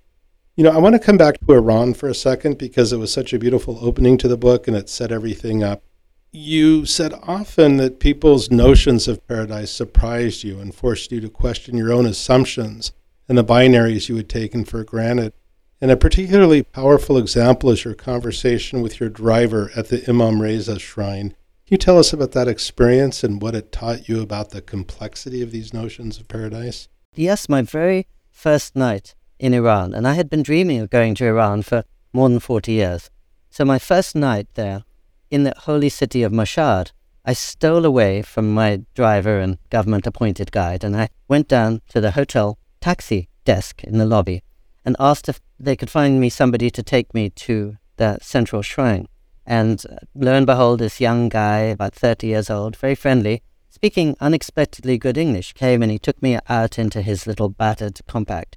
You 0.59 0.65
know, 0.65 0.71
I 0.71 0.79
want 0.79 0.95
to 0.95 0.99
come 0.99 1.19
back 1.19 1.39
to 1.39 1.53
Iran 1.53 1.93
for 1.93 2.09
a 2.09 2.15
second 2.15 2.57
because 2.57 2.91
it 2.91 2.97
was 2.97 3.13
such 3.13 3.35
a 3.35 3.39
beautiful 3.39 3.79
opening 3.83 4.17
to 4.17 4.27
the 4.27 4.39
book 4.39 4.67
and 4.67 4.75
it 4.75 4.89
set 4.89 5.13
everything 5.13 5.63
up. 5.63 5.83
You 6.33 6.87
said 6.87 7.13
often 7.25 7.77
that 7.77 8.01
people's 8.01 8.51
notions 8.51 9.07
of 9.07 9.27
paradise 9.29 9.71
surprised 9.71 10.45
you 10.45 10.59
and 10.59 10.75
forced 10.75 11.13
you 11.13 11.21
to 11.21 11.29
question 11.29 11.77
your 11.77 11.93
own 11.93 12.07
assumptions 12.07 12.93
and 13.29 13.37
the 13.37 13.45
binaries 13.45 14.09
you 14.09 14.17
had 14.17 14.31
taken 14.31 14.65
for 14.65 14.83
granted. 14.83 15.35
And 15.79 15.91
a 15.91 15.97
particularly 15.97 16.63
powerful 16.63 17.19
example 17.19 17.69
is 17.69 17.85
your 17.85 17.93
conversation 17.93 18.81
with 18.81 18.99
your 18.99 19.11
driver 19.11 19.71
at 19.77 19.89
the 19.89 20.09
Imam 20.09 20.41
Reza 20.41 20.79
shrine. 20.79 21.31
Can 21.67 21.75
you 21.75 21.77
tell 21.77 21.99
us 21.99 22.15
about 22.15 22.33
that 22.33 22.49
experience 22.49 23.23
and 23.23 23.43
what 23.43 23.55
it 23.55 23.73
taught 23.73 24.09
you 24.09 24.23
about 24.23 24.53
the 24.53 24.63
complexity 24.63 25.43
of 25.43 25.51
these 25.51 25.75
notions 25.75 26.19
of 26.19 26.29
paradise? 26.29 26.89
Yes, 27.15 27.47
my 27.47 27.61
very 27.61 28.07
first 28.31 28.75
night 28.75 29.15
in 29.39 29.55
Iran, 29.55 29.95
and 29.95 30.07
I 30.07 30.15
had 30.15 30.31
been 30.31 30.43
dreaming 30.43 30.81
of 30.81 30.91
going 30.91 31.15
to 31.17 31.27
Iran 31.27 31.63
for 31.63 31.85
more 32.13 32.29
than 32.29 32.41
40 32.41 32.73
years. 32.73 33.11
So, 33.51 33.65
my 33.65 33.79
first 33.79 34.15
night 34.15 34.49
there, 34.55 34.85
in 35.31 35.45
the 35.45 35.55
holy 35.57 35.89
city 35.89 36.23
of 36.23 36.33
Mashhad, 36.33 36.93
I 37.25 37.33
stole 37.33 37.85
away 37.85 38.23
from 38.23 38.55
my 38.55 38.83
driver 38.95 39.41
and 39.41 39.59
government 39.69 40.07
appointed 40.07 40.53
guide 40.53 40.85
and 40.85 40.97
I 40.97 41.09
went 41.27 41.49
down 41.49 41.83
to 41.89 42.01
the 42.01 42.13
hotel 42.13 42.57
taxi 42.81 43.29
desk 43.45 43.83
in 43.83 43.99
the 43.99 44.07
lobby 44.07 44.45
and 44.85 44.95
asked 45.01 45.29
if 45.29 45.41
they 45.59 45.75
could 45.75 45.91
find 45.91 46.21
me 46.21 46.29
somebody 46.29 46.71
to 46.71 46.85
take 46.85 47.13
me 47.13 47.31
to 47.31 47.77
the 47.97 48.19
central 48.23 48.63
shrine. 48.63 49.09
And 49.45 49.83
uh, 49.91 49.97
lo 50.15 50.35
and 50.35 50.47
behold, 50.47 50.79
this 50.79 51.01
young 51.01 51.29
guy, 51.29 51.61
about 51.61 51.95
30 51.95 52.29
years 52.29 52.49
old, 52.49 52.77
very 52.77 52.95
friendly, 52.95 53.43
speaking 53.69 54.17
unexpectedly 54.21 54.97
good 54.97 55.19
English, 55.19 55.53
came 55.55 55.83
and 55.83 55.91
he 55.91 55.99
took 55.99 56.23
me 56.23 56.39
out 56.49 56.79
into 56.79 57.03
his 57.03 57.27
little 57.27 57.49
battered 57.49 58.01
compact. 58.07 58.57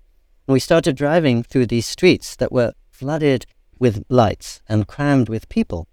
And 0.50 0.54
we 0.56 0.60
started 0.60 0.96
driving 0.96 1.44
through 1.44 1.68
these 1.68 1.86
streets 1.86 2.36
that 2.38 2.52
were 2.52 2.74
flooded 2.90 3.46
with 3.78 4.04
lights 4.10 4.64
and 4.68 4.88
crammed 4.88 5.30
with 5.30 5.48
people. 5.48 5.88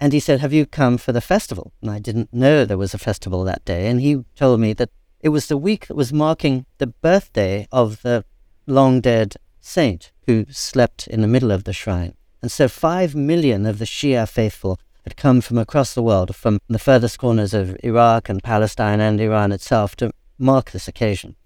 And 0.00 0.12
he 0.12 0.18
said, 0.18 0.40
Have 0.40 0.52
you 0.52 0.66
come 0.66 0.98
for 0.98 1.12
the 1.12 1.20
festival? 1.20 1.72
And 1.80 1.92
I 1.92 2.00
didn't 2.00 2.34
know 2.34 2.64
there 2.64 2.76
was 2.76 2.92
a 2.92 2.98
festival 2.98 3.44
that 3.44 3.64
day. 3.64 3.86
And 3.86 4.00
he 4.00 4.24
told 4.34 4.58
me 4.58 4.72
that 4.72 4.90
it 5.20 5.28
was 5.28 5.46
the 5.46 5.56
week 5.56 5.86
that 5.86 5.94
was 5.94 6.12
marking 6.12 6.66
the 6.78 6.88
birthday 6.88 7.68
of 7.70 8.02
the 8.02 8.24
long 8.66 9.00
dead 9.00 9.36
saint 9.60 10.10
who 10.26 10.44
slept 10.50 11.06
in 11.06 11.20
the 11.20 11.28
middle 11.28 11.52
of 11.52 11.62
the 11.62 11.72
shrine. 11.72 12.14
And 12.42 12.50
so 12.50 12.66
five 12.66 13.14
million 13.14 13.64
of 13.64 13.78
the 13.78 13.84
Shia 13.84 14.28
faithful 14.28 14.80
had 15.04 15.16
come 15.16 15.40
from 15.40 15.56
across 15.56 15.94
the 15.94 16.02
world, 16.02 16.34
from 16.34 16.58
the 16.68 16.80
furthest 16.80 17.20
corners 17.20 17.54
of 17.54 17.76
Iraq 17.84 18.28
and 18.28 18.42
Palestine 18.42 18.98
and 18.98 19.20
Iran 19.20 19.52
itself, 19.52 19.94
to 19.98 20.10
mark 20.36 20.72
this 20.72 20.88
occasion. 20.88 21.36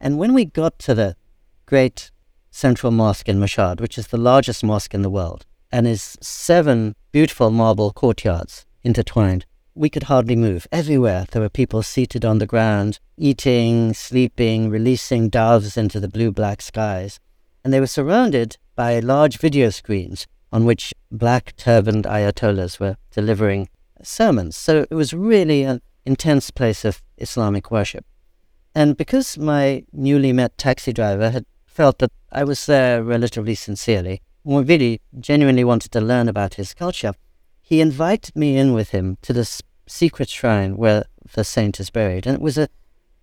And 0.00 0.16
when 0.16 0.32
we 0.32 0.46
got 0.46 0.78
to 0.78 0.94
the 0.94 1.14
great 1.68 2.10
central 2.50 2.90
mosque 2.90 3.28
in 3.28 3.38
Mashhad, 3.38 3.78
which 3.78 3.98
is 3.98 4.06
the 4.06 4.16
largest 4.16 4.64
mosque 4.64 4.94
in 4.94 5.02
the 5.02 5.10
world, 5.10 5.44
and 5.70 5.86
is 5.86 6.16
seven 6.22 6.94
beautiful 7.12 7.50
marble 7.50 7.92
courtyards 7.92 8.64
intertwined, 8.82 9.44
we 9.74 9.90
could 9.90 10.04
hardly 10.04 10.34
move. 10.34 10.66
Everywhere 10.72 11.26
there 11.30 11.42
were 11.42 11.50
people 11.50 11.82
seated 11.82 12.24
on 12.24 12.38
the 12.38 12.46
ground, 12.46 12.98
eating, 13.18 13.92
sleeping, 13.92 14.70
releasing 14.70 15.28
doves 15.28 15.76
into 15.76 16.00
the 16.00 16.08
blue 16.08 16.32
black 16.32 16.62
skies. 16.62 17.20
And 17.62 17.70
they 17.70 17.80
were 17.80 17.86
surrounded 17.86 18.56
by 18.74 18.98
large 19.00 19.36
video 19.36 19.68
screens 19.68 20.26
on 20.50 20.64
which 20.64 20.94
black 21.10 21.54
turbaned 21.56 22.04
ayatollahs 22.04 22.80
were 22.80 22.96
delivering 23.10 23.68
sermons. 24.02 24.56
So 24.56 24.86
it 24.90 24.94
was 24.94 25.12
really 25.12 25.64
an 25.64 25.82
intense 26.06 26.50
place 26.50 26.86
of 26.86 27.02
Islamic 27.18 27.70
worship. 27.70 28.06
And 28.74 28.96
because 28.96 29.36
my 29.36 29.84
newly 29.92 30.32
met 30.32 30.56
taxi 30.56 30.94
driver 30.94 31.30
had 31.30 31.44
felt 31.78 31.98
that 32.00 32.10
I 32.32 32.42
was 32.42 32.66
there 32.66 33.04
relatively 33.04 33.54
sincerely, 33.54 34.20
and 34.44 34.68
really 34.68 35.00
genuinely 35.20 35.62
wanted 35.62 35.92
to 35.92 36.00
learn 36.00 36.28
about 36.28 36.54
his 36.54 36.74
culture, 36.74 37.12
he 37.62 37.80
invited 37.80 38.34
me 38.34 38.56
in 38.56 38.72
with 38.72 38.90
him 38.90 39.16
to 39.22 39.32
this 39.32 39.62
secret 39.86 40.28
shrine 40.28 40.76
where 40.76 41.04
the 41.34 41.44
saint 41.44 41.78
is 41.78 41.88
buried. 41.90 42.26
And 42.26 42.34
it 42.34 42.40
was 42.42 42.58
a 42.58 42.68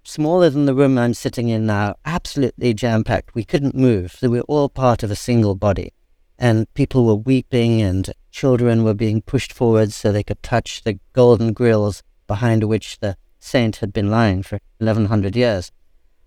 smaller 0.06 0.50
than 0.50 0.68
the 0.68 0.74
room 0.74 0.98
I'm 0.98 1.14
sitting 1.14 1.50
in 1.50 1.66
now, 1.66 1.96
absolutely 2.06 2.74
jam 2.74 3.04
packed. 3.04 3.36
We 3.36 3.44
couldn't 3.44 3.76
move. 3.76 4.16
We 4.22 4.30
were 4.30 4.52
all 4.54 4.70
part 4.70 5.04
of 5.04 5.12
a 5.12 5.18
single 5.18 5.56
body. 5.56 5.92
And 6.40 6.74
people 6.76 7.06
were 7.06 7.16
weeping, 7.32 7.82
and 7.82 8.10
children 8.32 8.86
were 8.86 8.94
being 8.94 9.22
pushed 9.22 9.52
forward 9.52 9.92
so 9.92 10.14
they 10.14 10.24
could 10.24 10.42
touch 10.42 10.84
the 10.84 10.98
golden 11.12 11.52
grills 11.52 12.04
behind 12.26 12.64
which 12.64 13.00
the 13.00 13.18
saint 13.38 13.76
had 13.78 13.92
been 13.92 14.10
lying 14.10 14.44
for 14.44 14.60
1100 14.78 15.36
years. 15.36 15.74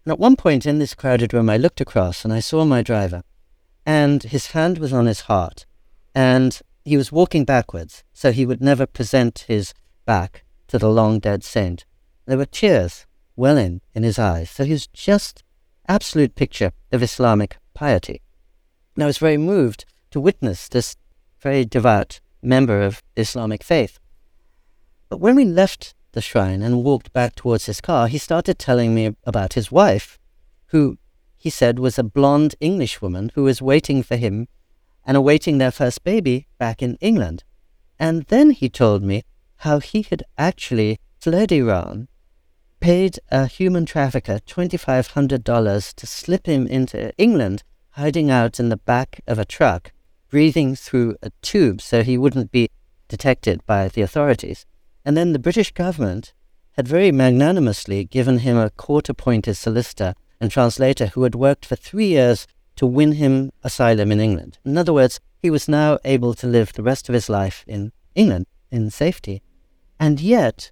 And 0.09 0.15
at 0.15 0.19
one 0.19 0.37
point 0.37 0.65
in 0.65 0.79
this 0.79 0.95
crowded 0.95 1.35
room, 1.35 1.51
I 1.51 1.59
looked 1.59 1.83
across 1.83 2.25
and 2.25 2.33
I 2.33 2.41
saw 2.41 2.65
my 2.65 2.81
driver, 2.81 3.23
and 3.85 4.23
his 4.23 4.53
hand 4.53 4.79
was 4.79 4.91
on 4.91 5.05
his 5.05 5.21
heart, 5.29 5.67
and 6.15 6.59
he 6.83 6.97
was 6.97 7.13
walking 7.13 7.45
backwards, 7.45 8.05
so 8.15 8.33
he 8.33 8.47
would 8.47 8.63
never 8.63 8.87
present 8.87 9.45
his 9.49 9.75
back 10.07 10.45
to 10.69 10.79
the 10.79 10.89
long 10.89 11.19
dead 11.19 11.45
saint. 11.45 11.85
There 12.25 12.39
were 12.39 12.47
tears 12.47 13.05
welling 13.37 13.83
in 13.95 14.03
his 14.03 14.19
eyes, 14.19 14.49
so 14.49 14.65
he 14.65 14.73
was 14.73 14.87
just 14.87 15.43
absolute 15.87 16.35
picture 16.35 16.73
of 16.91 17.03
Islamic 17.03 17.59
piety. 17.75 18.23
And 18.95 19.05
I 19.05 19.09
was 19.09 19.19
very 19.19 19.37
moved 19.37 19.85
to 20.13 20.21
witness 20.21 20.69
this 20.69 20.97
very 21.39 21.67
devout 21.67 22.21
member 22.41 22.81
of 22.81 23.03
Islamic 23.15 23.63
faith. 23.63 23.99
But 25.11 25.21
when 25.21 25.37
we 25.37 25.45
left 25.45 25.95
the 26.19 26.23
shrine 26.23 26.63
and 26.63 26.83
walked 26.83 27.13
back 27.13 27.37
towards 27.37 27.67
his 27.67 27.81
car, 27.81 28.09
he 28.09 28.19
started 28.19 28.59
telling 28.59 28.93
me 28.93 29.15
about 29.23 29.53
his 29.53 29.71
wife, 29.71 30.19
who 30.73 30.99
he 31.37 31.49
said 31.49 31.79
was 31.79 31.97
a 31.97 32.03
blonde 32.03 32.57
English 32.59 33.01
woman 33.01 33.31
who 33.37 33.45
was 33.45 33.63
waiting 33.63 34.03
for 34.03 34.17
him 34.17 34.49
and 35.07 35.17
awaiting 35.17 35.59
their 35.59 35.71
first 35.71 36.03
baby 36.03 36.49
back 36.59 36.83
in 36.83 36.97
England. 36.97 37.45
And 38.01 38.25
then 38.25 38.51
he 38.51 38.69
told 38.69 39.05
me 39.05 39.23
how 39.59 39.79
he 39.79 40.03
had 40.03 40.25
actually 40.37 40.99
fled 41.21 41.53
Iran, 41.53 42.09
paid 42.81 43.21
a 43.31 43.47
human 43.47 43.87
trafficker 43.87 44.41
$2,500 44.45 45.95
to 45.95 46.07
slip 46.07 46.47
him 46.47 46.67
into 46.67 47.13
England, 47.17 47.63
hiding 47.91 48.29
out 48.29 48.59
in 48.59 48.71
the 48.71 48.77
back 48.77 49.21
of 49.29 49.39
a 49.39 49.45
truck, 49.45 49.93
breathing 50.29 50.75
through 50.75 51.15
a 51.23 51.31
tube 51.43 51.81
so 51.81 52.03
he 52.03 52.19
wouldn't 52.19 52.51
be 52.51 52.71
detected 53.07 53.65
by 53.67 53.87
the 53.87 54.03
authorities. 54.03 54.67
And 55.05 55.17
then 55.17 55.33
the 55.33 55.39
British 55.39 55.73
government 55.73 56.33
had 56.73 56.87
very 56.87 57.11
magnanimously 57.11 58.05
given 58.05 58.39
him 58.39 58.57
a 58.57 58.71
court 58.71 59.09
appointed 59.09 59.57
solicitor 59.57 60.15
and 60.41 60.51
translator 60.51 61.07
who 61.07 61.25
had 61.25 61.35
worked 61.35 61.67
for 61.67 61.77
three 61.77 62.09
years 62.09 62.47
to 62.77 62.87
win 62.87 63.13
him 63.13 63.51
asylum 63.65 64.13
in 64.13 64.21
England. 64.21 64.59
In 64.65 64.79
other 64.79 64.93
words, 64.93 65.19
he 65.41 65.51
was 65.51 65.69
now 65.69 65.99
able 66.05 66.35
to 66.35 66.47
live 66.47 66.73
the 66.73 66.83
rest 66.83 67.09
of 67.09 67.15
his 67.15 67.29
life 67.29 67.65
in 67.67 67.93
England 68.15 68.47
in 68.71 68.91
safety. 68.91 69.43
And 69.99 70.21
yet, 70.21 70.71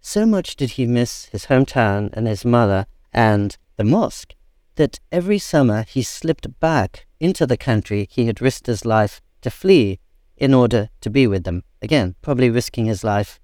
so 0.00 0.26
much 0.26 0.56
did 0.56 0.70
he 0.70 0.86
miss 0.86 1.26
his 1.26 1.46
hometown 1.46 2.10
and 2.12 2.26
his 2.26 2.44
mother 2.44 2.86
and 3.12 3.56
the 3.76 3.84
mosque 3.84 4.34
that 4.76 4.98
every 5.12 5.38
summer 5.38 5.84
he 5.88 6.02
slipped 6.02 6.58
back 6.58 7.06
into 7.20 7.46
the 7.46 7.56
country 7.56 8.08
he 8.10 8.26
had 8.26 8.42
risked 8.42 8.66
his 8.66 8.84
life 8.84 9.20
to 9.42 9.50
flee 9.50 10.00
in 10.36 10.52
order 10.52 10.90
to 11.00 11.10
be 11.10 11.26
with 11.26 11.44
them. 11.44 11.62
Again, 11.80 12.16
probably 12.22 12.50
risking 12.50 12.86
his 12.86 13.04
life 13.04 13.38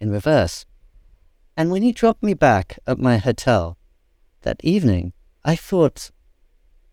in 0.00 0.10
reverse. 0.10 0.64
And 1.56 1.70
when 1.70 1.82
he 1.82 1.92
dropped 1.92 2.22
me 2.22 2.34
back 2.34 2.78
at 2.86 2.98
my 2.98 3.16
hotel 3.16 3.78
that 4.42 4.60
evening, 4.62 5.12
I 5.44 5.56
thought 5.56 6.10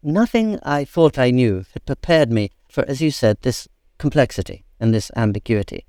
nothing 0.01 0.59
I 0.63 0.85
thought 0.85 1.17
I 1.17 1.31
knew 1.31 1.65
had 1.73 1.85
prepared 1.85 2.31
me 2.31 2.51
for, 2.69 2.85
as 2.87 3.01
you 3.01 3.11
said, 3.11 3.37
this 3.41 3.67
complexity 3.97 4.65
and 4.79 4.93
this 4.93 5.11
ambiguity. 5.15 5.85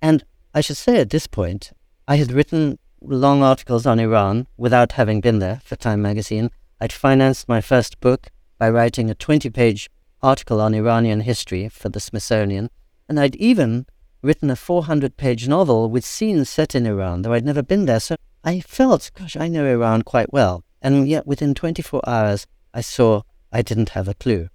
And 0.00 0.24
I 0.54 0.60
should 0.60 0.76
say 0.76 0.98
at 0.98 1.10
this 1.10 1.26
point, 1.26 1.72
I 2.08 2.16
had 2.16 2.32
written 2.32 2.78
long 3.00 3.42
articles 3.42 3.86
on 3.86 3.98
Iran 3.98 4.46
without 4.56 4.92
having 4.92 5.20
been 5.20 5.38
there 5.38 5.60
for 5.64 5.76
Time 5.76 6.02
magazine. 6.02 6.50
I'd 6.80 6.92
financed 6.92 7.48
my 7.48 7.60
first 7.60 8.00
book 8.00 8.28
by 8.58 8.70
writing 8.70 9.10
a 9.10 9.14
20 9.14 9.50
page 9.50 9.90
article 10.22 10.60
on 10.60 10.74
Iranian 10.74 11.20
history 11.20 11.68
for 11.68 11.88
the 11.88 12.00
Smithsonian, 12.00 12.70
and 13.08 13.20
I'd 13.20 13.36
even 13.36 13.86
written 14.22 14.50
a 14.50 14.56
400 14.56 15.16
page 15.16 15.48
novel 15.48 15.90
with 15.90 16.04
scenes 16.04 16.48
set 16.48 16.74
in 16.74 16.86
Iran, 16.86 17.22
though 17.22 17.32
I'd 17.32 17.44
never 17.44 17.62
been 17.62 17.86
there. 17.86 18.00
So 18.00 18.16
I 18.44 18.60
felt, 18.60 19.10
gosh, 19.14 19.36
I 19.36 19.48
know 19.48 19.66
Iran 19.66 20.02
quite 20.02 20.32
well. 20.32 20.64
And 20.82 21.08
yet 21.08 21.26
within 21.26 21.54
24 21.54 22.00
hours, 22.06 22.46
I 22.72 22.80
saw 22.80 23.22
I 23.52 23.62
didn't 23.62 23.90
have 23.90 24.08
a 24.08 24.14
clue. 24.14 24.48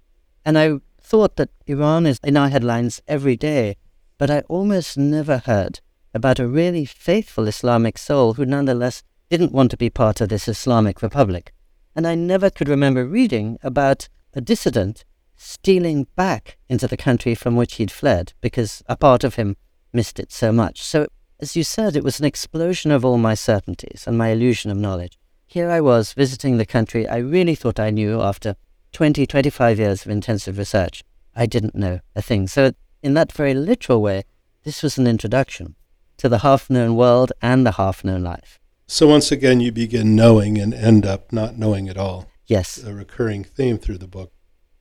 And 0.44 0.58
I 0.58 0.78
thought 1.00 1.36
that 1.36 1.50
Iran 1.66 2.06
is 2.06 2.18
in 2.24 2.36
our 2.36 2.48
headlines 2.48 3.02
every 3.06 3.36
day, 3.36 3.76
but 4.18 4.30
I 4.30 4.40
almost 4.48 4.96
never 4.96 5.38
heard 5.38 5.80
about 6.14 6.38
a 6.38 6.48
really 6.48 6.84
faithful 6.84 7.48
Islamic 7.48 7.98
soul 7.98 8.34
who 8.34 8.44
nonetheless 8.44 9.02
didn't 9.30 9.52
want 9.52 9.70
to 9.70 9.76
be 9.76 9.90
part 9.90 10.20
of 10.20 10.28
this 10.28 10.48
Islamic 10.48 11.02
Republic. 11.02 11.52
And 11.94 12.06
I 12.06 12.14
never 12.14 12.50
could 12.50 12.68
remember 12.68 13.06
reading 13.06 13.58
about 13.62 14.08
a 14.34 14.40
dissident 14.40 15.04
stealing 15.42 16.06
back 16.14 16.56
into 16.68 16.86
the 16.86 16.96
country 16.96 17.34
from 17.34 17.56
which 17.56 17.74
he'd 17.74 17.90
fled 17.90 18.32
because 18.40 18.82
a 18.86 18.96
part 18.96 19.24
of 19.24 19.34
him 19.34 19.56
missed 19.92 20.20
it 20.20 20.30
so 20.30 20.52
much. 20.52 20.82
So, 20.82 21.06
as 21.40 21.56
you 21.56 21.64
said, 21.64 21.96
it 21.96 22.04
was 22.04 22.20
an 22.20 22.24
explosion 22.24 22.92
of 22.92 23.04
all 23.04 23.18
my 23.18 23.34
certainties 23.34 24.04
and 24.06 24.16
my 24.16 24.28
illusion 24.28 24.70
of 24.70 24.76
knowledge. 24.76 25.18
Here 25.46 25.68
I 25.68 25.80
was 25.80 26.12
visiting 26.12 26.56
the 26.56 26.64
country 26.64 27.08
I 27.08 27.16
really 27.16 27.56
thought 27.56 27.80
I 27.80 27.90
knew 27.90 28.22
after 28.22 28.54
20, 28.92 29.26
25 29.26 29.78
years 29.78 30.06
of 30.06 30.12
intensive 30.12 30.58
research. 30.58 31.02
I 31.34 31.46
didn't 31.46 31.74
know 31.74 32.00
a 32.14 32.22
thing. 32.22 32.46
So, 32.46 32.72
in 33.02 33.14
that 33.14 33.32
very 33.32 33.52
literal 33.52 34.00
way, 34.00 34.22
this 34.62 34.82
was 34.82 34.96
an 34.96 35.08
introduction 35.08 35.74
to 36.18 36.28
the 36.28 36.38
half 36.38 36.70
known 36.70 36.94
world 36.94 37.32
and 37.42 37.66
the 37.66 37.72
half 37.72 38.04
known 38.04 38.22
life. 38.22 38.60
So 38.86 39.08
once 39.08 39.32
again, 39.32 39.58
you 39.58 39.72
begin 39.72 40.14
knowing 40.14 40.58
and 40.58 40.72
end 40.72 41.04
up 41.04 41.32
not 41.32 41.58
knowing 41.58 41.88
at 41.88 41.96
all. 41.96 42.28
Yes. 42.46 42.82
A 42.82 42.94
recurring 42.94 43.42
theme 43.42 43.78
through 43.78 43.98
the 43.98 44.06
book. 44.06 44.32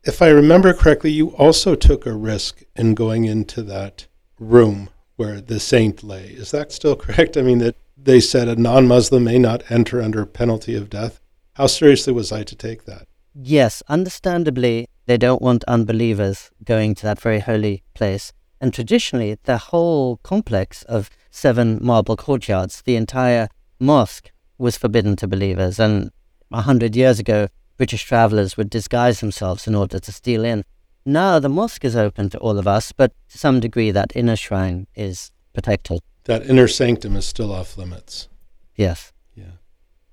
If 0.03 0.19
I 0.19 0.29
remember 0.29 0.73
correctly, 0.73 1.11
you 1.11 1.27
also 1.35 1.75
took 1.75 2.07
a 2.07 2.13
risk 2.13 2.63
in 2.75 2.95
going 2.95 3.25
into 3.25 3.61
that 3.63 4.07
room 4.39 4.89
where 5.15 5.39
the 5.39 5.59
saint 5.59 6.01
lay. 6.01 6.29
Is 6.29 6.49
that 6.49 6.71
still 6.71 6.95
correct? 6.95 7.37
I 7.37 7.43
mean, 7.43 7.59
that 7.59 7.75
they 7.95 8.19
said 8.19 8.47
a 8.47 8.55
non 8.55 8.87
Muslim 8.87 9.25
may 9.25 9.37
not 9.37 9.69
enter 9.69 10.01
under 10.01 10.25
penalty 10.25 10.75
of 10.75 10.89
death. 10.89 11.19
How 11.53 11.67
seriously 11.67 12.13
was 12.13 12.31
I 12.31 12.41
to 12.43 12.55
take 12.55 12.85
that? 12.85 13.07
Yes, 13.35 13.83
understandably, 13.87 14.87
they 15.05 15.17
don't 15.17 15.41
want 15.41 15.63
unbelievers 15.65 16.49
going 16.63 16.95
to 16.95 17.03
that 17.03 17.21
very 17.21 17.39
holy 17.39 17.83
place. 17.93 18.33
And 18.59 18.73
traditionally, 18.73 19.37
the 19.43 19.57
whole 19.57 20.17
complex 20.17 20.81
of 20.83 21.11
seven 21.29 21.77
marble 21.79 22.17
courtyards, 22.17 22.81
the 22.81 22.95
entire 22.95 23.49
mosque 23.79 24.31
was 24.57 24.77
forbidden 24.77 25.15
to 25.17 25.27
believers. 25.27 25.79
And 25.79 26.11
a 26.51 26.61
hundred 26.61 26.95
years 26.95 27.19
ago, 27.19 27.49
British 27.81 28.03
travellers 28.03 28.57
would 28.57 28.69
disguise 28.69 29.21
themselves 29.21 29.65
in 29.65 29.73
order 29.73 29.97
to 29.97 30.11
steal 30.11 30.45
in. 30.45 30.63
Now 31.03 31.39
the 31.39 31.49
mosque 31.49 31.83
is 31.83 31.95
open 31.95 32.29
to 32.29 32.37
all 32.37 32.59
of 32.59 32.67
us, 32.67 32.91
but 32.91 33.11
to 33.29 33.39
some 33.39 33.59
degree 33.59 33.89
that 33.89 34.15
inner 34.15 34.35
shrine 34.35 34.85
is 34.95 35.31
protected. 35.51 36.01
That 36.25 36.45
inner 36.45 36.67
sanctum 36.67 37.15
is 37.15 37.25
still 37.25 37.51
off 37.51 37.79
limits. 37.79 38.27
Yes. 38.75 39.13
Yeah. 39.33 39.55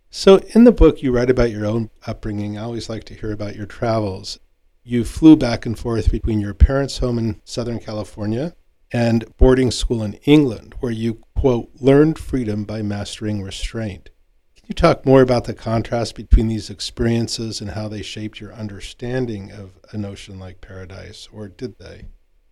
So 0.08 0.38
in 0.54 0.64
the 0.64 0.72
book, 0.72 1.02
you 1.02 1.12
write 1.12 1.28
about 1.28 1.50
your 1.50 1.66
own 1.66 1.90
upbringing. 2.06 2.56
I 2.56 2.62
always 2.62 2.88
like 2.88 3.04
to 3.04 3.14
hear 3.14 3.32
about 3.32 3.54
your 3.54 3.66
travels 3.66 4.38
you 4.82 5.04
flew 5.04 5.36
back 5.36 5.66
and 5.66 5.78
forth 5.78 6.10
between 6.10 6.40
your 6.40 6.54
parents' 6.54 6.96
home 6.96 7.18
in 7.18 7.38
Southern 7.44 7.80
California 7.80 8.54
and 8.90 9.26
boarding 9.36 9.70
school 9.70 10.02
in 10.02 10.14
England, 10.24 10.74
where 10.80 10.90
you, 10.90 11.20
quote, 11.36 11.68
learned 11.78 12.18
freedom 12.18 12.64
by 12.64 12.80
mastering 12.80 13.42
restraint. 13.42 14.08
You 14.68 14.74
talk 14.74 15.06
more 15.06 15.22
about 15.22 15.44
the 15.44 15.54
contrast 15.54 16.14
between 16.14 16.48
these 16.48 16.68
experiences 16.68 17.60
and 17.60 17.70
how 17.70 17.88
they 17.88 18.02
shaped 18.02 18.38
your 18.38 18.52
understanding 18.52 19.50
of 19.50 19.72
a 19.92 19.96
notion 19.98 20.38
like 20.38 20.60
paradise, 20.60 21.26
or 21.32 21.48
did 21.48 21.78
they? 21.78 22.04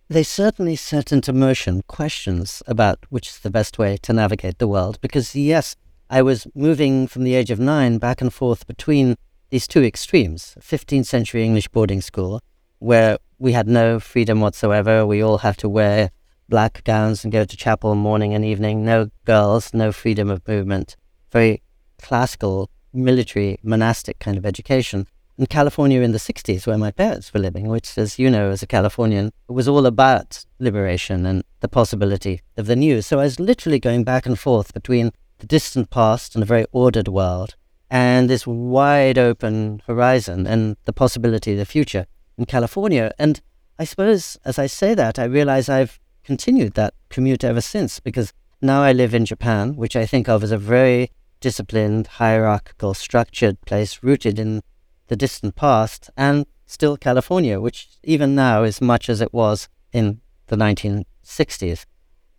they 0.09 0.23
certainly 0.23 0.75
set 0.75 1.11
into 1.11 1.31
motion 1.31 1.83
questions 1.87 2.63
about 2.65 3.05
which 3.09 3.27
is 3.27 3.39
the 3.39 3.51
best 3.51 3.77
way 3.77 3.97
to 3.97 4.13
navigate 4.13 4.57
the 4.57 4.67
world. 4.67 4.99
Because, 4.99 5.35
yes, 5.35 5.75
I 6.09 6.23
was 6.23 6.47
moving 6.55 7.07
from 7.07 7.23
the 7.23 7.35
age 7.35 7.51
of 7.51 7.59
nine 7.59 7.99
back 7.99 8.19
and 8.21 8.33
forth 8.33 8.65
between 8.65 9.15
these 9.51 9.67
two 9.67 9.83
extremes 9.83 10.55
15th 10.59 11.05
century 11.05 11.43
English 11.43 11.67
boarding 11.67 12.01
school, 12.01 12.41
where 12.79 13.19
we 13.37 13.51
had 13.51 13.67
no 13.67 13.99
freedom 13.99 14.41
whatsoever. 14.41 15.05
We 15.05 15.21
all 15.21 15.39
have 15.39 15.57
to 15.57 15.69
wear 15.69 16.09
black 16.49 16.83
gowns 16.83 17.23
and 17.23 17.31
go 17.31 17.45
to 17.45 17.57
chapel 17.57 17.93
morning 17.93 18.33
and 18.33 18.43
evening. 18.43 18.83
No 18.83 19.11
girls, 19.25 19.71
no 19.71 19.91
freedom 19.91 20.31
of 20.31 20.47
movement. 20.47 20.95
Very 21.31 21.61
classical, 22.01 22.69
military, 22.93 23.59
monastic 23.63 24.19
kind 24.19 24.37
of 24.37 24.45
education 24.45 25.07
in 25.37 25.45
California 25.45 26.01
in 26.01 26.11
the 26.11 26.17
60s, 26.17 26.65
where 26.65 26.77
my 26.77 26.89
parents 26.89 27.31
were 27.33 27.39
living, 27.39 27.67
which, 27.67 27.97
as 27.97 28.17
you 28.17 28.29
know, 28.29 28.49
as 28.49 28.63
a 28.63 28.67
Californian, 28.67 29.31
was 29.47 29.67
all 29.67 29.85
about 29.85 30.45
liberation 30.59 31.25
and 31.25 31.43
the 31.59 31.67
possibility 31.67 32.41
of 32.57 32.65
the 32.65 32.75
new. 32.75 33.01
So 33.01 33.19
I 33.19 33.23
was 33.23 33.39
literally 33.39 33.79
going 33.79 34.03
back 34.03 34.25
and 34.25 34.37
forth 34.37 34.73
between 34.73 35.11
the 35.37 35.45
distant 35.45 35.91
past 35.91 36.33
and 36.35 36.41
a 36.41 36.47
very 36.47 36.65
ordered 36.71 37.07
world 37.07 37.55
and 37.89 38.29
this 38.29 38.47
wide 38.47 39.17
open 39.17 39.81
horizon 39.85 40.47
and 40.47 40.75
the 40.85 40.93
possibility 40.93 41.53
of 41.53 41.59
the 41.59 41.65
future 41.65 42.05
in 42.37 42.45
California. 42.45 43.13
And 43.19 43.39
I 43.79 43.85
suppose 43.85 44.37
as 44.43 44.57
I 44.57 44.67
say 44.67 44.93
that, 44.95 45.19
I 45.19 45.25
realize 45.25 45.69
I've 45.69 45.99
continued 46.23 46.73
that 46.73 46.93
commute 47.09 47.43
ever 47.43 47.61
since 47.61 47.99
because 47.99 48.33
now 48.61 48.81
I 48.81 48.91
live 48.91 49.13
in 49.13 49.25
Japan, 49.25 49.75
which 49.75 49.95
I 49.95 50.05
think 50.05 50.27
of 50.27 50.43
as 50.43 50.51
a 50.51 50.57
very 50.57 51.11
disciplined, 51.39 52.07
hierarchical, 52.07 52.93
structured 52.93 53.59
place 53.61 53.99
rooted 54.01 54.39
in 54.39 54.61
the 55.07 55.15
distant 55.15 55.55
past, 55.55 56.09
and 56.17 56.45
still 56.65 56.97
California, 56.97 57.59
which 57.59 57.87
even 58.03 58.35
now 58.35 58.63
is 58.63 58.81
much 58.81 59.09
as 59.09 59.21
it 59.21 59.33
was 59.33 59.69
in 59.91 60.21
the 60.47 60.55
1960s. 60.55 61.85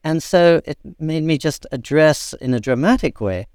And 0.04 0.22
so 0.22 0.60
it 0.64 0.78
made 0.98 1.24
me 1.24 1.38
just 1.38 1.66
address 1.72 2.34
in 2.40 2.54
a 2.54 2.60
dramatic 2.60 3.20
way 3.20 3.46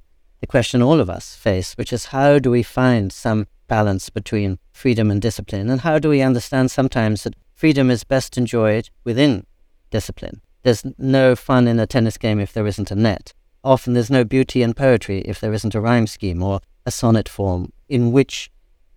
the 0.41 0.47
question 0.47 0.81
all 0.81 0.99
of 0.99 1.09
us 1.09 1.35
face, 1.35 1.73
which 1.75 1.93
is 1.93 2.07
how 2.07 2.37
do 2.37 2.51
we 2.51 2.63
find 2.63 3.13
some 3.13 3.47
balance 3.67 4.09
between 4.09 4.59
freedom 4.73 5.09
and 5.09 5.21
discipline? 5.21 5.69
And 5.69 5.81
how 5.81 5.99
do 5.99 6.09
we 6.09 6.21
understand 6.21 6.69
sometimes 6.69 7.23
that 7.23 7.35
freedom 7.53 7.89
is 7.89 8.03
best 8.03 8.37
enjoyed 8.37 8.89
within 9.05 9.45
discipline? 9.89 10.41
There's 10.63 10.83
no 10.97 11.35
fun 11.35 11.67
in 11.67 11.79
a 11.79 11.87
tennis 11.87 12.17
game 12.17 12.39
if 12.39 12.51
there 12.51 12.67
isn't 12.67 12.91
a 12.91 12.95
net. 12.95 13.33
Often 13.63 13.93
there's 13.93 14.09
no 14.09 14.23
beauty 14.23 14.61
in 14.61 14.73
poetry 14.73 15.19
if 15.21 15.39
there 15.39 15.53
isn't 15.53 15.75
a 15.75 15.81
rhyme 15.81 16.07
scheme 16.07 16.43
or 16.43 16.59
a 16.85 16.91
sonnet 16.91 17.29
form 17.29 17.71
in 17.87 18.11
which 18.11 18.49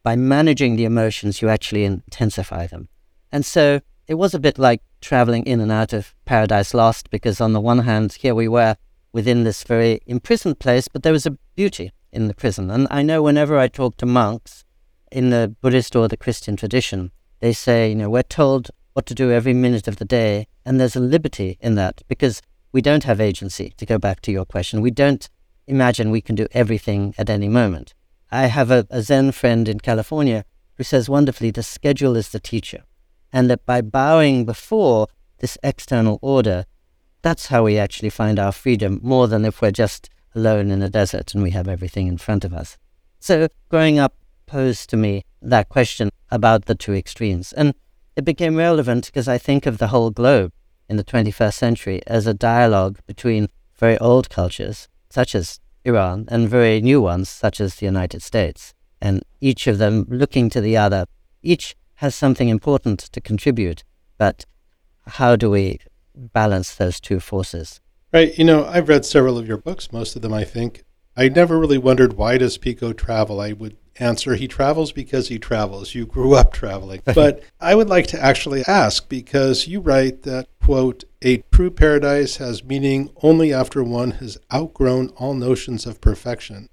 by 0.03 0.17
managing 0.17 0.77
the 0.77 0.85
emotions, 0.85 1.43
you 1.43 1.49
actually 1.49 1.85
intensify 1.85 2.67
them. 2.67 2.89
And 3.33 3.45
so 3.45 3.81
it 4.07 4.15
was 4.15 4.35
a 4.35 4.39
bit 4.39 4.59
like 4.59 4.81
traveling 5.01 5.45
in 5.45 5.61
and 5.61 5.73
out 5.73 5.93
of 5.93 6.15
Paradise 6.25 6.75
Lost, 6.75 7.11
because 7.11 7.41
on 7.41 7.53
the 7.53 7.61
one 7.61 7.81
hand, 7.81 8.13
here 8.13 8.35
we 8.35 8.49
were 8.49 8.77
within 9.13 9.45
this 9.45 9.65
very 9.65 10.01
imprisoned 10.07 10.59
place, 10.59 10.89
but 10.89 11.03
there 11.03 11.13
was 11.13 11.27
a 11.27 11.37
beauty 11.55 11.93
in 12.13 12.29
the 12.29 12.35
prison. 12.35 12.71
And 12.71 12.87
I 12.91 13.03
know 13.03 13.23
whenever 13.23 13.59
I 13.59 13.69
talk 13.69 13.97
to 13.99 14.07
monks 14.07 14.65
in 15.11 15.31
the 15.31 15.55
Buddhist 15.61 15.97
or 15.97 16.09
the 16.09 16.17
Christian 16.17 16.57
tradition, 16.57 17.11
they 17.41 17.53
say, 17.53 17.89
you 17.89 17.95
know, 17.95 18.11
we're 18.11 18.23
told 18.23 18.71
what 18.93 19.07
to 19.07 19.15
do 19.15 19.31
every 19.31 19.53
minute 19.53 19.89
of 19.89 19.97
the 19.97 20.05
day, 20.05 20.47
and 20.65 20.81
there's 20.81 20.97
a 20.97 21.01
liberty 21.01 21.59
in 21.61 21.75
that 21.75 22.03
because 22.09 22.43
we 22.77 22.83
don't 22.83 23.05
have 23.05 23.23
agency, 23.23 23.73
to 23.79 23.87
go 23.87 23.97
back 23.97 24.21
to 24.21 24.31
your 24.31 24.45
question. 24.45 24.83
We 24.83 24.91
don't 24.91 25.31
imagine 25.67 26.11
we 26.11 26.21
can 26.21 26.35
do 26.35 26.47
everything 26.53 27.15
at 27.17 27.31
any 27.31 27.49
moment. 27.49 27.95
I 28.31 28.49
have 28.49 28.71
a, 28.71 28.87
a 28.91 29.01
Zen 29.01 29.33
friend 29.33 29.67
in 29.67 29.81
California 29.81 30.45
who 30.75 30.85
says 30.85 31.09
wonderfully 31.09 31.51
the 31.51 31.62
schedule 31.62 32.17
is 32.17 32.29
the 32.29 32.39
teacher. 32.39 32.83
And 33.33 33.49
that 33.49 33.65
by 33.65 33.81
bowing 33.81 34.45
before 34.45 35.07
this 35.39 35.57
external 35.62 36.19
order, 36.21 36.67
that's 37.23 37.47
how 37.47 37.62
we 37.62 37.79
actually 37.79 38.11
find 38.11 38.39
our 38.39 38.53
freedom 38.53 39.01
more 39.03 39.27
than 39.27 39.47
if 39.47 39.62
we're 39.62 39.71
just 39.71 40.11
alone 40.35 40.71
in 40.71 40.83
a 40.83 40.91
desert 40.91 41.33
and 41.33 41.43
we 41.43 41.53
have 41.53 41.69
everything 41.69 42.07
in 42.09 42.19
front 42.19 42.45
of 42.45 42.53
us. 42.53 42.77
So 43.21 43.49
growing 43.71 43.99
up 43.99 44.12
posed 44.45 44.91
to 44.91 44.99
me 44.99 45.23
that 45.41 45.71
question 45.71 46.11
about 46.31 46.67
the 46.67 46.75
two 46.75 46.93
extremes. 46.93 47.55
And 47.55 47.73
it 48.17 48.27
became 48.27 48.55
relevant 48.55 49.07
because 49.07 49.29
I 49.29 49.39
think 49.39 49.65
of 49.65 49.79
the 49.79 49.87
whole 49.87 50.11
globe 50.11 50.53
in 50.88 50.96
the 50.96 51.05
21st 51.05 51.55
century 51.55 52.01
as 52.07 52.27
a 52.27 52.35
dialogue 52.35 52.99
between 53.07 53.49
very 53.77 53.99
old 53.99 54.31
cultures, 54.31 54.88
such 55.11 55.35
as 55.35 55.61
Iran 55.85 56.27
and 56.29 56.49
very 56.49 56.81
new 56.81 57.01
ones, 57.01 57.29
such 57.29 57.61
as 57.61 57.77
the 57.77 57.87
United 57.87 58.22
States, 58.22 58.75
and 59.01 59.22
each 59.40 59.66
of 59.66 59.79
them 59.79 60.07
looking 60.09 60.51
to 60.51 60.61
the 60.61 60.77
other. 60.77 61.07
Each 61.42 61.77
has 61.96 62.14
something 62.14 62.49
important 62.49 63.01
to 63.01 63.20
contribute, 63.20 63.85
but 64.18 64.46
how 65.07 65.37
do 65.37 65.51
we 65.51 65.79
balance 66.14 66.75
those 66.75 67.01
two 67.01 67.20
forces? 67.20 67.81
Right. 68.12 68.37
You 68.38 68.44
know, 68.44 68.64
I've 68.64 68.88
read 68.88 69.05
several 69.05 69.38
of 69.38 69.46
your 69.46 69.59
books, 69.59 69.92
most 69.92 70.16
of 70.16 70.22
them, 70.22 70.33
I 70.33 70.44
think. 70.44 70.85
I 71.16 71.29
never 71.29 71.59
really 71.59 71.79
wondered 71.79 72.14
why 72.14 72.38
does 72.38 72.59
Pico 72.59 72.92
travel? 72.92 73.40
I 73.40 73.53
would 73.53 73.77
answer 73.99 74.35
he 74.35 74.49
travels 74.49 74.92
because 74.92 75.29
he 75.29 75.38
travels. 75.38 75.94
You 75.94 76.07
grew 76.07 76.35
up 76.35 76.53
traveling. 76.53 77.03
but 77.14 77.42
I 77.61 77.75
would 77.75 77.88
like 77.88 78.07
to 78.09 78.22
actually 78.22 78.64
ask 78.66 79.09
because 79.09 79.66
you 79.66 79.81
write 79.81 80.22
that, 80.22 80.46
quote, 80.67 81.05
a 81.23 81.37
true 81.53 81.71
paradise 81.71 82.39
has 82.39 82.65
meaning 82.65 83.09
only 83.23 83.53
after 83.53 83.85
one 83.85 84.11
has 84.11 84.37
outgrown 84.53 85.07
all 85.11 85.33
notions 85.33 85.87
of 85.87 86.01
perfection 86.01 86.69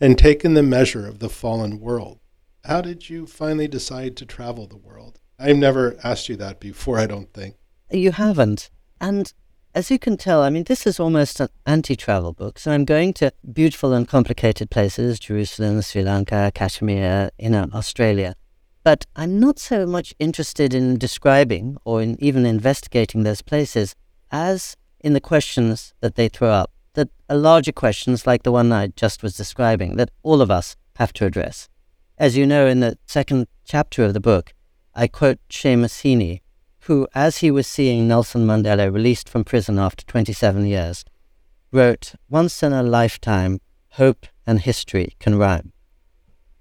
and 0.00 0.18
taken 0.18 0.54
the 0.54 0.64
measure 0.64 1.06
of 1.06 1.20
the 1.20 1.28
fallen 1.28 1.78
world. 1.78 2.18
How 2.64 2.80
did 2.80 3.08
you 3.08 3.24
finally 3.24 3.68
decide 3.68 4.16
to 4.16 4.26
travel 4.26 4.66
the 4.66 4.76
world? 4.76 5.20
I've 5.38 5.58
never 5.58 5.96
asked 6.02 6.28
you 6.28 6.34
that 6.38 6.58
before, 6.58 6.98
I 6.98 7.06
don't 7.06 7.32
think. 7.32 7.54
You 7.88 8.10
haven't. 8.10 8.68
And 9.00 9.32
as 9.76 9.92
you 9.92 9.98
can 10.00 10.16
tell, 10.16 10.42
I 10.42 10.50
mean, 10.50 10.64
this 10.64 10.84
is 10.84 10.98
almost 10.98 11.38
an 11.38 11.48
anti 11.66 11.94
travel 11.94 12.32
book. 12.32 12.58
So 12.58 12.72
I'm 12.72 12.84
going 12.84 13.12
to 13.14 13.30
beautiful 13.52 13.92
and 13.92 14.08
complicated 14.08 14.70
places 14.70 15.20
Jerusalem, 15.20 15.80
Sri 15.82 16.02
Lanka, 16.02 16.50
Kashmir, 16.52 17.30
you 17.38 17.50
know, 17.50 17.68
Australia. 17.72 18.34
But 18.86 19.04
I'm 19.16 19.40
not 19.40 19.58
so 19.58 19.84
much 19.84 20.14
interested 20.20 20.72
in 20.72 20.96
describing 20.96 21.76
or 21.84 22.00
in 22.00 22.16
even 22.22 22.46
investigating 22.46 23.24
those 23.24 23.42
places 23.42 23.96
as 24.30 24.76
in 25.00 25.12
the 25.12 25.20
questions 25.20 25.92
that 26.02 26.14
they 26.14 26.28
throw 26.28 26.50
up, 26.50 26.70
that 26.92 27.08
are 27.28 27.36
larger 27.36 27.72
questions 27.72 28.28
like 28.28 28.44
the 28.44 28.52
one 28.52 28.70
I 28.70 28.86
just 28.86 29.24
was 29.24 29.36
describing, 29.36 29.96
that 29.96 30.12
all 30.22 30.40
of 30.40 30.52
us 30.52 30.76
have 31.00 31.12
to 31.14 31.26
address. 31.26 31.68
As 32.16 32.36
you 32.36 32.46
know, 32.46 32.68
in 32.68 32.78
the 32.78 32.96
second 33.06 33.48
chapter 33.64 34.04
of 34.04 34.14
the 34.14 34.20
book, 34.20 34.54
I 34.94 35.08
quote 35.08 35.40
Seamus 35.50 36.02
Heaney, 36.02 36.42
who, 36.82 37.08
as 37.12 37.38
he 37.38 37.50
was 37.50 37.66
seeing 37.66 38.06
Nelson 38.06 38.46
Mandela 38.46 38.94
released 38.94 39.28
from 39.28 39.42
prison 39.42 39.80
after 39.80 40.04
27 40.04 40.64
years, 40.64 41.04
wrote, 41.72 42.14
Once 42.30 42.62
in 42.62 42.72
a 42.72 42.84
lifetime, 42.84 43.60
hope 43.94 44.26
and 44.46 44.60
history 44.60 45.16
can 45.18 45.36
rhyme. 45.36 45.72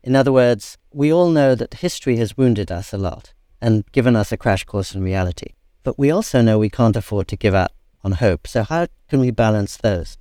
In 0.06 0.16
other 0.16 0.32
words, 0.32 0.78
we 0.96 1.12
all 1.12 1.30
know 1.30 1.54
that 1.56 1.74
history 1.74 2.16
has 2.16 2.38
wounded 2.38 2.72
us 2.72 2.94
a 2.94 2.98
lot 2.98 3.34
and 3.62 3.84
given 3.92 4.16
us 4.16 4.32
a 4.32 4.38
crash 4.38 4.64
course 4.64 4.96
in 4.96 5.04
reality. 5.04 5.48
But 5.84 6.00
we 6.00 6.10
also 6.10 6.42
know 6.42 6.58
we 6.58 6.70
can't 6.70 6.96
afford 6.96 7.28
to 7.28 7.36
give 7.36 7.54
up 7.54 7.74
on 8.02 8.14
hope. 8.14 8.48
So, 8.48 8.64
how 8.64 8.88
can 9.10 9.20
we 9.20 9.30
balance 9.30 9.76
those? 9.76 10.18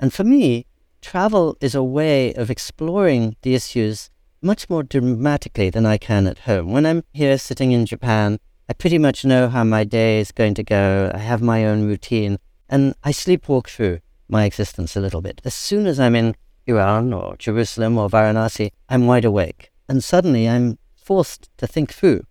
And 0.00 0.12
for 0.12 0.24
me, 0.24 0.66
travel 1.00 1.56
is 1.60 1.76
a 1.76 1.82
way 1.84 2.34
of 2.34 2.50
exploring 2.50 3.36
the 3.42 3.54
issues 3.54 4.10
much 4.42 4.68
more 4.68 4.82
dramatically 4.82 5.70
than 5.70 5.86
I 5.86 5.96
can 5.96 6.26
at 6.26 6.40
home. 6.40 6.72
When 6.72 6.86
I'm 6.86 7.04
here 7.12 7.38
sitting 7.38 7.70
in 7.70 7.86
Japan, 7.86 8.40
I 8.68 8.72
pretty 8.72 8.98
much 8.98 9.24
know 9.24 9.48
how 9.48 9.62
my 9.62 9.84
day 9.84 10.18
is 10.18 10.32
going 10.32 10.54
to 10.54 10.64
go. 10.64 11.12
I 11.14 11.18
have 11.18 11.40
my 11.40 11.64
own 11.64 11.86
routine, 11.86 12.38
and 12.68 12.96
I 13.04 13.12
sleepwalk 13.12 13.68
through 13.68 14.00
my 14.28 14.44
existence 14.44 14.96
a 14.96 15.00
little 15.00 15.20
bit. 15.20 15.40
As 15.44 15.54
soon 15.54 15.86
as 15.86 16.00
I'm 16.00 16.16
in 16.16 16.34
Iran 16.66 17.12
or 17.12 17.36
Jerusalem 17.36 17.96
or 17.96 18.10
Varanasi, 18.10 18.72
I'm 18.88 19.06
wide 19.06 19.24
awake. 19.24 19.70
And 19.88 20.02
suddenly 20.02 20.48
I'm 20.48 20.78
forced 20.94 21.48
to 21.58 21.66
think 21.66 21.92
through 21.92 22.24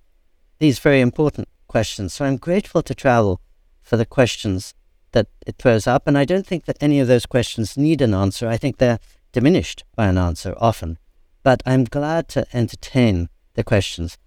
these 0.60 0.80
very 0.80 1.02
important 1.02 1.48
questions. 1.68 2.14
So 2.14 2.26
I'm 2.26 2.38
grateful 2.38 2.82
to 2.84 2.96
travel 2.96 3.42
for 3.82 3.98
the 3.98 4.06
questions 4.06 4.74
that 5.12 5.28
it 5.46 5.58
throws 5.58 5.88
up. 5.88 6.08
And 6.08 6.18
I 6.18 6.26
don't 6.26 6.46
think 6.46 6.66
that 6.66 6.78
any 6.82 7.00
of 7.00 7.08
those 7.08 7.26
questions 7.26 7.78
need 7.78 8.02
an 8.02 8.14
answer. 8.14 8.48
I 8.48 8.58
think 8.58 8.78
they're 8.78 9.00
diminished 9.32 9.84
by 9.96 10.08
an 10.08 10.18
answer 10.18 10.56
often. 10.58 10.98
But 11.44 11.62
I'm 11.66 11.84
glad 11.86 12.28
to 12.30 12.48
entertain 12.54 13.30
the 13.54 13.64
questions 13.64 14.18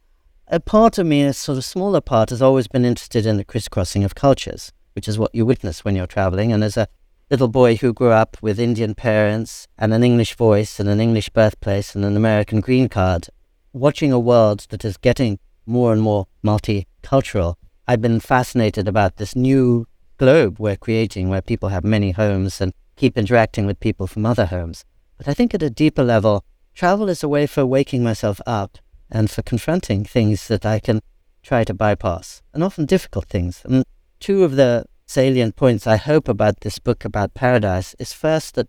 a 0.50 0.60
part 0.60 0.96
of 0.98 1.06
me, 1.06 1.22
a 1.22 1.32
sort 1.32 1.58
of 1.58 1.64
smaller 1.64 2.00
part, 2.00 2.30
has 2.30 2.40
always 2.40 2.68
been 2.68 2.84
interested 2.84 3.26
in 3.26 3.36
the 3.36 3.44
crisscrossing 3.44 4.02
of 4.02 4.14
cultures, 4.14 4.72
which 4.94 5.06
is 5.06 5.18
what 5.18 5.34
you 5.34 5.44
witness 5.44 5.84
when 5.84 5.94
you're 5.94 6.06
traveling. 6.06 6.52
And 6.52 6.64
as 6.64 6.76
a 6.76 6.88
little 7.30 7.48
boy 7.48 7.76
who 7.76 7.92
grew 7.92 8.10
up 8.10 8.36
with 8.40 8.58
Indian 8.58 8.94
parents 8.94 9.68
and 9.76 9.92
an 9.92 10.02
English 10.02 10.34
voice 10.34 10.80
and 10.80 10.88
an 10.88 11.00
English 11.00 11.28
birthplace 11.30 11.94
and 11.94 12.04
an 12.04 12.16
American 12.16 12.60
green 12.60 12.88
card, 12.88 13.28
watching 13.72 14.12
a 14.12 14.18
world 14.18 14.66
that 14.70 14.84
is 14.84 14.96
getting 14.96 15.38
more 15.66 15.92
and 15.92 16.00
more 16.00 16.26
multicultural, 16.42 17.54
I've 17.86 18.00
been 18.00 18.20
fascinated 18.20 18.88
about 18.88 19.16
this 19.16 19.36
new 19.36 19.86
globe 20.16 20.56
we're 20.58 20.76
creating 20.76 21.28
where 21.28 21.42
people 21.42 21.68
have 21.68 21.84
many 21.84 22.10
homes 22.12 22.60
and 22.60 22.72
keep 22.96 23.16
interacting 23.16 23.66
with 23.66 23.78
people 23.80 24.06
from 24.06 24.26
other 24.26 24.46
homes. 24.46 24.84
But 25.16 25.28
I 25.28 25.34
think 25.34 25.54
at 25.54 25.62
a 25.62 25.70
deeper 25.70 26.02
level, 26.02 26.44
travel 26.74 27.08
is 27.08 27.22
a 27.22 27.28
way 27.28 27.46
for 27.46 27.66
waking 27.66 28.02
myself 28.02 28.40
up 28.46 28.78
and 29.10 29.30
for 29.30 29.42
confronting 29.42 30.04
things 30.04 30.48
that 30.48 30.64
I 30.64 30.80
can 30.80 31.00
try 31.42 31.64
to 31.64 31.72
bypass, 31.72 32.42
and 32.52 32.62
often 32.62 32.84
difficult 32.84 33.26
things. 33.26 33.62
And 33.64 33.84
two 34.20 34.44
of 34.44 34.56
the 34.56 34.84
salient 35.08 35.56
points 35.56 35.86
I 35.86 35.96
hope 35.96 36.28
about 36.28 36.60
this 36.60 36.78
book 36.78 37.02
about 37.02 37.32
paradise 37.32 37.94
is 37.98 38.12
first 38.12 38.54
that 38.56 38.68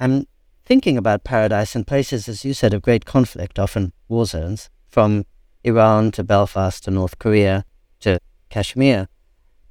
I'm 0.00 0.26
thinking 0.64 0.96
about 0.96 1.22
paradise 1.22 1.76
in 1.76 1.84
places, 1.84 2.28
as 2.28 2.46
you 2.46 2.54
said, 2.54 2.72
of 2.72 2.80
great 2.80 3.04
conflict, 3.04 3.58
often 3.58 3.92
war 4.08 4.24
zones, 4.24 4.70
from 4.88 5.26
Iran 5.64 6.12
to 6.12 6.24
Belfast 6.24 6.82
to 6.84 6.90
North 6.90 7.18
Korea 7.18 7.66
to 8.00 8.18
Kashmir. 8.48 9.08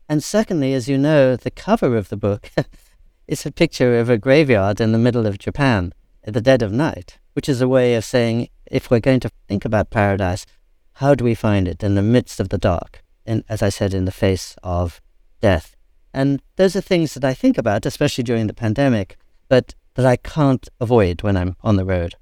And 0.08 0.24
secondly, 0.24 0.74
as 0.74 0.88
you 0.88 1.00
know, 1.00 1.36
the 1.36 1.50
cover 1.50 1.98
of 1.98 2.10
the 2.10 2.18
book 2.18 2.52
is 3.28 3.44
a 3.44 3.52
picture 3.52 4.00
of 4.00 4.08
a 4.08 4.20
graveyard 4.20 4.80
in 4.80 4.92
the 4.92 5.00
middle 5.00 5.26
of 5.26 5.40
Japan 5.40 5.92
at 6.24 6.36
the 6.36 6.42
dead 6.42 6.62
of 6.62 6.72
night, 6.72 7.18
which 7.34 7.50
is 7.50 7.62
a 7.62 7.68
way 7.68 7.96
of 7.96 8.06
saying 8.06 8.50
if 8.68 8.92
we're 8.92 9.00
going 9.00 9.22
to 9.22 9.32
think 9.48 9.66
about 9.66 9.90
paradise, 9.90 10.46
how 10.94 11.16
do 11.16 11.24
we 11.24 11.34
find 11.34 11.68
it 11.68 11.84
in 11.84 11.96
the 11.96 12.04
midst 12.04 12.40
of 12.40 12.50
the 12.50 12.60
dark? 12.60 13.04
And 13.26 13.44
as 13.50 13.64
I 13.64 13.70
said, 13.70 13.96
in 13.96 14.06
the 14.06 14.12
face 14.12 14.56
of 14.62 15.02
death. 15.42 15.75
And 16.16 16.42
those 16.56 16.78
are 16.78 16.82
things 16.82 17.14
that 17.14 17.26
I 17.26 17.34
think 17.34 17.58
about, 17.58 17.86
especially 17.86 18.24
during 18.24 18.48
the 18.48 18.54
pandemic, 18.54 19.18
but 19.50 19.76
that 19.96 20.06
I 20.06 20.16
can't 20.16 20.66
avoid 20.80 21.24
when 21.24 21.36
I'm 21.36 21.58
on 21.62 21.76
the 21.76 21.84
road. 21.84 22.16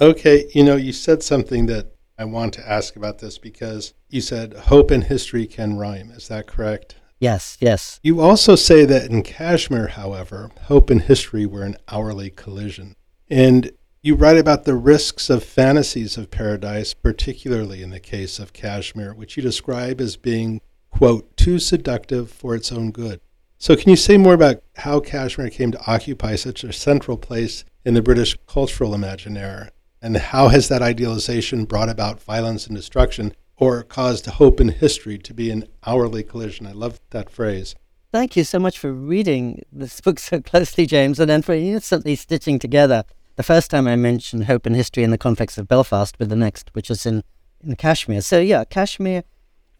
Okay, 0.00 0.48
you 0.54 0.62
know, 0.62 0.76
you 0.76 0.92
said 0.92 1.24
something 1.24 1.66
that 1.66 1.96
I 2.16 2.24
want 2.24 2.54
to 2.54 2.68
ask 2.68 2.94
about 2.94 3.18
this 3.18 3.38
because 3.38 3.94
you 4.08 4.20
said 4.20 4.54
hope 4.54 4.92
and 4.92 5.02
history 5.02 5.48
can 5.48 5.76
rhyme. 5.76 6.12
Is 6.12 6.28
that 6.28 6.46
correct? 6.46 6.94
Yes, 7.18 7.56
yes. 7.60 7.98
You 8.04 8.20
also 8.20 8.54
say 8.54 8.84
that 8.84 9.10
in 9.10 9.24
Kashmir, 9.24 9.88
however, 9.88 10.52
hope 10.66 10.88
and 10.88 11.02
history 11.02 11.44
were 11.44 11.64
an 11.64 11.76
hourly 11.88 12.30
collision. 12.30 12.94
And 13.28 13.72
you 14.02 14.14
write 14.14 14.38
about 14.38 14.64
the 14.64 14.76
risks 14.76 15.28
of 15.28 15.42
fantasies 15.42 16.16
of 16.16 16.30
paradise, 16.30 16.94
particularly 16.94 17.82
in 17.82 17.90
the 17.90 18.00
case 18.00 18.38
of 18.38 18.52
Kashmir, 18.52 19.14
which 19.14 19.36
you 19.36 19.42
describe 19.42 20.00
as 20.00 20.16
being, 20.16 20.60
quote, 20.92 21.36
too 21.36 21.58
seductive 21.58 22.30
for 22.30 22.54
its 22.54 22.70
own 22.70 22.92
good. 22.92 23.20
So, 23.62 23.76
can 23.76 23.90
you 23.90 23.96
say 23.96 24.16
more 24.16 24.34
about 24.34 24.60
how 24.74 24.98
Kashmir 24.98 25.48
came 25.48 25.70
to 25.70 25.80
occupy 25.86 26.34
such 26.34 26.64
a 26.64 26.72
central 26.72 27.16
place 27.16 27.64
in 27.84 27.94
the 27.94 28.02
British 28.02 28.36
cultural 28.48 28.90
imaginaire? 28.90 29.70
And 30.02 30.16
how 30.16 30.48
has 30.48 30.66
that 30.66 30.82
idealization 30.82 31.64
brought 31.64 31.88
about 31.88 32.20
violence 32.20 32.66
and 32.66 32.74
destruction 32.74 33.36
or 33.56 33.84
caused 33.84 34.26
hope 34.26 34.60
in 34.60 34.70
history 34.70 35.16
to 35.18 35.32
be 35.32 35.48
an 35.52 35.68
hourly 35.86 36.24
collision? 36.24 36.66
I 36.66 36.72
love 36.72 36.98
that 37.10 37.30
phrase. 37.30 37.76
Thank 38.10 38.34
you 38.34 38.42
so 38.42 38.58
much 38.58 38.80
for 38.80 38.92
reading 38.92 39.62
this 39.70 40.00
book 40.00 40.18
so 40.18 40.40
closely, 40.40 40.84
James, 40.84 41.20
and 41.20 41.30
then 41.30 41.42
for 41.42 41.54
instantly 41.54 42.16
stitching 42.16 42.58
together 42.58 43.04
the 43.36 43.44
first 43.44 43.70
time 43.70 43.86
I 43.86 43.94
mentioned 43.94 44.46
hope 44.46 44.66
in 44.66 44.74
history 44.74 45.04
in 45.04 45.12
the 45.12 45.18
context 45.18 45.56
of 45.56 45.68
Belfast 45.68 46.18
with 46.18 46.30
the 46.30 46.34
next, 46.36 46.70
which 46.72 46.90
is 46.90 47.06
in, 47.06 47.22
in 47.62 47.76
Kashmir. 47.76 48.22
So, 48.22 48.40
yeah, 48.40 48.64
Kashmir 48.64 49.22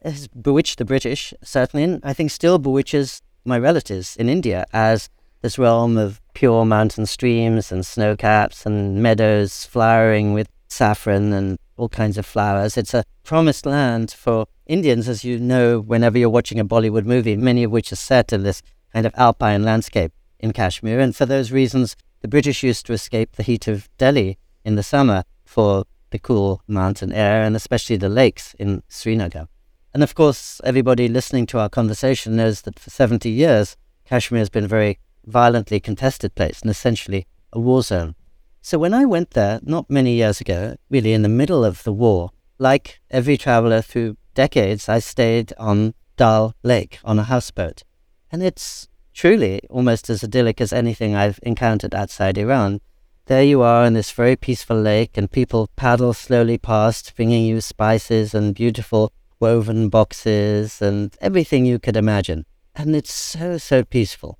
has 0.05 0.29
bewitched 0.29 0.79
the 0.79 0.85
British, 0.85 1.35
certainly, 1.43 1.83
and 1.83 2.01
I 2.05 2.13
think 2.13 2.31
still 2.31 2.61
bewitches 2.61 3.23
my 3.45 3.59
relatives 3.59 4.17
in 4.17 4.29
India 4.29 4.65
as 4.73 5.09
this 5.43 5.59
realm 5.59 5.99
of 5.99 6.21
pure 6.35 6.65
mountain 6.65 7.07
streams 7.07 7.73
and 7.73 7.85
snow 7.85 8.17
caps 8.17 8.65
and 8.65 9.03
meadows 9.03 9.67
flowering 9.67 10.33
with 10.33 10.49
saffron 10.69 11.33
and 11.33 11.59
all 11.77 11.89
kinds 11.89 12.17
of 12.17 12.25
flowers. 12.25 12.77
It's 12.77 12.95
a 12.95 13.05
promised 13.25 13.67
land 13.67 14.11
for 14.11 14.47
Indians, 14.67 15.09
as 15.09 15.25
you 15.25 15.39
know, 15.39 15.81
whenever 15.81 16.17
you're 16.17 16.31
watching 16.31 16.61
a 16.61 16.65
Bollywood 16.65 17.05
movie, 17.05 17.37
many 17.37 17.65
of 17.65 17.71
which 17.71 17.93
are 17.93 17.97
set 17.97 18.33
in 18.33 18.43
this 18.43 18.63
kind 18.93 19.05
of 19.05 19.13
alpine 19.17 19.65
landscape 19.65 20.13
in 20.39 20.53
Kashmir. 20.53 21.01
And 21.01 21.15
for 21.15 21.27
those 21.27 21.51
reasons, 21.51 21.97
the 22.21 22.29
British 22.29 22.63
used 22.63 22.87
to 22.87 22.93
escape 22.93 23.33
the 23.33 23.43
heat 23.43 23.67
of 23.67 23.89
Delhi 23.99 24.39
in 24.65 24.77
the 24.77 24.83
summer 24.83 25.25
for 25.45 25.85
the 26.11 26.19
cool 26.19 26.63
mountain 26.69 27.13
air 27.13 27.43
and 27.43 27.57
especially 27.57 27.97
the 27.97 28.09
lakes 28.09 28.55
in 28.59 28.83
Srinagar. 28.89 29.49
And 29.95 30.03
of 30.03 30.15
course, 30.15 30.61
everybody 30.65 31.07
listening 31.07 31.47
to 31.47 31.59
our 31.59 31.69
conversation 31.69 32.37
knows 32.37 32.63
that 32.63 32.79
for 32.79 32.89
70 32.89 33.29
years, 33.29 33.77
Kashmir 34.07 34.39
has 34.39 34.49
been 34.49 34.65
a 34.65 34.69
very 34.69 34.99
violently 35.27 35.81
contested 35.81 36.35
place 36.35 36.63
and 36.63 36.71
essentially 36.71 37.27
a 37.53 37.61
war 37.61 37.83
zone. 37.83 38.15
So 38.63 38.79
when 38.79 38.95
I 38.95 39.05
went 39.05 39.33
there, 39.33 39.61
not 39.63 39.91
many 39.91 40.15
years 40.15 40.41
ago, 40.41 40.77
really 40.89 41.13
in 41.13 41.23
the 41.23 41.29
middle 41.29 41.65
of 41.65 41.83
the 41.83 41.93
war, 41.93 42.31
like 42.59 43.01
every 43.11 43.37
traveler 43.37 43.83
through 43.83 44.17
decades, 44.35 44.89
I 44.89 44.99
stayed 45.01 45.53
on 45.59 45.95
Dal 46.17 46.55
Lake 46.63 46.99
on 47.05 47.19
a 47.19 47.25
houseboat. 47.25 47.83
And 48.31 48.43
it's 48.43 48.89
truly 49.13 49.61
almost 49.69 50.09
as 50.09 50.25
idyllic 50.25 50.61
as 50.61 50.73
anything 50.73 51.15
I've 51.15 51.41
encountered 51.43 51.95
outside 51.95 52.39
Iran. 52.39 52.81
There 53.27 53.43
you 53.43 53.63
are 53.63 53.85
in 53.85 53.93
this 53.93 54.11
very 54.11 54.37
peaceful 54.37 54.81
lake, 54.81 55.17
and 55.17 55.31
people 55.31 55.69
paddle 55.77 56.13
slowly 56.15 56.57
past, 56.57 57.15
bringing 57.15 57.45
you 57.45 57.61
spices 57.61 58.35
and 58.35 58.55
beautiful 58.55 59.13
woven 59.43 59.89
boxes 59.89 60.81
and 60.81 61.17
everything 61.21 61.67
you 61.67 61.79
could 61.81 61.97
imagine. 61.97 62.47
And 62.77 62.95
it's 62.95 63.13
so, 63.13 63.59
so 63.59 63.83
peaceful. 63.83 64.39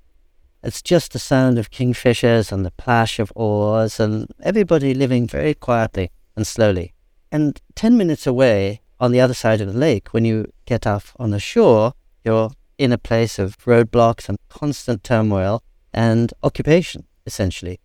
It's 0.63 0.81
just 0.81 1.11
the 1.11 1.19
sound 1.19 1.59
of 1.59 1.69
kingfishers 1.69 2.53
and 2.53 2.65
the 2.65 2.71
plash 2.71 3.19
of 3.19 3.33
oars 3.35 3.99
and 3.99 4.33
everybody 4.41 4.93
living 4.93 5.27
very 5.27 5.55
quietly 5.55 6.09
and 6.37 6.47
slowly. 6.47 6.93
And 7.33 7.61
10 7.75 7.97
minutes 7.97 8.25
away 8.25 8.79
on 8.97 9.11
the 9.11 9.19
other 9.19 9.33
side 9.33 9.59
of 9.59 9.73
the 9.73 9.77
lake, 9.77 10.13
when 10.13 10.23
you 10.23 10.53
get 10.65 10.87
off 10.87 11.13
on 11.19 11.31
the 11.31 11.39
shore, 11.39 11.93
you're 12.23 12.51
in 12.77 12.93
a 12.93 12.97
place 12.97 13.37
of 13.37 13.57
roadblocks 13.65 14.29
and 14.29 14.37
constant 14.47 15.03
turmoil 15.03 15.61
and 15.93 16.33
occupation, 16.43 17.05
essentially. 17.25 17.81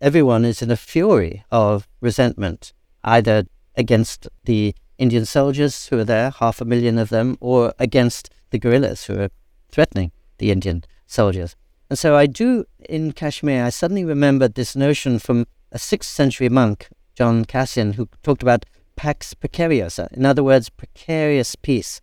Everyone 0.00 0.46
is 0.46 0.62
in 0.62 0.70
a 0.70 0.76
fury 0.78 1.44
of 1.50 1.86
resentment, 2.00 2.72
either 3.04 3.44
against 3.76 4.26
the 4.44 4.74
Indian 5.02 5.26
soldiers 5.26 5.88
who 5.88 5.98
are 5.98 6.04
there, 6.04 6.30
half 6.30 6.60
a 6.60 6.64
million 6.64 6.96
of 6.96 7.08
them, 7.08 7.36
or 7.40 7.74
against 7.80 8.30
the 8.50 8.58
guerrillas 8.58 9.04
who 9.06 9.20
are 9.20 9.30
threatening 9.68 10.12
the 10.38 10.52
Indian 10.52 10.84
soldiers. 11.08 11.56
And 11.90 11.98
so 11.98 12.16
I 12.16 12.26
do 12.26 12.64
in 12.88 13.12
Kashmir, 13.12 13.64
I 13.64 13.70
suddenly 13.70 14.04
remembered 14.04 14.54
this 14.54 14.76
notion 14.76 15.18
from 15.18 15.46
a 15.72 15.78
sixth 15.78 16.10
century 16.10 16.48
monk, 16.48 16.88
John 17.16 17.44
Cassian, 17.44 17.94
who 17.94 18.08
talked 18.22 18.42
about 18.42 18.64
pax 18.94 19.34
precariosa, 19.34 20.04
uh, 20.04 20.08
in 20.12 20.24
other 20.24 20.44
words, 20.44 20.70
precarious 20.70 21.56
peace. 21.56 22.00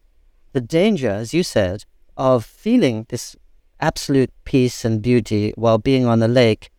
The 0.52 0.62
danger, 0.62 1.10
as 1.10 1.34
you 1.34 1.44
said, 1.44 1.86
of 2.18 2.44
feeling 2.44 3.06
this 3.08 3.38
absolute 3.80 4.32
peace 4.44 4.84
and 4.84 5.02
beauty 5.02 5.54
while 5.56 5.78
being 5.78 6.06
on 6.06 6.20
the 6.20 6.28
lake 6.28 6.70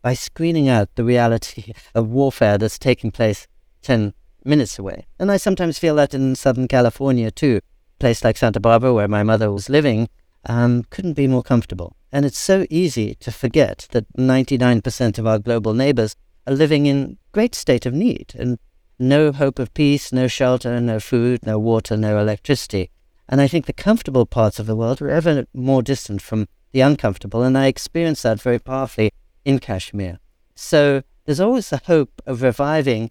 by 0.00 0.14
screening 0.14 0.68
out 0.68 0.94
the 0.94 1.02
reality 1.02 1.72
of 1.94 2.08
warfare 2.08 2.56
that's 2.56 2.78
taking 2.78 3.10
place 3.10 3.48
10 3.82 4.14
minutes 4.46 4.78
away. 4.78 5.06
And 5.18 5.30
I 5.30 5.36
sometimes 5.36 5.78
feel 5.78 5.94
that 5.96 6.14
in 6.14 6.34
Southern 6.34 6.68
California 6.68 7.30
too. 7.30 7.60
A 7.60 7.98
place 8.00 8.24
like 8.24 8.36
Santa 8.36 8.60
Barbara, 8.60 8.94
where 8.94 9.08
my 9.08 9.22
mother 9.22 9.50
was 9.50 9.68
living, 9.68 10.08
um, 10.46 10.84
couldn't 10.90 11.14
be 11.14 11.26
more 11.26 11.42
comfortable. 11.42 11.96
And 12.12 12.24
it's 12.24 12.38
so 12.38 12.66
easy 12.70 13.14
to 13.16 13.32
forget 13.32 13.88
that 13.90 14.06
99% 14.16 15.18
of 15.18 15.26
our 15.26 15.38
global 15.38 15.74
neighbors 15.74 16.14
are 16.46 16.54
living 16.54 16.86
in 16.86 17.18
great 17.32 17.54
state 17.54 17.86
of 17.86 17.94
need 17.94 18.32
and 18.38 18.58
no 18.98 19.32
hope 19.32 19.58
of 19.58 19.74
peace, 19.74 20.12
no 20.12 20.28
shelter, 20.28 20.80
no 20.80 21.00
food, 21.00 21.44
no 21.44 21.58
water, 21.58 21.96
no 21.96 22.18
electricity. 22.18 22.90
And 23.28 23.40
I 23.40 23.48
think 23.48 23.66
the 23.66 23.72
comfortable 23.72 24.24
parts 24.24 24.58
of 24.58 24.66
the 24.66 24.76
world 24.76 25.02
are 25.02 25.10
ever 25.10 25.46
more 25.52 25.82
distant 25.82 26.22
from 26.22 26.46
the 26.72 26.80
uncomfortable, 26.80 27.42
and 27.42 27.56
I 27.56 27.66
experienced 27.66 28.22
that 28.22 28.40
very 28.40 28.58
powerfully 28.58 29.10
in 29.44 29.58
Kashmir. 29.58 30.18
So 30.54 31.02
there's 31.24 31.40
always 31.40 31.70
the 31.70 31.82
hope 31.84 32.22
of 32.26 32.42
reviving 32.42 33.10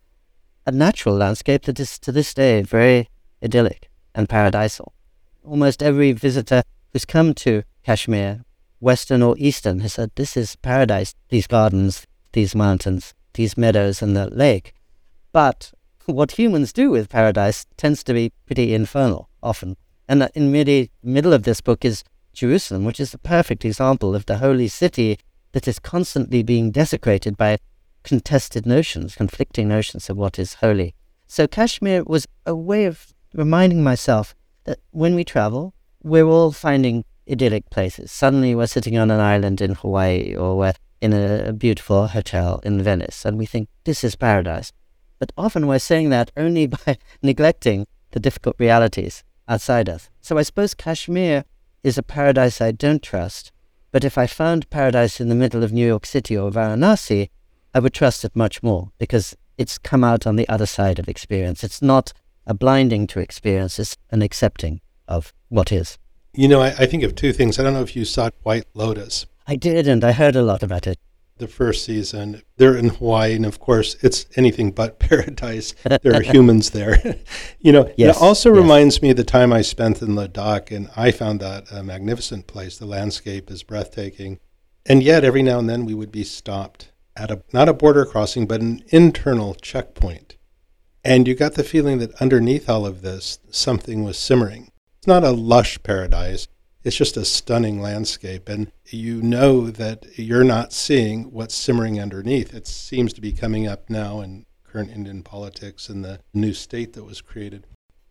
a 0.65 0.71
natural 0.71 1.15
landscape 1.15 1.63
that 1.63 1.79
is 1.79 1.99
to 1.99 2.11
this 2.11 2.33
day 2.33 2.61
very 2.61 3.09
idyllic 3.43 3.89
and 4.13 4.27
paradisal. 4.27 4.93
Almost 5.43 5.83
every 5.83 6.11
visitor 6.11 6.63
who's 6.91 7.05
come 7.05 7.33
to 7.35 7.63
Kashmir, 7.83 8.43
Western 8.79 9.21
or 9.21 9.35
Eastern, 9.37 9.81
has 9.81 9.93
said, 9.93 10.11
This 10.15 10.35
is 10.35 10.55
paradise, 10.55 11.13
these 11.29 11.47
gardens, 11.47 12.07
these 12.33 12.55
mountains, 12.55 13.13
these 13.33 13.57
meadows, 13.57 14.01
and 14.01 14.15
the 14.15 14.27
lake. 14.29 14.73
But 15.31 15.71
what 16.05 16.31
humans 16.31 16.73
do 16.73 16.89
with 16.89 17.09
paradise 17.09 17.65
tends 17.77 18.03
to 18.05 18.13
be 18.13 18.31
pretty 18.45 18.73
infernal 18.73 19.29
often. 19.43 19.77
And 20.07 20.29
in 20.35 20.51
the 20.51 20.89
middle 21.03 21.33
of 21.33 21.43
this 21.43 21.61
book 21.61 21.85
is 21.85 22.03
Jerusalem, 22.33 22.85
which 22.85 22.99
is 22.99 23.11
the 23.11 23.17
perfect 23.17 23.65
example 23.65 24.15
of 24.15 24.25
the 24.25 24.37
holy 24.37 24.67
city 24.67 25.19
that 25.53 25.67
is 25.67 25.79
constantly 25.79 26.43
being 26.43 26.69
desecrated 26.71 27.37
by 27.37 27.57
contested 28.05 28.65
notions, 28.65 29.15
conflicting 29.15 29.67
notions 29.67 30.09
of 30.09 30.15
what 30.15 30.39
is 30.39 30.55
holy. 30.55 30.95
So 31.27 31.47
Kashmir 31.47 32.03
was 32.03 32.27
a 32.45 32.55
way 32.55 32.85
of 32.85 33.13
reminding 33.33 33.83
myself 33.83 34.33
that 34.63 34.79
when 34.91 35.15
we 35.15 35.23
travel, 35.25 35.73
we're 36.03 36.25
all 36.25 36.51
finding 36.51 37.03
idyllic 37.29 37.69
places. 37.69 38.11
Suddenly 38.11 38.55
we're 38.55 38.67
sitting 38.67 38.97
on 38.97 39.11
an 39.11 39.19
island 39.19 39.59
in 39.59 39.73
Hawaii 39.73 40.35
or 40.35 40.57
we're 40.57 40.73
in 41.01 41.13
a 41.13 41.51
beautiful 41.51 42.07
hotel 42.07 42.61
in 42.63 42.81
Venice 42.81 43.25
and 43.25 43.37
we 43.37 43.45
think 43.45 43.67
this 43.83 44.03
is 44.03 44.15
paradise. 44.15 44.71
But 45.19 45.31
often 45.37 45.67
we're 45.67 45.79
saying 45.79 46.09
that 46.11 46.31
only 46.37 46.67
by 46.85 46.97
neglecting 47.21 47.87
the 48.11 48.19
difficult 48.19 48.55
realities 48.59 49.23
outside 49.47 49.89
us. 49.89 50.09
So 50.21 50.37
I 50.37 50.43
suppose 50.43 50.73
Kashmir 50.73 51.43
is 51.83 51.97
a 51.97 52.03
paradise 52.03 52.61
I 52.61 52.71
don't 52.71 53.01
trust. 53.01 53.51
But 53.91 54.03
if 54.03 54.17
I 54.17 54.27
found 54.27 54.69
paradise 54.69 55.21
in 55.21 55.29
the 55.29 55.35
middle 55.35 55.63
of 55.63 55.71
New 55.71 55.87
York 55.87 56.05
City 56.05 56.37
or 56.37 56.51
Varanasi, 56.51 57.29
I 57.75 57.79
would 57.79 57.93
trust 57.93 58.23
it 58.23 58.37
much 58.37 58.63
more 58.63 58.91
because 58.97 59.35
it's 59.57 59.77
come 59.77 60.01
out 60.01 60.25
on 60.25 60.37
the 60.37 60.47
other 60.47 60.65
side 60.65 60.97
of 60.97 61.09
experience. 61.09 61.61
It's 61.61 61.81
not 61.81 62.13
a 62.47 62.53
blinding 62.53 63.05
to 63.07 63.19
experience, 63.19 63.77
it's 63.79 63.97
an 64.11 64.21
accepting 64.21 64.79
of 65.09 65.33
what 65.49 65.73
is. 65.73 65.97
You 66.33 66.47
know, 66.47 66.61
I, 66.61 66.67
I 66.67 66.85
think 66.85 67.03
of 67.03 67.15
two 67.15 67.33
things. 67.33 67.59
I 67.59 67.63
don't 67.63 67.73
know 67.73 67.81
if 67.81 67.93
you 67.93 68.05
saw 68.05 68.29
White 68.43 68.63
Lotus. 68.73 69.25
I 69.45 69.57
did, 69.57 69.89
and 69.89 70.05
I 70.05 70.13
heard 70.13 70.37
a 70.37 70.41
lot 70.41 70.63
about 70.63 70.87
it. 70.87 70.97
The 71.37 71.49
first 71.49 71.83
season, 71.83 72.43
they're 72.55 72.77
in 72.77 72.89
Hawaii, 72.89 73.35
and 73.35 73.45
of 73.45 73.59
course, 73.59 73.97
it's 74.01 74.25
anything 74.37 74.71
but 74.71 74.97
paradise. 74.99 75.75
There 75.83 76.15
are 76.15 76.21
humans 76.21 76.69
there. 76.69 77.17
you 77.59 77.73
know, 77.73 77.91
Yes, 77.97 78.15
it 78.15 78.21
also 78.21 78.53
yes. 78.53 78.57
reminds 78.57 79.01
me 79.01 79.09
of 79.09 79.17
the 79.17 79.25
time 79.25 79.51
I 79.51 79.61
spent 79.61 80.01
in 80.01 80.15
Ladakh, 80.15 80.73
and 80.73 80.89
I 80.95 81.11
found 81.11 81.41
that 81.41 81.69
a 81.73 81.83
magnificent 81.83 82.47
place. 82.47 82.77
The 82.77 82.85
landscape 82.85 83.51
is 83.51 83.63
breathtaking. 83.63 84.39
And 84.85 85.03
yet, 85.03 85.25
every 85.25 85.43
now 85.43 85.59
and 85.59 85.69
then, 85.69 85.83
we 85.83 85.93
would 85.93 86.11
be 86.11 86.23
stopped 86.23 86.91
at 87.15 87.31
a 87.31 87.41
not 87.53 87.69
a 87.69 87.73
border 87.73 88.05
crossing, 88.05 88.45
but 88.45 88.61
an 88.61 88.83
internal 88.89 89.55
checkpoint. 89.55 90.35
And 91.03 91.27
you 91.27 91.35
got 91.35 91.53
the 91.53 91.63
feeling 91.63 91.99
that 91.99 92.19
underneath 92.21 92.69
all 92.69 92.85
of 92.85 93.01
this, 93.01 93.39
something 93.51 94.03
was 94.03 94.17
simmering. 94.17 94.71
It's 94.97 95.07
not 95.07 95.23
a 95.23 95.31
lush 95.31 95.81
paradise, 95.83 96.47
it's 96.83 96.95
just 96.95 97.17
a 97.17 97.25
stunning 97.25 97.81
landscape. 97.81 98.49
And 98.49 98.71
you 98.87 99.21
know 99.21 99.69
that 99.69 100.05
you're 100.17 100.43
not 100.43 100.73
seeing 100.73 101.31
what's 101.31 101.55
simmering 101.55 101.99
underneath. 102.01 102.53
It 102.53 102.67
seems 102.67 103.13
to 103.13 103.21
be 103.21 103.31
coming 103.31 103.67
up 103.67 103.89
now 103.89 104.21
in 104.21 104.45
current 104.63 104.91
Indian 104.91 105.23
politics 105.23 105.89
and 105.89 106.03
the 106.03 106.19
new 106.33 106.53
state 106.53 106.93
that 106.93 107.03
was 107.05 107.21
created. 107.21 107.65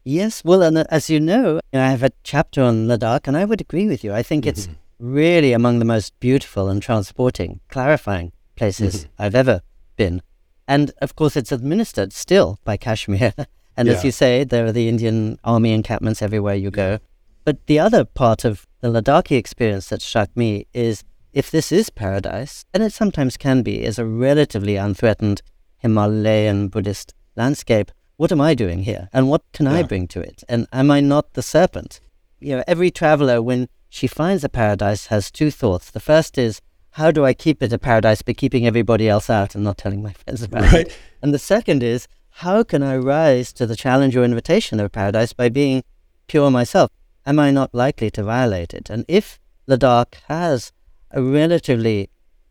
Yes, 0.04 0.44
well, 0.44 0.62
and 0.62 0.76
uh, 0.78 0.84
as 0.90 1.08
you 1.08 1.18
know, 1.18 1.60
I 1.72 1.90
have 1.90 2.02
a 2.02 2.10
chapter 2.24 2.62
on 2.62 2.86
Ladakh, 2.86 3.26
and 3.26 3.36
I 3.36 3.44
would 3.44 3.60
agree 3.60 3.88
with 3.88 4.04
you. 4.04 4.12
I 4.12 4.22
think 4.22 4.44
it's 4.44 4.66
Mhm. 4.66 4.76
really 4.98 5.52
among 5.52 5.78
the 5.78 5.84
most 5.84 6.12
beautiful 6.20 6.68
and 6.68 6.82
transporting, 6.82 7.60
clarifying 7.68 8.32
places 8.54 9.04
Mhm. 9.04 9.08
I've 9.18 9.34
ever 9.34 9.60
been. 9.96 10.22
And 10.66 10.92
of 11.02 11.14
course, 11.14 11.36
it's 11.36 11.52
administered 11.52 12.12
still 12.12 12.58
by 12.64 12.76
Kashmir. 12.76 13.32
and 13.76 13.88
as 13.88 14.04
you 14.04 14.10
say, 14.12 14.44
there 14.44 14.64
are 14.66 14.72
the 14.72 14.88
Indian 14.88 15.38
army 15.44 15.72
encampments 15.72 16.22
everywhere 16.22 16.54
you 16.54 16.70
go. 16.70 16.98
But 17.44 17.66
the 17.66 17.78
other 17.78 18.04
part 18.04 18.44
of 18.44 18.66
the 18.80 18.88
Ladakhi 18.88 19.36
experience 19.36 19.88
that 19.88 20.00
struck 20.00 20.34
me 20.36 20.66
is 20.72 21.04
if 21.32 21.50
this 21.50 21.70
is 21.72 21.90
paradise, 21.90 22.64
and 22.72 22.82
it 22.82 22.92
sometimes 22.92 23.36
can 23.36 23.62
be, 23.62 23.82
is 23.84 23.98
a 23.98 24.06
relatively 24.06 24.76
unthreatened 24.76 25.42
Himalayan 25.78 26.68
Buddhist 26.68 27.12
landscape, 27.36 27.90
what 28.16 28.32
am 28.32 28.40
I 28.40 28.54
doing 28.54 28.84
here? 28.84 29.08
And 29.12 29.28
what 29.28 29.42
can 29.52 29.66
I 29.66 29.82
bring 29.82 30.06
to 30.08 30.20
it? 30.20 30.44
And 30.48 30.66
am 30.72 30.90
I 30.90 31.00
not 31.00 31.34
the 31.34 31.42
serpent? 31.42 32.00
You 32.40 32.56
know, 32.56 32.64
every 32.66 32.90
traveler, 32.90 33.42
when 33.42 33.68
she 33.90 34.06
finds 34.06 34.44
a 34.44 34.48
paradise, 34.48 35.08
has 35.08 35.30
two 35.30 35.50
thoughts. 35.50 35.90
The 35.90 36.00
first 36.00 36.38
is, 36.38 36.60
how 36.94 37.10
do 37.10 37.24
I 37.24 37.34
keep 37.34 37.60
it 37.60 37.72
a 37.72 37.78
paradise 37.78 38.22
by 38.22 38.34
keeping 38.34 38.68
everybody 38.68 39.08
else 39.08 39.28
out 39.28 39.56
and 39.56 39.64
not 39.64 39.78
telling 39.78 40.00
my 40.00 40.12
friends 40.12 40.42
about 40.42 40.72
it? 40.72 40.96
And 41.20 41.34
the 41.34 41.40
second 41.40 41.82
is, 41.82 42.06
how 42.30 42.62
can 42.62 42.84
I 42.84 42.96
rise 42.96 43.52
to 43.54 43.66
the 43.66 43.74
challenge 43.74 44.14
or 44.14 44.22
invitation 44.22 44.78
of 44.78 44.92
paradise 44.92 45.32
by 45.32 45.48
being 45.48 45.82
pure 46.28 46.52
myself? 46.52 46.92
Am 47.26 47.40
I 47.40 47.50
not 47.50 47.74
likely 47.74 48.12
to 48.12 48.22
violate 48.22 48.72
it? 48.74 48.90
And 48.90 49.04
if 49.08 49.40
Ladakh 49.66 50.14
has 50.28 50.70
a 51.10 51.20
relatively 51.20 52.10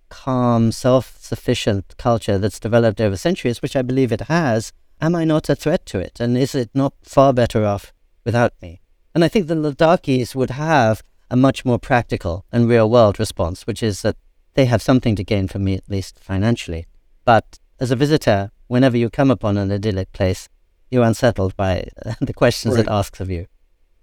calm, 0.09 0.73
self 0.73 1.17
sufficient 1.21 1.95
culture 1.97 2.37
that's 2.37 2.59
developed 2.59 2.99
over 2.99 3.15
centuries, 3.15 3.61
which 3.61 3.77
I 3.77 3.81
believe 3.81 4.11
it 4.11 4.21
has, 4.21 4.73
am 4.99 5.15
I 5.15 5.23
not 5.23 5.47
a 5.47 5.55
threat 5.55 5.85
to 5.85 5.99
it? 5.99 6.19
And 6.19 6.37
is 6.37 6.53
it 6.53 6.69
not 6.73 6.95
far 7.01 7.31
better 7.31 7.65
off 7.65 7.93
without 8.25 8.53
me? 8.61 8.81
And 9.15 9.23
I 9.23 9.29
think 9.29 9.47
the 9.47 9.55
Ladakhis 9.55 10.35
would 10.35 10.49
have 10.49 11.01
a 11.29 11.37
much 11.37 11.63
more 11.63 11.79
practical 11.79 12.45
and 12.51 12.67
real 12.67 12.89
world 12.89 13.19
response, 13.19 13.65
which 13.65 13.81
is 13.81 14.01
that 14.01 14.17
they 14.53 14.65
have 14.65 14.81
something 14.81 15.15
to 15.15 15.23
gain 15.23 15.47
from 15.47 15.63
me, 15.63 15.75
at 15.75 15.89
least 15.89 16.19
financially. 16.19 16.85
But 17.25 17.59
as 17.79 17.91
a 17.91 17.95
visitor, 17.95 18.51
whenever 18.67 18.97
you 18.97 19.09
come 19.09 19.31
upon 19.31 19.57
an 19.57 19.71
idyllic 19.71 20.11
place, 20.11 20.49
you're 20.89 21.03
unsettled 21.03 21.55
by 21.57 21.87
the 22.21 22.33
questions 22.33 22.75
it 22.75 22.87
asks 22.87 23.19
of 23.19 23.29
you. 23.29 23.47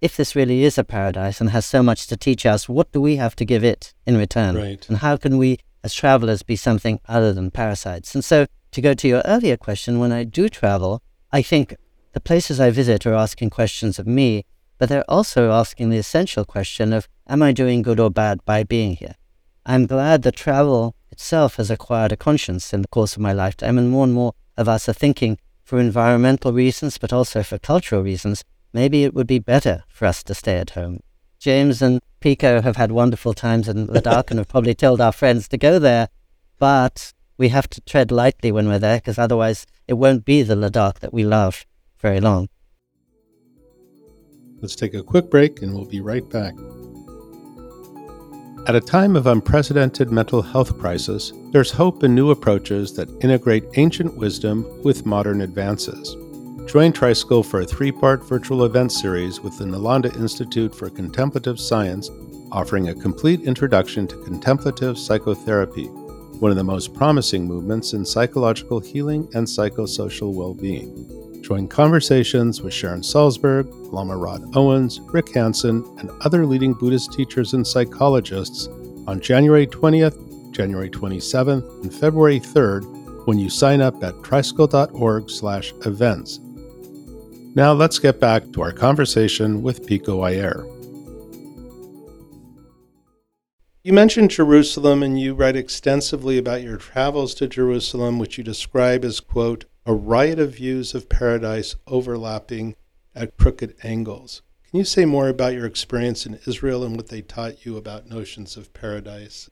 If 0.01 0.17
this 0.17 0.35
really 0.35 0.65
is 0.65 0.79
a 0.79 0.85
paradise 0.85 1.41
and 1.41 1.51
has 1.51 1.67
so 1.67 1.83
much 1.83 2.07
to 2.07 2.17
teach 2.17 2.47
us, 2.47 2.69
what 2.69 2.91
do 2.93 3.01
we 3.01 3.17
have 3.17 3.37
to 3.37 3.45
give 3.45 3.63
it 3.63 3.93
in 4.07 4.17
return? 4.17 4.57
Right. 4.57 4.89
And 4.89 4.99
how 4.99 5.17
can 5.17 5.37
we, 5.37 5.59
as 5.85 5.93
travelers, 5.93 6.43
be 6.43 6.57
something 6.57 7.01
other 7.07 7.33
than 7.33 7.51
parasites? 7.51 8.15
And 8.15 8.25
so, 8.25 8.47
to 8.73 8.81
go 8.81 8.95
to 8.95 9.09
your 9.09 9.23
earlier 9.25 9.57
question, 9.57 9.99
when 9.99 10.13
I 10.13 10.25
do 10.25 10.49
travel, 10.49 11.03
I 11.33 11.43
think 11.43 11.77
the 12.13 12.21
places 12.21 12.61
I 12.61 12.71
visit 12.71 13.07
are 13.07 13.15
asking 13.15 13.51
questions 13.51 13.99
of 13.99 14.07
me, 14.07 14.45
but 14.79 14.89
they're 14.89 15.09
also 15.09 15.53
asking 15.53 15.91
the 15.91 15.99
essential 15.99 16.45
question 16.45 16.93
of, 16.93 17.09
am 17.29 17.43
I 17.43 17.53
doing 17.53 17.83
good 17.83 18.01
or 18.01 18.11
bad 18.11 18.45
by 18.45 18.65
being 18.65 18.97
here? 18.97 19.17
I'm 19.71 19.87
glad 19.87 20.23
that 20.23 20.35
travel 20.35 20.97
itself 21.13 21.55
has 21.55 21.71
acquired 21.71 22.11
a 22.11 22.17
conscience 22.17 22.75
in 22.75 22.83
the 22.83 22.89
course 22.89 23.15
of 23.15 23.23
my 23.23 23.33
lifetime, 23.33 23.79
and 23.79 23.89
more 23.89 24.03
and 24.03 24.13
more 24.13 24.35
of 24.57 24.69
us 24.69 24.89
are 24.89 24.93
thinking 24.93 25.39
for 25.63 25.79
environmental 25.79 26.53
reasons, 26.53 26.99
but 26.99 27.13
also 27.13 27.45
for 27.45 27.57
cultural 27.57 28.03
reasons, 28.03 28.43
maybe 28.73 29.05
it 29.05 29.15
would 29.15 29.29
be 29.29 29.39
better 29.39 29.85
for 29.87 30.07
us 30.07 30.25
to 30.25 30.35
stay 30.35 30.57
at 30.57 30.71
home. 30.71 30.99
James 31.39 31.81
and 31.83 32.01
Pico 32.19 32.63
have 32.63 32.75
had 32.75 32.91
wonderful 32.91 33.33
times 33.33 33.69
in 33.69 33.87
Ladakh 33.87 34.31
and 34.31 34.41
have 34.41 34.49
probably 34.49 34.75
told 34.75 35.01
our 35.01 35.13
friends 35.13 35.47
to 35.47 35.57
go 35.57 35.79
there, 35.79 36.09
but 36.59 37.13
we 37.39 37.51
have 37.51 37.71
to 37.71 37.81
tread 37.83 38.11
lightly 38.11 38.51
when 38.51 38.67
we're 38.67 38.81
there 38.81 38.99
because 38.99 39.21
otherwise 39.21 39.67
it 39.87 39.95
won't 39.95 40.25
be 40.25 40.43
the 40.43 40.57
Ladakh 40.57 40.99
that 40.99 41.15
we 41.15 41.23
love 41.23 41.65
very 42.01 42.19
long. 42.19 42.49
Let's 44.61 44.75
take 44.75 44.95
a 44.95 45.03
quick 45.05 45.31
break 45.31 45.63
and 45.63 45.73
we'll 45.73 45.85
be 45.85 46.01
right 46.01 46.29
back. 46.29 46.55
At 48.67 48.77
a 48.77 48.81
time 48.81 49.17
of 49.17 49.27
unprecedented 49.27 50.13
mental 50.13 50.43
health 50.43 50.79
crisis, 50.79 51.33
there's 51.51 51.71
hope 51.71 52.05
in 52.05 52.15
new 52.15 52.31
approaches 52.31 52.93
that 52.95 53.09
integrate 53.25 53.65
ancient 53.77 54.15
wisdom 54.15 54.67
with 54.83 55.07
modern 55.07 55.41
advances. 55.41 56.15
Join 56.71 56.93
Tricycle 56.93 57.43
for 57.43 57.63
a 57.63 57.65
three 57.65 57.91
part 57.91 58.23
virtual 58.23 58.65
event 58.65 58.93
series 58.93 59.41
with 59.41 59.57
the 59.57 59.65
Nalanda 59.65 60.15
Institute 60.15 60.75
for 60.75 60.91
Contemplative 60.91 61.59
Science, 61.59 62.11
offering 62.53 62.91
a 62.91 62.95
complete 62.95 63.41
introduction 63.41 64.07
to 64.07 64.23
contemplative 64.25 64.99
psychotherapy, 64.99 65.87
one 65.87 66.51
of 66.51 66.59
the 66.59 66.63
most 66.63 66.93
promising 66.93 67.47
movements 67.47 67.95
in 67.95 68.05
psychological 68.05 68.79
healing 68.79 69.27
and 69.33 69.47
psychosocial 69.47 70.35
well 70.35 70.53
being. 70.53 71.30
Join 71.51 71.67
conversations 71.67 72.63
with 72.63 72.73
Sharon 72.73 73.01
Salzberg, 73.01 73.67
Lama 73.93 74.17
Rod 74.17 74.57
Owens, 74.57 75.01
Rick 75.13 75.35
Hansen, 75.35 75.85
and 75.99 76.09
other 76.21 76.47
leading 76.47 76.75
Buddhist 76.75 77.13
teachers 77.13 77.55
and 77.55 77.67
psychologists 77.67 78.69
on 79.09 79.19
January 79.19 79.67
20th, 79.67 80.53
January 80.53 80.89
27th, 80.89 81.83
and 81.83 81.93
February 81.93 82.39
3rd 82.39 83.27
when 83.27 83.37
you 83.37 83.51
sign 83.51 83.81
up 83.81 84.01
at 84.05 84.23
tricycle.org 84.23 85.29
slash 85.29 85.73
events. 85.85 86.39
Now 87.57 87.73
let's 87.73 87.99
get 87.99 88.21
back 88.21 88.53
to 88.53 88.63
our 88.63 88.73
conversation 88.73 89.61
with 89.61 89.85
Pico 89.89 90.21
Iyer. 90.21 90.65
You 93.83 93.93
mentioned 93.93 94.31
Jerusalem 94.31 95.03
and 95.03 95.19
you 95.19 95.35
write 95.35 95.57
extensively 95.57 96.39
about 96.39 96.63
your 96.63 96.77
travels 96.77 97.35
to 97.35 97.49
Jerusalem, 97.49 98.21
which 98.21 98.39
you 98.39 98.45
describe 98.45 99.05
as, 99.05 99.19
quote, 99.19 99.65
a 99.91 99.95
riot 99.95 100.39
of 100.39 100.55
views 100.55 100.95
of 100.95 101.09
paradise 101.09 101.75
overlapping 101.89 102.77
at 103.13 103.37
crooked 103.37 103.75
angles. 103.83 104.41
Can 104.69 104.79
you 104.79 104.85
say 104.85 105.05
more 105.05 105.29
about 105.29 105.53
your 105.53 105.67
experience 105.67 106.25
in 106.25 106.39
Israel 106.47 106.85
and 106.85 106.95
what 106.95 107.09
they 107.09 107.23
taught 107.23 107.67
you 107.67 107.77
about 107.77 108.09
notions 108.09 108.57
of 108.57 108.73
paradise? 108.73 109.51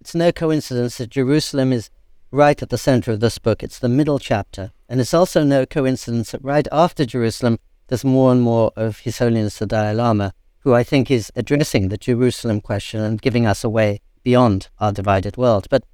It's 0.00 0.16
no 0.16 0.32
coincidence 0.32 0.98
that 0.98 1.10
Jerusalem 1.10 1.72
is 1.72 1.90
right 2.32 2.60
at 2.60 2.70
the 2.70 2.76
center 2.76 3.12
of 3.12 3.20
this 3.20 3.38
book. 3.38 3.62
It's 3.62 3.78
the 3.78 3.88
middle 3.88 4.18
chapter. 4.18 4.72
And 4.88 5.00
it's 5.00 5.14
also 5.14 5.44
no 5.44 5.64
coincidence 5.64 6.32
that 6.32 6.42
right 6.42 6.66
after 6.72 7.06
Jerusalem, 7.06 7.60
there's 7.86 8.04
more 8.04 8.32
and 8.32 8.42
more 8.42 8.72
of 8.74 8.98
His 8.98 9.18
Holiness 9.18 9.60
the 9.60 9.66
Dalai 9.66 9.94
Lama, 9.94 10.34
who 10.62 10.74
I 10.74 10.82
think 10.82 11.08
is 11.08 11.30
addressing 11.36 11.88
the 11.88 11.96
Jerusalem 11.96 12.60
question 12.60 13.00
and 13.00 13.22
giving 13.22 13.46
us 13.46 13.62
a 13.62 13.70
way 13.70 14.00
beyond 14.24 14.70
our 14.80 14.90
divided 14.90 15.36
world. 15.36 15.68
But 15.70 15.84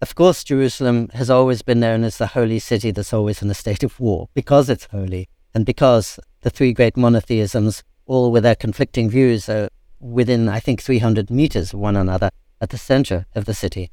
of 0.00 0.14
course, 0.14 0.44
Jerusalem 0.44 1.08
has 1.14 1.30
always 1.30 1.62
been 1.62 1.80
known 1.80 2.04
as 2.04 2.18
the 2.18 2.28
holy 2.28 2.58
city 2.58 2.90
that's 2.90 3.12
always 3.12 3.42
in 3.42 3.50
a 3.50 3.54
state 3.54 3.82
of 3.82 3.98
war 3.98 4.28
because 4.34 4.68
it's 4.68 4.86
holy 4.86 5.28
and 5.54 5.64
because 5.64 6.18
the 6.42 6.50
three 6.50 6.72
great 6.72 6.96
monotheisms, 6.96 7.82
all 8.06 8.30
with 8.30 8.42
their 8.42 8.54
conflicting 8.54 9.08
views, 9.08 9.48
are 9.48 9.68
within, 10.00 10.48
I 10.48 10.60
think, 10.60 10.82
300 10.82 11.30
meters 11.30 11.72
of 11.72 11.80
one 11.80 11.96
another 11.96 12.28
at 12.60 12.70
the 12.70 12.78
center 12.78 13.26
of 13.34 13.44
the 13.44 13.54
city. 13.54 13.90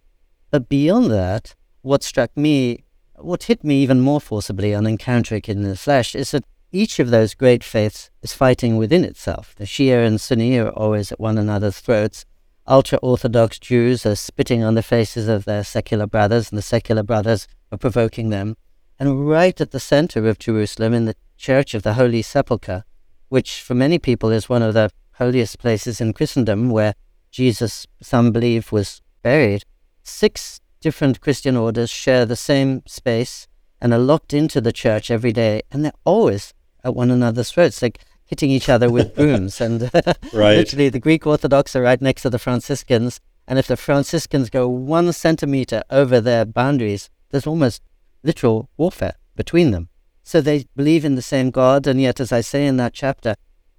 But 0.50 0.68
beyond 0.68 1.12
that, 1.12 1.56
what 1.82 2.04
struck 2.04 2.36
me, 2.36 2.84
what 3.16 3.44
hit 3.44 3.64
me 3.64 3.82
even 3.82 4.02
more 4.02 4.20
forcibly 4.20 4.74
on 4.74 4.86
encountering 4.86 5.44
it 5.48 5.50
in 5.50 5.64
the 5.64 5.78
flesh, 5.78 6.16
is 6.16 6.32
that 6.32 6.46
each 6.72 7.00
of 7.00 7.10
those 7.10 7.34
great 7.34 7.64
faiths 7.64 8.10
is 8.22 8.34
fighting 8.34 8.78
within 8.78 9.04
itself. 9.04 9.54
The 9.56 9.66
Shia 9.66 10.06
and 10.06 10.20
Sunni 10.20 10.58
are 10.58 10.70
always 10.70 11.12
at 11.12 11.20
one 11.20 11.38
another's 11.38 11.80
throats. 11.80 12.26
Ultra 12.68 13.00
Orthodox 13.02 13.58
Jews 13.58 14.06
are 14.06 14.16
spitting 14.16 14.64
on 14.64 14.76
the 14.76 14.84
faces 14.84 15.28
of 15.28 15.46
their 15.46 15.64
secular 15.64 16.06
brothers, 16.06 16.52
and 16.52 16.58
the 16.58 16.62
secular 16.64 17.04
brothers 17.04 17.48
are 17.72 17.78
provoking 17.78 18.30
them. 18.30 18.56
And 19.00 19.28
right 19.28 19.60
at 19.60 19.72
the 19.72 19.80
center 19.80 20.28
of 20.28 20.38
Jerusalem, 20.38 20.94
in 20.94 21.06
the 21.06 21.16
Church 21.38 21.74
of 21.74 21.82
the 21.82 21.96
Holy 21.96 22.22
Sepulchre, 22.22 22.84
which 23.30 23.62
for 23.62 23.74
many 23.74 23.98
people 23.98 24.30
is 24.30 24.48
one 24.48 24.62
of 24.62 24.76
the 24.76 24.92
holiest 25.14 25.58
places 25.58 26.00
in 26.00 26.14
Christendom, 26.14 26.70
where 26.70 26.94
Jesus, 27.32 27.88
some 28.02 28.32
believe, 28.32 28.72
was 28.72 29.02
buried, 29.24 29.64
six 30.04 30.62
different 30.82 31.20
Christian 31.20 31.58
orders 31.58 31.90
share 31.90 32.26
the 32.26 32.36
same 32.36 32.84
space 32.86 33.48
and 33.82 33.92
are 33.94 34.00
locked 34.00 34.34
into 34.34 34.62
the 34.62 34.72
church 34.72 35.10
every 35.10 35.32
day, 35.32 35.62
and 35.72 35.84
they're 35.84 35.92
always 36.06 36.54
at 36.84 36.96
one 36.96 37.10
another's 37.10 37.52
throats. 37.52 37.82
Like 37.82 38.00
hitting 38.32 38.50
each 38.50 38.70
other 38.70 38.90
with 38.90 39.14
brooms. 39.14 39.60
And 39.60 39.92
right. 40.34 40.56
literally, 40.58 40.88
the 40.90 41.00
Greek 41.00 41.28
Orthodox 41.28 41.76
are 41.76 41.82
right 41.82 42.02
next 42.02 42.22
to 42.22 42.30
the 42.30 42.40
Franciscans. 42.40 43.20
And 43.46 43.60
if 43.60 43.68
the 43.68 43.76
Franciscans 43.76 44.50
go 44.50 44.70
one 44.70 45.12
centimeter 45.12 45.84
over 45.90 46.22
their 46.22 46.46
boundaries, 46.46 47.10
there's 47.30 47.46
almost 47.46 47.82
literal 48.24 48.70
warfare 48.78 49.16
between 49.36 49.72
them. 49.72 49.90
So 50.24 50.40
they 50.40 50.66
believe 50.78 51.04
in 51.04 51.16
the 51.16 51.22
same 51.22 51.52
God, 51.52 51.86
and 51.86 52.00
yet, 52.00 52.22
as 52.22 52.32
I 52.32 52.40
say 52.40 52.66
in 52.66 52.78
that 52.78 52.94
chapter, 52.94 53.36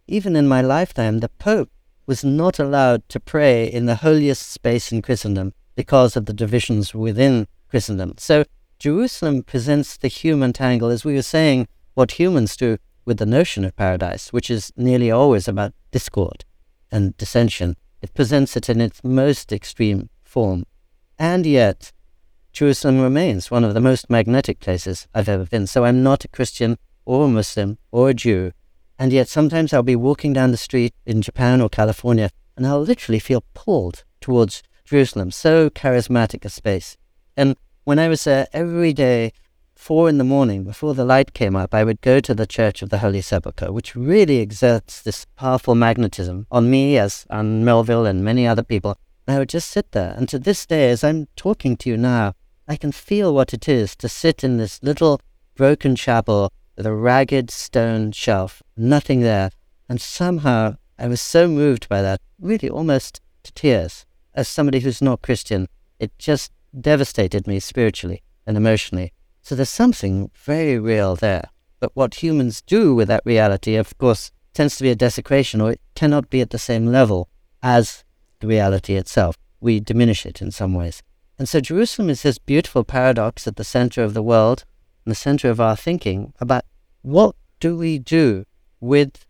even 0.07 0.37
in 0.37 0.47
my 0.47 0.61
lifetime, 0.61 1.21
the 1.21 1.31
Pope 1.31 1.71
was 2.05 2.23
not 2.23 2.59
allowed 2.59 3.09
to 3.09 3.21
pray 3.21 3.65
in 3.65 3.87
the 3.87 3.97
holiest 3.97 4.51
space 4.51 4.93
in 4.93 5.01
Christendom 5.01 5.55
because 5.75 6.15
of 6.15 6.27
the 6.27 6.35
divisions 6.35 6.95
within 6.95 7.47
Christendom. 7.71 8.15
So 8.19 8.45
Jerusalem 8.79 9.45
presents 9.45 9.97
the 9.97 10.09
human 10.09 10.53
tangle, 10.53 10.91
as 10.91 11.07
we 11.07 11.15
were 11.15 11.23
saying, 11.23 11.69
what 11.95 12.19
humans 12.19 12.55
do 12.55 12.77
with 13.05 13.19
the 13.19 13.27
notion 13.27 13.65
of 13.65 13.77
paradise, 13.77 14.33
which 14.33 14.51
is 14.51 14.73
nearly 14.77 15.11
always 15.11 15.49
about 15.49 15.75
discord 15.91 16.45
and 16.91 17.17
dissension. 17.17 17.77
It 18.01 18.15
presents 18.15 18.57
it 18.57 18.69
in 18.69 18.81
its 18.81 19.03
most 19.03 19.53
extreme 19.53 20.09
form. 20.25 20.65
And 21.19 21.47
yet, 21.47 21.93
Jerusalem 22.53 23.01
remains 23.01 23.51
one 23.51 23.65
of 23.65 23.75
the 23.75 23.81
most 23.81 24.11
magnetic 24.11 24.61
places 24.61 25.07
I've 25.15 25.29
ever 25.29 25.47
been. 25.47 25.67
So 25.67 25.85
I'm 25.85 26.03
not 26.03 26.25
a 26.25 26.29
Christian 26.29 26.77
or 27.05 27.25
a 27.25 27.29
Muslim 27.29 27.79
or 27.91 28.11
a 28.11 28.15
Jew. 28.15 28.53
And 28.99 29.13
yet 29.13 29.29
sometimes 29.29 29.73
I'll 29.73 29.83
be 29.83 29.97
walking 29.97 30.33
down 30.33 30.51
the 30.51 30.57
street 30.57 30.95
in 31.07 31.23
Japan 31.23 31.61
or 31.61 31.69
California 31.69 32.31
and 32.57 32.67
I'll 32.67 32.83
literally 32.83 33.19
feel 33.19 33.45
pulled 33.55 34.05
towards 34.21 34.63
Jerusalem. 34.85 35.31
So 35.31 35.71
charismatic 35.71 36.45
a 36.45 36.51
space. 36.51 36.97
And 37.37 37.57
when 37.85 37.99
I 37.99 38.09
was 38.09 38.25
there 38.25 38.47
every 38.53 38.93
day, 38.93 39.33
four 39.83 40.09
in 40.09 40.17
the 40.17 40.23
morning, 40.25 40.63
before 40.63 40.95
the 40.95 41.05
light 41.05 41.35
came 41.35 41.57
up, 41.57 41.75
I 41.75 41.83
would 41.83 42.01
go 42.03 42.21
to 42.21 42.35
the 42.37 42.47
Church 42.47 42.83
of 42.83 42.91
the 42.91 42.99
Holy 42.99 43.21
Sepulchre, 43.21 43.73
which 43.73 43.97
really 43.97 44.41
exerts 44.41 45.03
this 45.03 45.27
powerful 45.35 45.75
magnetism 45.75 46.47
on 46.53 46.71
me, 46.71 46.97
as 46.97 47.27
on 47.31 47.65
Melville 47.65 48.07
and 48.07 48.25
many 48.25 48.47
other 48.47 48.63
people. 48.63 48.97
I 49.27 49.41
would 49.41 49.49
just 49.49 49.69
sit 49.69 49.91
there. 49.91 50.15
And 50.17 50.29
to 50.29 50.39
this 50.39 50.67
day, 50.67 50.89
as 50.91 51.03
I'm 51.03 51.27
talking 51.35 51.77
to 51.79 51.91
you 51.91 51.97
now, 51.97 52.35
I 52.69 52.77
can 52.77 52.93
feel 52.93 53.35
what 53.35 53.53
it 53.53 53.69
is 53.69 53.97
to 53.97 54.09
sit 54.09 54.45
in 54.45 54.57
this 54.57 54.81
little 54.85 55.21
broken 55.57 55.97
chapel 55.97 56.53
with 56.77 56.87
a 56.87 56.95
ragged 56.95 57.51
stone 57.51 58.13
shelf, 58.13 58.63
nothing 58.77 59.21
there. 59.21 59.51
And 59.89 60.01
somehow 60.01 60.77
I 60.97 61.09
was 61.09 61.21
so 61.21 61.49
moved 61.49 61.89
by 61.89 62.03
that, 62.03 62.21
really 62.41 62.71
almost 62.71 63.21
to 63.43 63.53
tears. 63.53 64.07
As 64.33 64.47
somebody 64.47 64.79
who's 64.79 65.03
not 65.03 65.23
Christian, 65.23 65.67
it 65.99 66.17
just 66.21 66.53
devastated 66.81 67.49
me 67.49 67.59
spiritually 67.59 68.23
and 68.47 68.57
emotionally. 68.57 69.13
So 69.43 69.55
there's 69.55 69.71
something 69.71 70.31
very 70.35 70.79
real 70.79 71.17
there. 71.17 71.51
But 71.81 71.95
what 71.95 72.23
humans 72.23 72.63
do 72.63 72.95
with 72.95 73.09
that 73.09 73.23
reality, 73.25 73.75
of 73.75 73.97
course, 73.99 74.31
tends 74.55 74.77
to 74.77 74.85
be 74.85 74.91
a 74.91 74.95
desecration, 74.95 75.61
or 75.61 75.73
it 75.73 75.81
cannot 75.95 76.31
be 76.31 76.41
at 76.41 76.51
the 76.51 76.59
same 76.59 76.87
level 76.87 77.29
as 77.63 78.05
the 78.41 78.47
reality 78.47 78.95
itself. 78.95 79.37
We 79.61 79.81
diminish 79.81 80.25
it 80.25 80.41
in 80.41 80.53
some 80.53 80.75
ways. 80.75 81.03
And 81.39 81.49
so 81.49 81.61
Jerusalem 81.61 82.09
is 82.09 82.23
this 82.23 82.39
beautiful 82.39 82.85
paradox 82.85 83.47
at 83.47 83.57
the 83.57 83.65
center 83.65 84.05
of 84.05 84.15
the 84.15 84.23
world, 84.23 84.65
in 85.05 85.11
the 85.11 85.17
center 85.17 85.51
of 85.51 85.61
our 85.61 85.77
thinking 85.77 86.33
about 86.39 86.65
what 87.03 87.35
do 87.59 87.77
we 87.77 87.99
do 87.99 88.45
with 88.81 89.27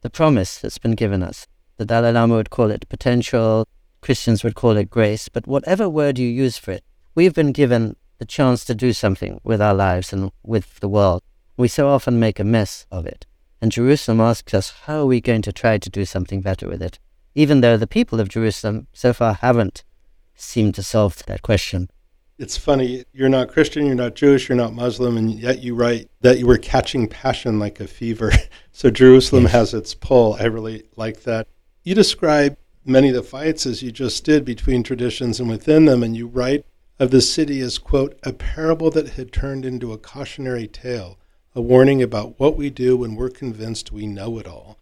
the 0.00 0.10
promise 0.10 0.58
that's 0.58 0.78
been 0.78 0.96
given 0.96 1.22
us. 1.22 1.46
The 1.76 1.84
Dalai 1.84 2.12
Lama 2.12 2.36
would 2.36 2.50
call 2.50 2.70
it 2.70 2.88
potential, 2.88 3.68
Christians 4.00 4.42
would 4.42 4.54
call 4.54 4.76
it 4.76 4.90
grace, 4.90 5.28
but 5.28 5.46
whatever 5.46 5.88
word 5.88 6.18
you 6.18 6.28
use 6.28 6.58
for 6.58 6.72
it, 6.72 6.84
we've 7.14 7.34
been 7.34 7.52
given 7.52 7.96
the 8.18 8.24
chance 8.24 8.64
to 8.64 8.74
do 8.74 8.92
something 8.92 9.40
with 9.44 9.60
our 9.60 9.74
lives 9.74 10.12
and 10.12 10.30
with 10.42 10.80
the 10.80 10.88
world. 10.88 11.22
We 11.56 11.68
so 11.68 11.88
often 11.88 12.18
make 12.18 12.38
a 12.38 12.44
mess 12.44 12.86
of 12.90 13.06
it. 13.06 13.26
And 13.60 13.72
Jerusalem 13.72 14.20
asks 14.20 14.52
us, 14.52 14.74
how 14.84 15.00
are 15.00 15.06
we 15.06 15.20
going 15.20 15.42
to 15.42 15.52
try 15.52 15.78
to 15.78 15.90
do 15.90 16.04
something 16.04 16.40
better 16.40 16.68
with 16.68 16.82
it? 16.82 16.98
Even 17.34 17.60
though 17.60 17.76
the 17.76 17.86
people 17.86 18.20
of 18.20 18.28
Jerusalem 18.28 18.88
so 18.92 19.12
far 19.12 19.34
haven't 19.34 19.84
seemed 20.34 20.74
to 20.74 20.82
solve 20.82 21.24
that 21.26 21.42
question. 21.42 21.88
It's 22.38 22.56
funny, 22.56 23.04
you're 23.12 23.28
not 23.28 23.48
Christian, 23.48 23.86
you're 23.86 23.94
not 23.94 24.16
Jewish, 24.16 24.48
you're 24.48 24.56
not 24.56 24.74
Muslim, 24.74 25.16
and 25.16 25.30
yet 25.38 25.62
you 25.62 25.76
write 25.76 26.10
that 26.20 26.38
you 26.38 26.46
were 26.46 26.58
catching 26.58 27.06
passion 27.08 27.60
like 27.60 27.78
a 27.78 27.86
fever. 27.86 28.32
so 28.72 28.90
Jerusalem 28.90 29.44
yes. 29.44 29.52
has 29.52 29.74
its 29.74 29.94
pull. 29.94 30.34
I 30.34 30.44
really 30.44 30.82
like 30.96 31.22
that. 31.22 31.46
You 31.84 31.94
describe 31.94 32.56
many 32.84 33.08
of 33.08 33.14
the 33.14 33.22
fights 33.22 33.66
as 33.66 33.82
you 33.82 33.92
just 33.92 34.24
did 34.24 34.44
between 34.44 34.82
traditions 34.82 35.38
and 35.38 35.48
within 35.48 35.84
them, 35.84 36.02
and 36.02 36.16
you 36.16 36.26
write 36.26 36.66
of 36.98 37.10
the 37.10 37.20
city 37.20 37.60
as, 37.60 37.78
quote, 37.78 38.18
a 38.22 38.32
parable 38.32 38.90
that 38.90 39.10
had 39.10 39.32
turned 39.32 39.64
into 39.64 39.92
a 39.92 39.98
cautionary 39.98 40.66
tale, 40.66 41.18
a 41.54 41.60
warning 41.60 42.02
about 42.02 42.38
what 42.38 42.56
we 42.56 42.70
do 42.70 42.96
when 42.96 43.14
we're 43.14 43.28
convinced 43.28 43.92
we 43.92 44.06
know 44.06 44.38
it 44.38 44.46
all. 44.46 44.78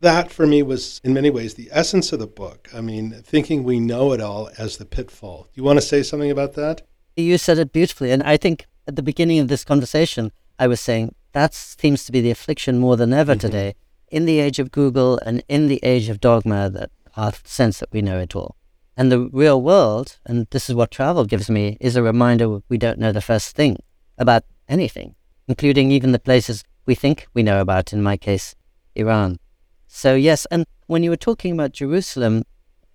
That 0.00 0.32
for 0.32 0.46
me 0.46 0.62
was, 0.62 1.00
in 1.04 1.14
many 1.14 1.30
ways, 1.30 1.54
the 1.54 1.68
essence 1.70 2.12
of 2.12 2.18
the 2.18 2.26
book. 2.26 2.68
I 2.74 2.80
mean, 2.80 3.12
thinking 3.22 3.62
we 3.62 3.78
know 3.78 4.12
it 4.12 4.20
all 4.20 4.50
as 4.58 4.76
the 4.76 4.84
pitfall. 4.84 5.44
Do 5.44 5.60
you 5.60 5.64
want 5.64 5.78
to 5.78 5.86
say 5.86 6.02
something 6.02 6.30
about 6.30 6.54
that? 6.54 6.82
You 7.16 7.38
said 7.38 7.58
it 7.58 7.72
beautifully. 7.72 8.10
And 8.10 8.22
I 8.24 8.36
think 8.36 8.66
at 8.88 8.96
the 8.96 9.02
beginning 9.02 9.38
of 9.38 9.48
this 9.48 9.64
conversation, 9.64 10.32
I 10.58 10.66
was 10.66 10.80
saying 10.80 11.14
that 11.32 11.54
seems 11.54 12.04
to 12.04 12.12
be 12.12 12.20
the 12.20 12.30
affliction 12.30 12.78
more 12.78 12.96
than 12.96 13.12
ever 13.12 13.32
mm-hmm. 13.32 13.40
today 13.40 13.74
in 14.10 14.26
the 14.26 14.40
age 14.40 14.58
of 14.58 14.70
Google 14.70 15.18
and 15.24 15.42
in 15.48 15.68
the 15.68 15.80
age 15.82 16.08
of 16.08 16.20
dogma 16.20 16.68
that 16.70 16.90
our 17.16 17.32
sense 17.44 17.80
that 17.80 17.92
we 17.92 18.02
know 18.02 18.18
it 18.18 18.34
all. 18.34 18.56
And 18.96 19.10
the 19.10 19.28
real 19.32 19.62
world, 19.62 20.18
and 20.26 20.46
this 20.50 20.68
is 20.68 20.74
what 20.74 20.90
travel 20.90 21.24
gives 21.24 21.48
me, 21.48 21.78
is 21.80 21.96
a 21.96 22.02
reminder 22.02 22.60
we 22.68 22.78
don't 22.78 22.98
know 22.98 23.12
the 23.12 23.20
first 23.20 23.56
thing 23.56 23.78
about 24.18 24.44
anything, 24.68 25.14
including 25.48 25.90
even 25.90 26.12
the 26.12 26.18
places 26.18 26.62
we 26.84 26.94
think 26.94 27.26
we 27.32 27.42
know 27.42 27.60
about, 27.60 27.92
in 27.92 28.02
my 28.02 28.16
case, 28.16 28.54
Iran. 28.94 29.38
So, 29.86 30.14
yes, 30.14 30.46
and 30.50 30.66
when 30.86 31.02
you 31.02 31.10
were 31.10 31.16
talking 31.16 31.52
about 31.52 31.72
Jerusalem 31.72 32.44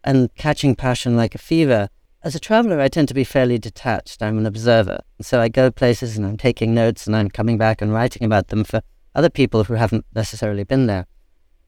and 0.03 0.33
catching 0.35 0.75
passion 0.75 1.15
like 1.15 1.33
a 1.33 1.39
fever, 1.39 1.89
as 2.23 2.35
a 2.35 2.39
traveler, 2.39 2.79
I 2.79 2.89
tend 2.89 3.07
to 3.07 3.13
be 3.13 3.23
fairly 3.23 3.57
detached. 3.57 4.21
I'm 4.21 4.37
an 4.37 4.45
observer. 4.45 4.99
So 5.21 5.39
I 5.39 5.49
go 5.49 5.71
places 5.71 6.17
and 6.17 6.25
I'm 6.25 6.37
taking 6.37 6.73
notes 6.73 7.07
and 7.07 7.15
I'm 7.15 7.29
coming 7.29 7.57
back 7.57 7.81
and 7.81 7.93
writing 7.93 8.23
about 8.23 8.49
them 8.49 8.63
for 8.63 8.81
other 9.15 9.29
people 9.29 9.63
who 9.63 9.75
haven't 9.75 10.05
necessarily 10.13 10.63
been 10.63 10.87
there. 10.87 11.05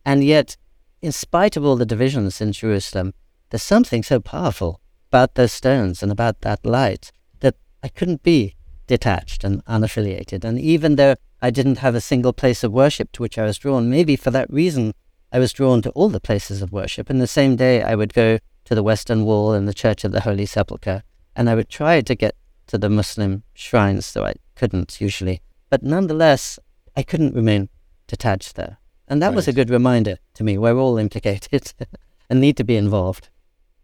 And 0.05 0.23
yet, 0.23 0.57
in 1.01 1.11
spite 1.11 1.55
of 1.55 1.63
all 1.63 1.75
the 1.75 1.85
divisions 1.85 2.41
in 2.41 2.51
Jerusalem, 2.51 3.13
there's 3.49 3.63
something 3.63 4.03
so 4.03 4.19
powerful 4.19 4.79
about 5.09 5.35
those 5.35 5.51
stones 5.51 6.03
and 6.03 6.11
about 6.11 6.41
that 6.41 6.65
light 6.65 7.11
that 7.39 7.55
I 7.83 7.87
couldn't 7.87 8.23
be 8.23 8.55
detached 8.87 9.43
and 9.43 9.63
unaffiliated. 9.65 10.43
And 10.43 10.59
even 10.59 10.95
though 10.95 11.15
I 11.41 11.49
didn't 11.49 11.79
have 11.79 11.95
a 11.95 12.01
single 12.01 12.33
place 12.33 12.63
of 12.63 12.71
worship 12.71 13.11
to 13.13 13.21
which 13.21 13.37
I 13.37 13.45
was 13.45 13.57
drawn, 13.57 13.89
maybe 13.89 14.15
for 14.15 14.31
that 14.31 14.51
reason 14.51 14.93
I 15.31 15.39
was 15.39 15.53
drawn 15.53 15.81
to 15.83 15.91
all 15.91 16.09
the 16.09 16.19
places 16.19 16.61
of 16.61 16.71
worship. 16.71 17.09
And 17.09 17.21
the 17.21 17.27
same 17.27 17.55
day 17.55 17.81
I 17.81 17.95
would 17.95 18.13
go 18.13 18.39
to 18.65 18.75
the 18.75 18.83
Western 18.83 19.25
Wall 19.25 19.53
and 19.53 19.67
the 19.67 19.73
Church 19.73 20.03
of 20.03 20.11
the 20.11 20.21
Holy 20.21 20.45
Sepulchre, 20.45 21.03
and 21.35 21.49
I 21.49 21.55
would 21.55 21.69
try 21.69 22.01
to 22.01 22.15
get 22.15 22.35
to 22.67 22.77
the 22.77 22.89
Muslim 22.89 23.43
shrines, 23.53 24.13
though 24.13 24.25
I 24.25 24.35
couldn't 24.55 25.01
usually. 25.01 25.41
But 25.69 25.83
nonetheless, 25.83 26.59
I 26.95 27.03
couldn't 27.03 27.35
remain 27.35 27.69
detached 28.07 28.55
there. 28.55 28.77
And 29.07 29.21
that 29.21 29.29
right. 29.29 29.35
was 29.35 29.47
a 29.47 29.53
good 29.53 29.69
reminder 29.69 30.17
to 30.35 30.43
me. 30.43 30.57
We're 30.57 30.77
all 30.77 30.97
implicated 30.97 31.73
and 32.29 32.39
need 32.39 32.57
to 32.57 32.63
be 32.63 32.75
involved. 32.75 33.29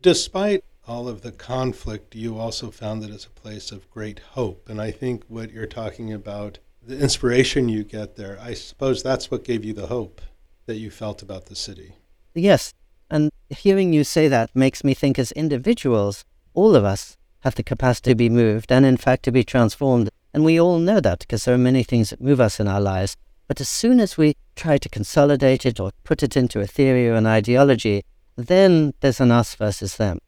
Despite 0.06 0.64
all 0.88 1.08
of 1.08 1.24
the 1.24 1.32
conflict, 1.32 2.14
you 2.14 2.38
also 2.38 2.70
found 2.70 3.04
it 3.04 3.10
as 3.10 3.26
a 3.26 3.42
place 3.42 3.72
of 3.72 3.90
great 3.90 4.20
hope. 4.20 4.70
And 4.70 4.80
I 4.80 4.92
think 4.92 5.24
what 5.28 5.50
you're 5.50 5.66
talking 5.66 6.14
about, 6.14 6.60
the 6.86 7.00
inspiration 7.00 7.70
you 7.70 7.84
get 7.84 8.16
there, 8.16 8.38
I 8.40 8.54
suppose 8.54 9.02
that's 9.02 9.32
what 9.32 9.44
gave 9.44 9.66
you 9.66 9.74
the 9.74 9.88
hope 9.88 10.22
that 10.68 10.76
you 10.76 10.92
felt 10.92 11.24
about 11.24 11.48
the 11.48 11.56
city. 11.56 11.94
Yes. 12.36 12.72
And 13.10 13.32
hearing 13.50 13.94
you 13.94 14.04
say 14.04 14.28
that 14.28 14.52
makes 14.56 14.84
me 14.84 14.94
think 14.94 15.18
as 15.18 15.32
individuals, 15.32 16.24
all 16.54 16.76
of 16.76 16.86
us 16.86 17.18
have 17.40 17.56
the 17.56 17.64
capacity 17.64 18.12
to 18.12 18.16
be 18.16 18.30
moved 18.30 18.72
and, 18.72 18.86
in 18.86 18.98
fact, 18.98 19.24
to 19.24 19.32
be 19.32 19.44
transformed. 19.44 20.12
And 20.36 20.46
we 20.46 20.62
all 20.62 20.78
know 20.78 21.00
that 21.00 21.22
because 21.22 21.46
there 21.46 21.56
are 21.56 21.58
many 21.58 21.82
things 21.82 22.12
that 22.12 22.22
move 22.22 22.40
us 22.40 22.60
in 22.60 22.68
our 22.68 22.80
lives. 22.80 23.18
But 23.48 23.60
as 23.60 23.70
soon 23.70 24.00
as 24.00 24.20
we 24.20 24.36
try 24.56 24.78
to 24.78 24.88
consolidate 24.88 25.66
it 25.66 25.80
or 25.80 25.90
put 26.04 26.22
it 26.22 26.38
into 26.38 26.60
a 26.60 26.68
theory 26.68 27.10
or 27.10 27.16
an 27.16 27.26
ideology, 27.26 28.04
then 28.36 28.94
there's 29.00 29.20
an 29.20 29.32
us 29.32 29.56
versus 29.56 29.98
them. 29.98 30.20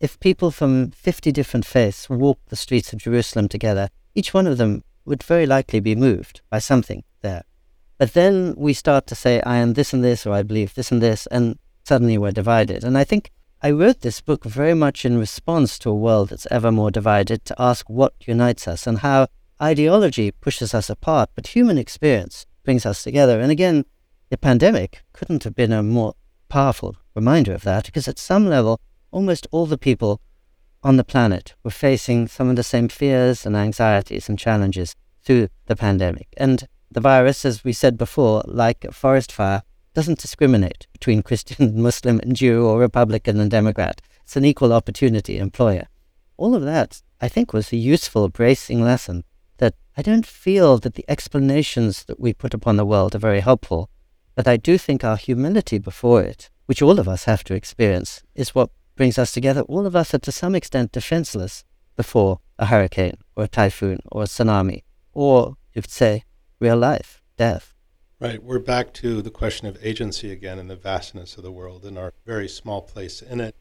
If 0.00 0.18
people 0.18 0.50
from 0.50 0.90
50 0.92 1.30
different 1.32 1.66
faiths 1.66 2.08
walked 2.08 2.48
the 2.48 2.56
streets 2.56 2.92
of 2.92 3.00
Jerusalem 3.00 3.48
together, 3.48 3.90
each 4.14 4.32
one 4.32 4.46
of 4.46 4.58
them 4.58 4.82
would 5.04 5.22
very 5.22 5.46
likely 5.46 5.80
be 5.80 5.94
moved 5.94 6.40
by 6.48 6.58
something 6.58 7.04
there. 7.20 7.44
But 7.98 8.14
then 8.14 8.54
we 8.56 8.72
start 8.72 9.06
to 9.08 9.14
say, 9.14 9.42
I 9.42 9.56
am 9.56 9.74
this 9.74 9.92
and 9.92 10.02
this, 10.02 10.26
or 10.26 10.32
I 10.32 10.42
believe 10.42 10.74
this 10.74 10.90
and 10.90 11.02
this, 11.02 11.26
and 11.26 11.58
suddenly 11.84 12.16
we're 12.16 12.30
divided. 12.30 12.82
And 12.82 12.96
I 12.96 13.04
think 13.04 13.30
I 13.62 13.72
wrote 13.72 14.00
this 14.00 14.22
book 14.22 14.44
very 14.44 14.72
much 14.72 15.04
in 15.04 15.18
response 15.18 15.78
to 15.80 15.90
a 15.90 15.94
world 15.94 16.30
that's 16.30 16.46
ever 16.50 16.72
more 16.72 16.90
divided 16.90 17.44
to 17.44 17.54
ask 17.60 17.90
what 17.90 18.14
unites 18.26 18.66
us 18.66 18.86
and 18.86 19.00
how 19.00 19.26
ideology 19.60 20.30
pushes 20.30 20.72
us 20.72 20.88
apart, 20.88 21.28
but 21.34 21.48
human 21.48 21.76
experience 21.76 22.46
brings 22.64 22.86
us 22.86 23.02
together. 23.02 23.38
And 23.38 23.50
again, 23.50 23.84
the 24.30 24.38
pandemic 24.38 25.02
couldn't 25.12 25.44
have 25.44 25.54
been 25.54 25.72
a 25.72 25.82
more 25.82 26.14
powerful 26.48 26.96
reminder 27.14 27.52
of 27.52 27.62
that 27.62 27.86
because 27.86 28.08
at 28.08 28.18
some 28.18 28.48
level, 28.48 28.80
almost 29.10 29.46
all 29.50 29.66
the 29.66 29.78
people 29.78 30.20
on 30.82 30.96
the 30.96 31.04
planet 31.04 31.54
were 31.62 31.70
facing 31.70 32.26
some 32.26 32.48
of 32.48 32.56
the 32.56 32.62
same 32.62 32.88
fears 32.88 33.44
and 33.44 33.56
anxieties 33.56 34.28
and 34.28 34.38
challenges 34.38 34.96
through 35.22 35.48
the 35.66 35.76
pandemic. 35.76 36.28
And 36.36 36.66
the 36.90 37.00
virus, 37.00 37.44
as 37.44 37.64
we 37.64 37.72
said 37.72 37.98
before, 37.98 38.42
like 38.46 38.84
a 38.84 38.92
forest 38.92 39.30
fire, 39.30 39.62
doesn't 39.94 40.18
discriminate 40.18 40.86
between 40.92 41.22
Christian, 41.28 41.82
Muslim, 41.82 42.20
and 42.20 42.34
Jew, 42.34 42.66
or 42.66 42.78
Republican 42.78 43.40
and 43.40 43.50
Democrat. 43.50 44.00
It's 44.22 44.36
an 44.36 44.44
equal 44.44 44.72
opportunity 44.72 45.38
employer. 45.38 45.86
All 46.36 46.54
of 46.54 46.62
that, 46.62 47.02
I 47.20 47.28
think, 47.28 47.52
was 47.52 47.72
a 47.72 47.76
useful, 47.76 48.28
bracing 48.28 48.82
lesson 48.82 49.24
that 49.58 49.74
I 49.96 50.02
don't 50.02 50.26
feel 50.26 50.78
that 50.78 50.94
the 50.94 51.04
explanations 51.08 52.04
that 52.04 52.18
we 52.18 52.32
put 52.32 52.54
upon 52.54 52.76
the 52.76 52.86
world 52.86 53.14
are 53.14 53.18
very 53.18 53.40
helpful, 53.40 53.90
but 54.34 54.48
I 54.48 54.56
do 54.56 54.78
think 54.78 55.04
our 55.04 55.16
humility 55.16 55.78
before 55.78 56.22
it, 56.22 56.48
which 56.70 56.80
all 56.80 57.00
of 57.00 57.08
us 57.08 57.24
have 57.24 57.42
to 57.42 57.52
experience, 57.52 58.22
is 58.36 58.54
what 58.54 58.70
brings 58.94 59.18
us 59.18 59.32
together. 59.32 59.62
All 59.62 59.86
of 59.86 59.96
us 59.96 60.14
are 60.14 60.20
to 60.20 60.30
some 60.30 60.54
extent 60.54 60.92
defenseless 60.92 61.64
before 61.96 62.38
a 62.60 62.66
hurricane 62.66 63.16
or 63.34 63.42
a 63.42 63.48
typhoon 63.48 63.98
or 64.12 64.22
a 64.22 64.26
tsunami, 64.26 64.84
or 65.12 65.56
you 65.74 65.82
could 65.82 65.90
say 65.90 66.22
real 66.60 66.76
life, 66.76 67.24
death. 67.36 67.74
Right. 68.20 68.40
We're 68.40 68.60
back 68.60 68.94
to 69.02 69.20
the 69.20 69.32
question 69.32 69.66
of 69.66 69.84
agency 69.84 70.30
again 70.30 70.60
and 70.60 70.70
the 70.70 70.76
vastness 70.76 71.36
of 71.36 71.42
the 71.42 71.50
world 71.50 71.84
and 71.84 71.98
our 71.98 72.12
very 72.24 72.46
small 72.46 72.82
place 72.82 73.20
in 73.20 73.40
it. 73.40 73.56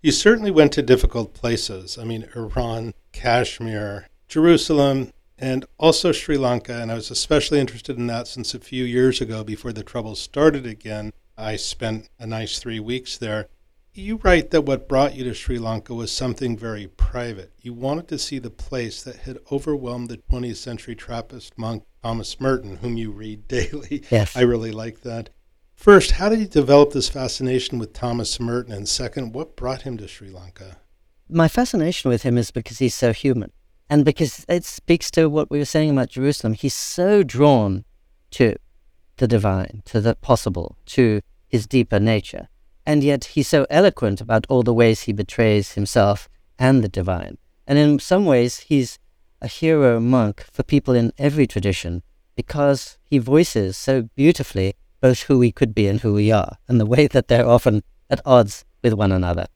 You 0.00 0.10
certainly 0.10 0.50
went 0.50 0.72
to 0.72 0.80
difficult 0.80 1.34
places. 1.34 1.98
I 1.98 2.04
mean, 2.04 2.30
Iran, 2.34 2.94
Kashmir, 3.12 4.06
Jerusalem, 4.26 5.12
and 5.36 5.66
also 5.76 6.12
Sri 6.12 6.38
Lanka. 6.38 6.80
And 6.80 6.90
I 6.90 6.94
was 6.94 7.10
especially 7.10 7.60
interested 7.60 7.98
in 7.98 8.06
that 8.06 8.26
since 8.26 8.54
a 8.54 8.58
few 8.58 8.86
years 8.86 9.20
ago, 9.20 9.44
before 9.44 9.74
the 9.74 9.84
troubles 9.84 10.18
started 10.18 10.64
again, 10.64 11.12
I 11.38 11.54
spent 11.54 12.10
a 12.18 12.26
nice 12.26 12.58
three 12.58 12.80
weeks 12.80 13.16
there. 13.16 13.48
You 13.94 14.16
write 14.16 14.50
that 14.50 14.62
what 14.62 14.88
brought 14.88 15.14
you 15.14 15.22
to 15.24 15.34
Sri 15.34 15.58
Lanka 15.58 15.94
was 15.94 16.10
something 16.10 16.56
very 16.56 16.88
private. 16.88 17.52
You 17.62 17.72
wanted 17.72 18.08
to 18.08 18.18
see 18.18 18.40
the 18.40 18.50
place 18.50 19.04
that 19.04 19.16
had 19.16 19.38
overwhelmed 19.50 20.08
the 20.08 20.18
20th 20.18 20.56
century 20.56 20.96
Trappist 20.96 21.56
monk 21.56 21.84
Thomas 22.02 22.40
Merton, 22.40 22.78
whom 22.78 22.96
you 22.96 23.12
read 23.12 23.46
daily. 23.48 24.02
Yes. 24.10 24.36
I 24.36 24.40
really 24.40 24.72
like 24.72 25.02
that. 25.02 25.30
First, 25.76 26.12
how 26.12 26.28
did 26.28 26.40
you 26.40 26.46
develop 26.46 26.92
this 26.92 27.08
fascination 27.08 27.78
with 27.78 27.92
Thomas 27.92 28.40
Merton? 28.40 28.72
And 28.72 28.88
second, 28.88 29.32
what 29.32 29.54
brought 29.54 29.82
him 29.82 29.96
to 29.98 30.08
Sri 30.08 30.30
Lanka? 30.30 30.78
My 31.28 31.46
fascination 31.46 32.10
with 32.10 32.22
him 32.22 32.36
is 32.36 32.50
because 32.50 32.78
he's 32.78 32.96
so 32.96 33.12
human. 33.12 33.52
And 33.88 34.04
because 34.04 34.44
it 34.48 34.64
speaks 34.64 35.08
to 35.12 35.28
what 35.28 35.50
we 35.50 35.58
were 35.58 35.64
saying 35.64 35.90
about 35.90 36.10
Jerusalem. 36.10 36.54
He's 36.54 36.74
so 36.74 37.22
drawn 37.22 37.84
to 38.32 38.56
the 39.18 39.28
divine, 39.28 39.82
to 39.86 40.00
the 40.00 40.14
possible, 40.16 40.76
to 40.86 41.20
his 41.48 41.66
deeper 41.66 41.98
nature. 41.98 42.48
And 42.86 43.02
yet 43.02 43.24
he's 43.24 43.48
so 43.48 43.66
eloquent 43.68 44.20
about 44.20 44.46
all 44.48 44.62
the 44.62 44.74
ways 44.74 45.02
he 45.02 45.12
betrays 45.12 45.72
himself 45.72 46.28
and 46.58 46.82
the 46.82 46.88
divine. 46.88 47.38
And 47.66 47.78
in 47.78 47.98
some 47.98 48.24
ways, 48.24 48.60
he's 48.60 48.98
a 49.42 49.48
hero 49.48 50.00
monk 50.00 50.44
for 50.52 50.62
people 50.62 50.94
in 50.94 51.12
every 51.18 51.46
tradition 51.46 52.02
because 52.34 52.98
he 53.04 53.18
voices 53.18 53.76
so 53.76 54.02
beautifully 54.14 54.74
both 55.00 55.22
who 55.22 55.38
we 55.38 55.52
could 55.52 55.74
be 55.74 55.86
and 55.86 56.00
who 56.00 56.14
we 56.14 56.32
are, 56.32 56.56
and 56.66 56.80
the 56.80 56.86
way 56.86 57.06
that 57.06 57.28
they're 57.28 57.46
often 57.46 57.82
at 58.10 58.20
odds 58.24 58.64
with 58.82 58.92
one 58.94 59.12
another. 59.12 59.46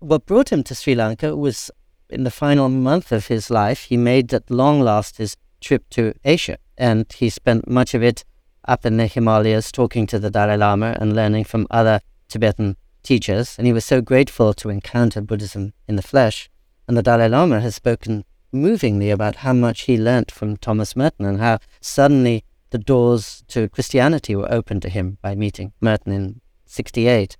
What 0.00 0.26
brought 0.26 0.50
him 0.50 0.62
to 0.64 0.74
Sri 0.74 0.94
Lanka 0.94 1.36
was 1.36 1.70
in 2.10 2.24
the 2.24 2.30
final 2.30 2.68
month 2.68 3.12
of 3.12 3.26
his 3.26 3.50
life, 3.50 3.84
he 3.84 3.96
made 3.96 4.32
at 4.32 4.50
long 4.50 4.80
last 4.80 5.18
his 5.18 5.36
trip 5.60 5.88
to 5.90 6.14
Asia, 6.24 6.58
and 6.76 7.06
he 7.12 7.28
spent 7.28 7.68
much 7.68 7.94
of 7.94 8.02
it 8.02 8.24
up 8.68 8.86
in 8.86 8.98
the 8.98 9.06
Himalayas 9.06 9.72
talking 9.72 10.06
to 10.06 10.18
the 10.18 10.30
Dalai 10.30 10.56
Lama 10.56 10.96
and 11.00 11.16
learning 11.16 11.44
from 11.44 11.66
other 11.70 12.00
Tibetan 12.28 12.76
teachers, 13.02 13.56
and 13.56 13.66
he 13.66 13.72
was 13.72 13.84
so 13.84 14.00
grateful 14.00 14.52
to 14.54 14.68
encounter 14.68 15.20
Buddhism 15.20 15.72
in 15.88 15.96
the 15.96 16.02
flesh. 16.02 16.50
And 16.86 16.96
the 16.96 17.02
Dalai 17.02 17.28
Lama 17.28 17.60
has 17.60 17.74
spoken 17.74 18.24
movingly 18.52 19.10
about 19.10 19.36
how 19.36 19.52
much 19.52 19.82
he 19.82 19.96
learnt 19.96 20.30
from 20.30 20.56
Thomas 20.56 20.94
Merton 20.94 21.26
and 21.26 21.40
how 21.40 21.58
suddenly 21.80 22.44
the 22.70 22.78
doors 22.78 23.44
to 23.48 23.68
Christianity 23.68 24.36
were 24.36 24.52
opened 24.52 24.82
to 24.82 24.88
him 24.90 25.18
by 25.22 25.34
meeting 25.34 25.72
Merton 25.80 26.12
in 26.12 26.40
68. 26.66 27.36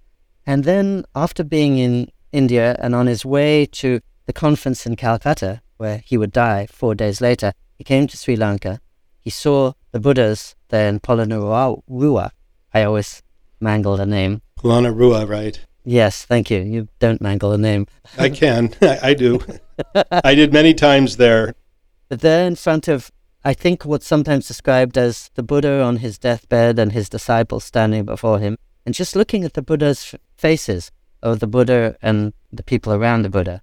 And 0.47 0.65
then, 0.65 1.05
after 1.15 1.45
being 1.45 1.79
in 1.79 2.11
India 2.33 2.77
and 2.81 2.95
on 2.95 3.07
his 3.07 3.25
way 3.25 3.67
to 3.67 4.01
the 4.27 4.33
conference 4.33 4.87
in 4.87 4.97
Calcutta, 4.97 5.61
where 5.77 5.99
he 5.99 6.17
would 6.17 6.33
die 6.33 6.67
four 6.67 6.95
days 6.95 7.21
later, 7.21 7.53
he 7.77 7.85
came 7.85 8.07
to 8.07 8.17
Sri 8.17 8.37
Lanka. 8.37 8.81
He 9.21 9.31
saw 9.31 9.73
the 9.93 10.01
Buddhas 10.01 10.57
there 10.69 10.89
in 10.89 11.01
Polonnaruwa. 11.01 12.31
I 12.75 12.83
always 12.83 13.23
mangle 13.61 13.97
the 13.97 14.07
name. 14.07 14.43
Polonnaruwa, 14.59 15.29
right. 15.29 15.59
Yes, 15.85 16.25
thank 16.25 16.51
you. 16.51 16.61
You 16.61 16.89
don't 16.99 17.21
mangle 17.21 17.51
the 17.51 17.59
name. 17.59 17.87
I 18.19 18.29
can. 18.29 18.75
I, 18.83 18.99
I 19.03 19.15
do. 19.15 19.41
I 20.11 20.35
did 20.35 20.53
many 20.53 20.75
times 20.75 21.17
there. 21.17 21.55
But 22.09 22.21
there 22.21 22.47
in 22.47 22.57
front 22.57 22.89
of, 22.89 23.11
I 23.45 23.55
think, 23.55 23.85
what's 23.85 24.07
sometimes 24.07 24.47
described 24.47 24.99
as 24.99 25.31
the 25.35 25.43
Buddha 25.43 25.83
on 25.83 25.99
his 25.99 26.19
deathbed 26.19 26.79
and 26.79 26.93
his 26.93 27.09
disciples 27.09 27.65
standing 27.65 28.05
before 28.05 28.39
him, 28.39 28.59
and 28.85 28.95
just 28.95 29.17
looking 29.17 29.45
at 29.45 29.55
the 29.55 29.63
Buddha's 29.63 30.15
faces 30.37 30.91
of 31.23 31.41
the 31.41 31.47
Buddha 31.47 31.97
and 32.03 32.33
the 32.53 32.63
people 32.63 32.93
around 32.93 33.23
the 33.23 33.31
Buddha, 33.31 33.63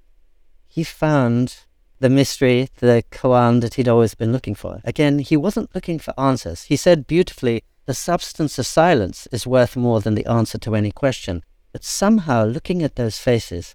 he 0.68 0.84
found 0.84 1.66
the 2.06 2.10
mystery, 2.12 2.70
the 2.78 3.03
koan 3.10 3.62
that 3.62 3.74
he'd 3.74 3.88
always 3.88 4.14
been 4.14 4.32
looking 4.32 4.53
for. 4.53 4.80
Again, 4.84 5.18
he 5.18 5.36
wasn't 5.36 5.74
looking 5.74 5.97
for 5.97 6.14
answers. 6.20 6.66
He 6.66 6.76
said 6.76 7.08
beautifully, 7.08 7.64
the 7.88 7.95
substance 7.95 8.60
of 8.60 8.68
silence 8.68 9.28
is 9.32 9.47
worth 9.47 9.76
more 9.76 10.01
than 10.01 10.14
the 10.14 10.28
answer 10.28 10.60
to 10.60 10.76
any 10.76 10.91
question. 10.91 11.43
But 11.72 11.84
somehow, 11.84 12.45
looking 12.45 12.84
at 12.84 12.95
those 12.95 13.18
faces, 13.18 13.74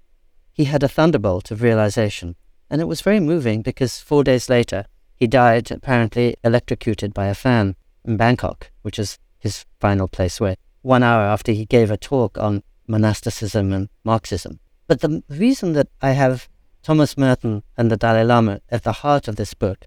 he 0.53 0.67
had 0.67 0.85
a 0.85 0.89
thunderbolt 0.89 1.51
of 1.51 1.61
realization. 1.61 2.37
And 2.71 2.81
it 2.81 2.87
was 2.87 3.01
very 3.01 3.19
moving 3.19 3.63
because 3.63 3.99
four 3.99 4.23
days 4.23 4.49
later, 4.49 4.85
he 5.17 5.27
died 5.27 5.73
apparently 5.73 6.37
electrocuted 6.45 7.13
by 7.13 7.27
a 7.27 7.35
fan 7.35 7.75
in 8.05 8.17
Bangkok, 8.17 8.71
which 8.83 9.01
is 9.01 9.19
his 9.41 9.65
final 9.81 10.07
place 10.07 10.39
where 10.39 10.55
one 10.83 11.03
hour 11.03 11.23
after 11.23 11.51
he 11.51 11.65
gave 11.67 11.91
a 11.91 11.97
talk 11.97 12.39
on 12.39 12.63
monasticism 12.87 13.73
and 13.73 13.89
Marxism. 14.05 14.61
But 14.87 15.01
the 15.01 15.25
reason 15.29 15.73
that 15.73 15.89
I 16.01 16.13
have 16.13 16.49
Thomas 16.83 17.17
Merton 17.17 17.63
and 17.77 17.91
the 17.91 17.97
Dalai 17.97 18.25
Lama 18.25 18.61
at 18.71 18.85
the 18.85 18.93
heart 18.93 19.29
of 19.29 19.37
this 19.37 19.55
book 19.55 19.87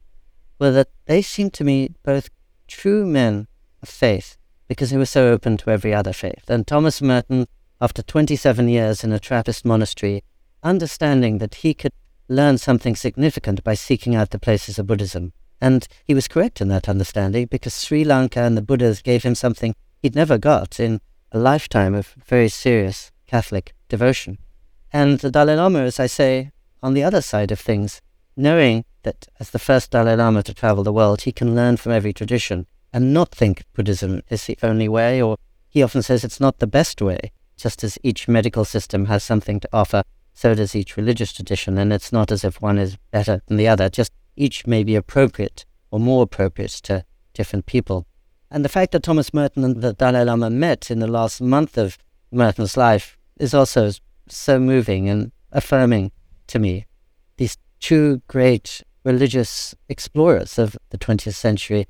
were 0.60 0.72
that 0.72 0.90
they 1.06 1.22
seemed 1.22 1.54
to 1.54 1.64
me 1.64 1.90
both 2.04 2.30
true 2.68 3.06
men 3.06 3.48
of 3.82 3.90
faith 3.90 4.38
because 4.68 4.92
they 4.92 4.98
were 4.98 5.06
so 5.06 5.32
open 5.32 5.58
to 5.58 5.70
every 5.70 5.94
other 5.94 6.14
faith. 6.14 6.50
And 6.50 6.66
Thomas 6.66 7.02
Merton 7.02 7.48
after 7.84 8.02
27 8.02 8.70
years 8.70 9.04
in 9.04 9.12
a 9.12 9.20
Trappist 9.20 9.66
monastery, 9.66 10.24
understanding 10.64 11.40
that 11.40 11.56
he 11.56 11.74
could 11.74 11.92
learn 12.30 12.58
something 12.58 12.96
significant 12.96 13.62
by 13.64 13.74
seeking 13.74 14.16
out 14.16 14.30
the 14.30 14.40
places 14.40 14.80
of 14.80 14.88
Buddhism. 14.88 15.34
And 15.60 15.86
he 16.06 16.14
was 16.14 16.30
correct 16.30 16.62
in 16.62 16.70
that 16.70 16.88
understanding 16.88 17.48
because 17.48 17.74
Sri 17.74 18.06
Lanka 18.06 18.40
and 18.40 18.56
the 18.56 18.62
Buddhas 18.62 19.02
gave 19.02 19.24
him 19.24 19.36
something 19.36 19.76
he'd 20.02 20.16
never 20.16 20.38
got 20.38 20.80
in 20.80 21.02
a 21.32 21.40
lifetime 21.40 21.94
of 21.94 22.16
very 22.26 22.48
serious 22.48 23.12
Catholic 23.28 23.74
devotion. 23.90 24.38
And 24.94 25.20
the 25.20 25.32
Dalai 25.32 25.56
Lama, 25.56 25.80
as 25.80 26.00
I 26.00 26.08
say, 26.08 26.52
on 26.84 26.94
the 26.94 27.04
other 27.04 27.22
side 27.22 27.52
of 27.52 27.60
things, 27.60 28.02
knowing 28.36 28.84
that 29.04 29.28
as 29.40 29.50
the 29.52 29.60
first 29.60 29.90
Dalai 29.90 30.16
Lama 30.16 30.44
to 30.44 30.54
travel 30.54 30.84
the 30.84 30.94
world, 30.94 31.22
he 31.22 31.32
can 31.32 31.56
learn 31.56 31.78
from 31.78 31.94
every 31.94 32.14
tradition 32.14 32.68
and 32.92 33.14
not 33.14 33.32
think 33.32 33.64
Buddhism 33.74 34.22
is 34.30 34.46
the 34.46 34.58
only 34.62 34.88
way, 34.88 35.22
or 35.22 35.38
he 35.70 35.82
often 35.82 36.04
says 36.04 36.24
it's 36.24 36.40
not 36.40 36.60
the 36.60 36.68
best 36.68 37.02
way. 37.02 37.32
Just 37.58 37.84
as 37.84 37.98
each 38.04 38.28
medical 38.28 38.66
system 38.66 39.06
has 39.06 39.24
something 39.24 39.60
to 39.62 39.70
offer, 39.72 40.04
so 40.34 40.54
does 40.54 40.76
each 40.76 40.98
religious 40.98 41.32
tradition, 41.32 41.78
and 41.78 41.94
it's 41.94 42.12
not 42.12 42.32
as 42.32 42.44
if 42.44 42.62
one 42.62 42.78
is 42.78 42.98
better 43.12 43.42
than 43.48 43.58
the 43.58 43.68
other, 43.68 43.90
just 43.90 44.12
each 44.36 44.68
may 44.68 44.84
be 44.84 44.96
appropriate 44.96 45.66
or 45.90 46.00
more 46.00 46.24
appropriate 46.24 46.72
to 46.72 47.06
different 47.34 47.66
people. 47.66 48.06
And 48.52 48.66
the 48.66 48.70
fact 48.70 48.92
that 48.92 49.04
Thomas 49.04 49.34
Merton 49.34 49.64
and 49.64 49.82
the 49.82 49.94
Dalai 49.94 50.26
Lama 50.26 50.50
met 50.50 50.92
in 50.92 51.00
the 51.00 51.08
last 51.08 51.42
month 51.42 51.78
of 51.78 51.98
Merton's 52.32 52.78
life 52.78 53.18
is 53.40 53.54
also 53.54 53.92
so 54.28 54.60
moving 54.60 55.10
and 55.10 55.32
affirming 55.52 56.12
to 56.48 56.60
me. 56.60 56.86
These 57.38 57.58
two 57.80 58.22
great 58.28 58.84
religious 59.04 59.76
explorers 59.90 60.58
of 60.58 60.78
the 60.90 60.98
20th 60.98 61.36
century 61.36 61.88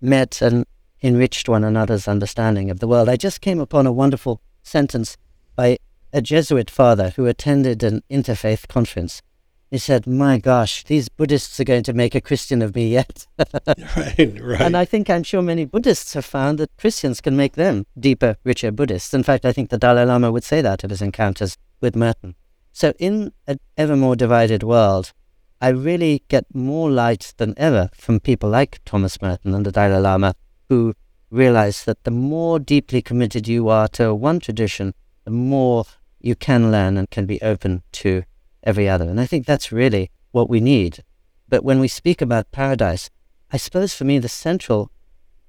met 0.00 0.40
and 0.40 0.64
enriched 1.02 1.48
one 1.48 1.64
another's 1.64 2.08
understanding 2.08 2.70
of 2.70 2.80
the 2.80 2.88
world. 2.88 3.08
I 3.08 3.16
just 3.16 3.40
came 3.40 3.60
upon 3.60 3.86
a 3.86 3.92
wonderful 3.92 4.40
sentence 4.62 5.16
by 5.54 5.78
a 6.12 6.22
Jesuit 6.22 6.70
father 6.70 7.10
who 7.16 7.26
attended 7.26 7.82
an 7.82 8.02
interfaith 8.10 8.68
conference. 8.68 9.22
He 9.70 9.76
said, 9.78 10.06
My 10.06 10.38
gosh, 10.38 10.84
these 10.84 11.10
Buddhists 11.10 11.60
are 11.60 11.64
going 11.64 11.82
to 11.82 11.92
make 11.92 12.14
a 12.14 12.22
Christian 12.22 12.62
of 12.62 12.74
me 12.74 12.88
yet. 12.88 13.26
right, 13.38 14.38
right. 14.40 14.60
And 14.60 14.76
I 14.76 14.86
think 14.86 15.10
I'm 15.10 15.22
sure 15.22 15.42
many 15.42 15.66
Buddhists 15.66 16.14
have 16.14 16.24
found 16.24 16.58
that 16.58 16.74
Christians 16.78 17.20
can 17.20 17.36
make 17.36 17.52
them 17.54 17.84
deeper, 17.98 18.36
richer 18.44 18.72
Buddhists. 18.72 19.12
In 19.12 19.22
fact, 19.22 19.44
I 19.44 19.52
think 19.52 19.68
the 19.68 19.76
Dalai 19.76 20.04
Lama 20.04 20.32
would 20.32 20.44
say 20.44 20.62
that 20.62 20.84
of 20.84 20.90
his 20.90 21.02
encounters 21.02 21.58
with 21.82 21.94
Merton. 21.94 22.34
So, 22.72 22.92
in 22.98 23.32
an 23.46 23.58
ever 23.76 23.96
more 23.96 24.16
divided 24.16 24.62
world, 24.62 25.12
I 25.60 25.68
really 25.70 26.22
get 26.28 26.54
more 26.54 26.90
light 26.90 27.34
than 27.36 27.54
ever 27.56 27.90
from 27.94 28.20
people 28.20 28.48
like 28.48 28.80
Thomas 28.84 29.20
Merton 29.20 29.54
and 29.54 29.66
the 29.66 29.72
Dalai 29.72 29.98
Lama, 29.98 30.34
who 30.68 30.94
realize 31.30 31.84
that 31.84 32.04
the 32.04 32.10
more 32.10 32.58
deeply 32.58 33.02
committed 33.02 33.48
you 33.48 33.68
are 33.68 33.88
to 33.88 34.14
one 34.14 34.38
tradition, 34.38 34.94
the 35.24 35.30
more 35.30 35.84
you 36.20 36.34
can 36.34 36.70
learn 36.70 36.96
and 36.96 37.10
can 37.10 37.26
be 37.26 37.42
open 37.42 37.82
to 37.92 38.22
every 38.62 38.88
other. 38.88 39.08
And 39.08 39.20
I 39.20 39.26
think 39.26 39.46
that's 39.46 39.72
really 39.72 40.10
what 40.30 40.48
we 40.48 40.60
need. 40.60 41.02
But 41.48 41.64
when 41.64 41.80
we 41.80 41.88
speak 41.88 42.22
about 42.22 42.52
paradise, 42.52 43.10
I 43.50 43.56
suppose 43.56 43.94
for 43.94 44.04
me 44.04 44.18
the 44.18 44.28
central 44.28 44.90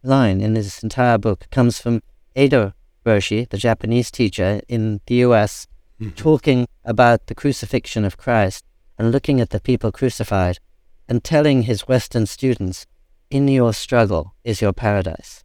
line 0.03 0.41
in 0.41 0.53
this 0.53 0.82
entire 0.82 1.17
book 1.17 1.47
comes 1.51 1.80
from 1.80 2.01
Edo 2.36 2.74
Roshi, 3.05 3.49
the 3.49 3.57
Japanese 3.57 4.09
teacher 4.11 4.61
in 4.67 5.01
the 5.05 5.15
US, 5.15 5.67
Mhm. 5.99 6.15
talking 6.15 6.67
about 6.83 7.27
the 7.27 7.35
crucifixion 7.35 8.05
of 8.05 8.17
Christ 8.17 8.65
and 8.97 9.11
looking 9.11 9.41
at 9.41 9.49
the 9.49 9.59
people 9.59 9.91
crucified 9.91 10.59
and 11.07 11.23
telling 11.23 11.63
his 11.63 11.87
Western 11.87 12.25
students, 12.25 12.85
in 13.29 13.47
your 13.47 13.73
struggle 13.73 14.33
is 14.43 14.61
your 14.61 14.73
paradise. 14.73 15.43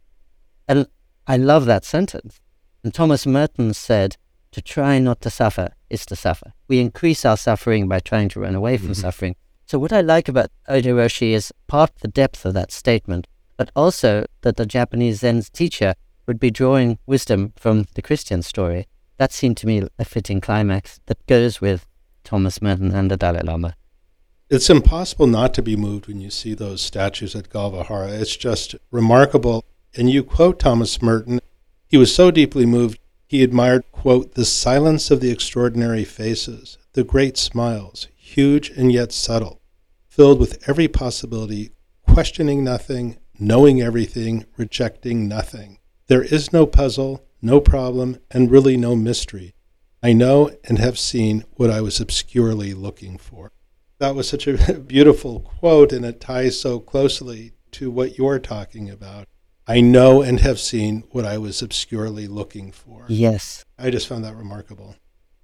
And 0.67 0.87
I 1.27 1.37
love 1.37 1.65
that 1.65 1.85
sentence. 1.85 2.39
And 2.83 2.93
Thomas 2.93 3.25
Merton 3.25 3.73
said, 3.73 4.17
to 4.51 4.61
try 4.61 4.99
not 4.99 5.19
to 5.21 5.29
suffer 5.29 5.73
is 5.89 6.05
to 6.05 6.15
suffer. 6.15 6.53
We 6.67 6.79
increase 6.79 7.25
our 7.25 7.35
suffering 7.35 7.87
by 7.89 7.99
trying 7.99 8.29
to 8.29 8.39
run 8.39 8.55
away 8.55 8.77
from 8.77 8.91
Mhm. 8.91 8.95
suffering. 9.01 9.35
So 9.65 9.77
what 9.79 9.91
I 9.91 10.01
like 10.01 10.29
about 10.29 10.51
Odo 10.67 10.95
Roshi 10.95 11.31
is 11.33 11.51
part 11.67 11.91
the 12.01 12.07
depth 12.07 12.45
of 12.45 12.53
that 12.53 12.71
statement, 12.71 13.27
but 13.57 13.69
also 13.75 14.25
that 14.41 14.55
the 14.55 14.65
Japanese 14.65 15.19
Zen 15.19 15.41
teacher 15.51 15.95
would 16.25 16.39
be 16.39 16.51
drawing 16.51 16.99
wisdom 17.05 17.53
from 17.57 17.85
the 17.95 18.01
Christian 18.01 18.41
story. 18.41 18.87
That 19.17 19.31
seemed 19.31 19.57
to 19.57 19.67
me 19.67 19.87
a 19.97 20.05
fitting 20.05 20.41
climax 20.41 20.99
that 21.05 21.25
goes 21.25 21.61
with 21.61 21.87
Thomas 22.23 22.61
Merton 22.61 22.91
and 22.91 23.09
the 23.09 23.17
Dalai 23.17 23.41
Lama. 23.41 23.75
It's 24.49 24.69
impossible 24.69 25.27
not 25.27 25.53
to 25.55 25.61
be 25.61 25.75
moved 25.75 26.07
when 26.07 26.21
you 26.21 26.29
see 26.29 26.53
those 26.53 26.81
statues 26.81 27.35
at 27.35 27.49
Gal 27.49 27.71
Vihara. 27.71 28.09
It's 28.09 28.35
just 28.35 28.75
remarkable. 28.91 29.63
And 29.95 30.09
you 30.09 30.23
quote 30.23 30.59
Thomas 30.59 31.01
Merton. 31.01 31.39
He 31.87 31.97
was 31.97 32.13
so 32.13 32.29
deeply 32.29 32.65
moved, 32.65 32.99
he 33.25 33.41
admired, 33.41 33.83
quote, 33.91 34.35
the 34.35 34.45
silence 34.45 35.09
of 35.09 35.21
the 35.21 35.31
extraordinary 35.31 36.03
faces, 36.03 36.77
the 36.93 37.03
great 37.03 37.37
smiles, 37.37 38.07
huge 38.15 38.69
and 38.69 38.91
yet 38.91 39.11
subtle, 39.11 39.61
filled 40.07 40.39
with 40.39 40.67
every 40.67 40.87
possibility, 40.87 41.71
questioning 42.07 42.63
nothing, 42.63 43.17
knowing 43.39 43.81
everything, 43.81 44.45
rejecting 44.57 45.27
nothing. 45.27 45.79
There 46.07 46.23
is 46.23 46.53
no 46.53 46.65
puzzle, 46.65 47.24
no 47.41 47.59
problem, 47.59 48.17
and 48.31 48.51
really 48.51 48.77
no 48.77 48.95
mystery. 48.95 49.53
I 50.01 50.13
know 50.13 50.51
and 50.65 50.77
have 50.77 50.99
seen 50.99 51.45
what 51.53 51.69
I 51.69 51.81
was 51.81 51.99
obscurely 51.99 52.73
looking 52.73 53.17
for. 53.17 53.51
That 53.99 54.15
was 54.15 54.29
such 54.29 54.47
a 54.47 54.73
beautiful 54.87 55.39
quote, 55.39 55.91
and 55.91 56.05
it 56.05 56.19
ties 56.19 56.59
so 56.59 56.79
closely 56.79 57.53
to 57.71 57.89
what 57.89 58.17
you're 58.17 58.39
talking 58.39 58.89
about. 58.89 59.27
I 59.67 59.81
know 59.81 60.21
and 60.21 60.39
have 60.41 60.59
seen 60.59 61.03
what 61.09 61.25
I 61.25 61.37
was 61.37 61.61
obscurely 61.61 62.27
looking 62.27 62.71
for. 62.71 63.05
Yes, 63.07 63.65
I 63.79 63.89
just 63.89 64.07
found 64.07 64.23
that 64.23 64.35
remarkable. 64.35 64.95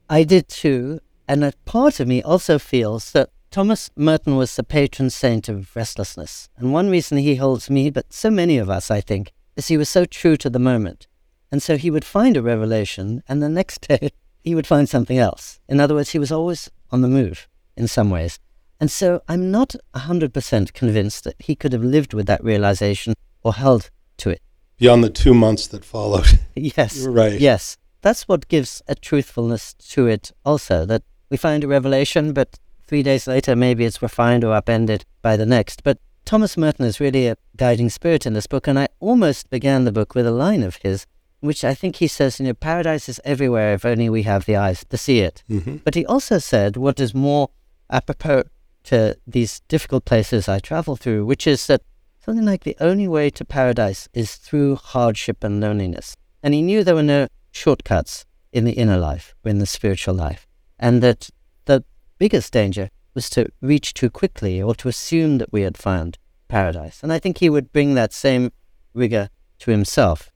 I 0.09 0.23
did 0.23 0.47
too. 0.47 0.99
And 1.27 1.43
a 1.43 1.53
part 1.65 1.99
of 1.99 2.07
me 2.07 2.21
also 2.21 2.59
feels 2.59 3.11
that 3.13 3.29
Thomas 3.51 3.89
Merton 3.95 4.35
was 4.35 4.55
the 4.55 4.63
patron 4.63 5.09
saint 5.09 5.49
of 5.49 5.75
restlessness. 5.75 6.49
And 6.57 6.71
one 6.71 6.89
reason 6.89 7.17
he 7.17 7.35
holds 7.35 7.69
me, 7.69 7.89
but 7.89 8.13
so 8.13 8.29
many 8.29 8.57
of 8.57 8.69
us, 8.69 8.91
I 8.91 9.01
think, 9.01 9.31
is 9.55 9.69
he 9.69 9.77
was 9.77 9.89
so 9.89 10.05
true 10.05 10.37
to 10.37 10.49
the 10.49 10.59
moment. 10.59 11.07
And 11.51 11.61
so 11.61 11.77
he 11.77 11.91
would 11.91 12.05
find 12.05 12.37
a 12.37 12.41
revelation, 12.41 13.23
and 13.27 13.41
the 13.41 13.49
next 13.49 13.81
day 13.87 14.11
he 14.43 14.55
would 14.55 14.67
find 14.67 14.87
something 14.87 15.17
else. 15.17 15.59
In 15.67 15.79
other 15.79 15.95
words, 15.95 16.11
he 16.11 16.19
was 16.19 16.31
always 16.31 16.69
on 16.91 17.01
the 17.01 17.07
move 17.07 17.47
in 17.75 17.87
some 17.87 18.09
ways. 18.09 18.39
And 18.79 18.89
so 18.89 19.21
I'm 19.27 19.51
not 19.51 19.75
100% 19.93 20.73
convinced 20.73 21.23
that 21.25 21.35
he 21.39 21.55
could 21.55 21.73
have 21.73 21.83
lived 21.83 22.13
with 22.13 22.25
that 22.25 22.43
realization 22.43 23.13
or 23.43 23.53
held 23.53 23.91
to 24.17 24.31
it. 24.31 24.41
Beyond 24.77 25.03
the 25.03 25.09
two 25.09 25.35
months 25.35 25.67
that 25.67 25.85
followed. 25.85 26.39
Yes. 26.55 27.03
You're 27.03 27.11
right. 27.11 27.39
Yes. 27.39 27.77
That's 28.01 28.27
what 28.27 28.47
gives 28.47 28.81
a 28.87 28.95
truthfulness 28.95 29.75
to 29.91 30.07
it 30.07 30.31
also, 30.43 30.85
that 30.85 31.03
we 31.29 31.37
find 31.37 31.63
a 31.63 31.67
revelation, 31.67 32.33
but 32.33 32.57
three 32.87 33.03
days 33.03 33.27
later 33.27 33.55
maybe 33.55 33.85
it's 33.85 34.01
refined 34.01 34.43
or 34.43 34.53
upended 34.55 35.05
by 35.21 35.37
the 35.37 35.45
next. 35.45 35.83
But 35.83 35.99
Thomas 36.25 36.57
Merton 36.57 36.85
is 36.85 36.99
really 36.99 37.27
a 37.27 37.37
guiding 37.57 37.89
spirit 37.89 38.25
in 38.25 38.33
this 38.33 38.47
book, 38.47 38.67
and 38.67 38.79
I 38.79 38.87
almost 38.99 39.49
began 39.49 39.85
the 39.85 39.91
book 39.91 40.15
with 40.15 40.25
a 40.25 40.31
line 40.31 40.63
of 40.63 40.77
his, 40.77 41.05
which 41.41 41.63
I 41.63 41.73
think 41.73 41.97
he 41.97 42.07
says, 42.07 42.39
you 42.39 42.45
know, 42.45 42.53
paradise 42.53 43.09
is 43.09 43.19
everywhere 43.25 43.73
if 43.73 43.85
only 43.85 44.09
we 44.09 44.23
have 44.23 44.45
the 44.45 44.55
eyes 44.55 44.85
to 44.89 44.97
see 44.97 45.19
it. 45.19 45.43
hmm 45.47 45.77
But 45.83 45.95
he 45.95 46.05
also 46.05 46.37
said 46.37 46.77
what 46.77 46.99
is 46.99 47.13
more 47.13 47.49
apropos 47.89 48.43
to 48.85 49.17
these 49.27 49.61
difficult 49.67 50.05
places 50.05 50.47
I 50.47 50.59
travel 50.59 50.95
through, 50.95 51.25
which 51.25 51.45
is 51.45 51.67
that 51.67 51.81
something 52.23 52.45
like 52.45 52.63
the 52.63 52.77
only 52.79 53.07
way 53.07 53.29
to 53.31 53.43
paradise 53.45 54.07
is 54.13 54.35
through 54.35 54.75
hardship 54.75 55.43
and 55.43 55.59
loneliness. 55.59 56.15
And 56.41 56.53
he 56.53 56.61
knew 56.61 56.83
there 56.83 56.95
were 56.95 57.03
no 57.03 57.27
shortcuts 57.51 58.25
in 58.51 58.65
the 58.65 58.73
inner 58.73 58.97
life, 58.97 59.35
or 59.45 59.49
in 59.49 59.59
the 59.59 59.65
spiritual 59.65 60.13
life, 60.13 60.47
and 60.79 61.01
that 61.01 61.29
the 61.65 61.83
biggest 62.17 62.51
danger 62.53 62.89
was 63.13 63.29
to 63.29 63.47
reach 63.61 63.93
too 63.93 64.09
quickly 64.09 64.61
or 64.61 64.75
to 64.75 64.87
assume 64.87 65.37
that 65.37 65.51
we 65.51 65.61
had 65.61 65.77
found 65.77 66.17
paradise. 66.47 67.01
And 67.03 67.11
I 67.11 67.19
think 67.19 67.37
he 67.37 67.49
would 67.49 67.71
bring 67.71 67.93
that 67.95 68.13
same 68.13 68.51
rigor 68.93 69.29
to 69.59 69.71
himself. 69.71 70.31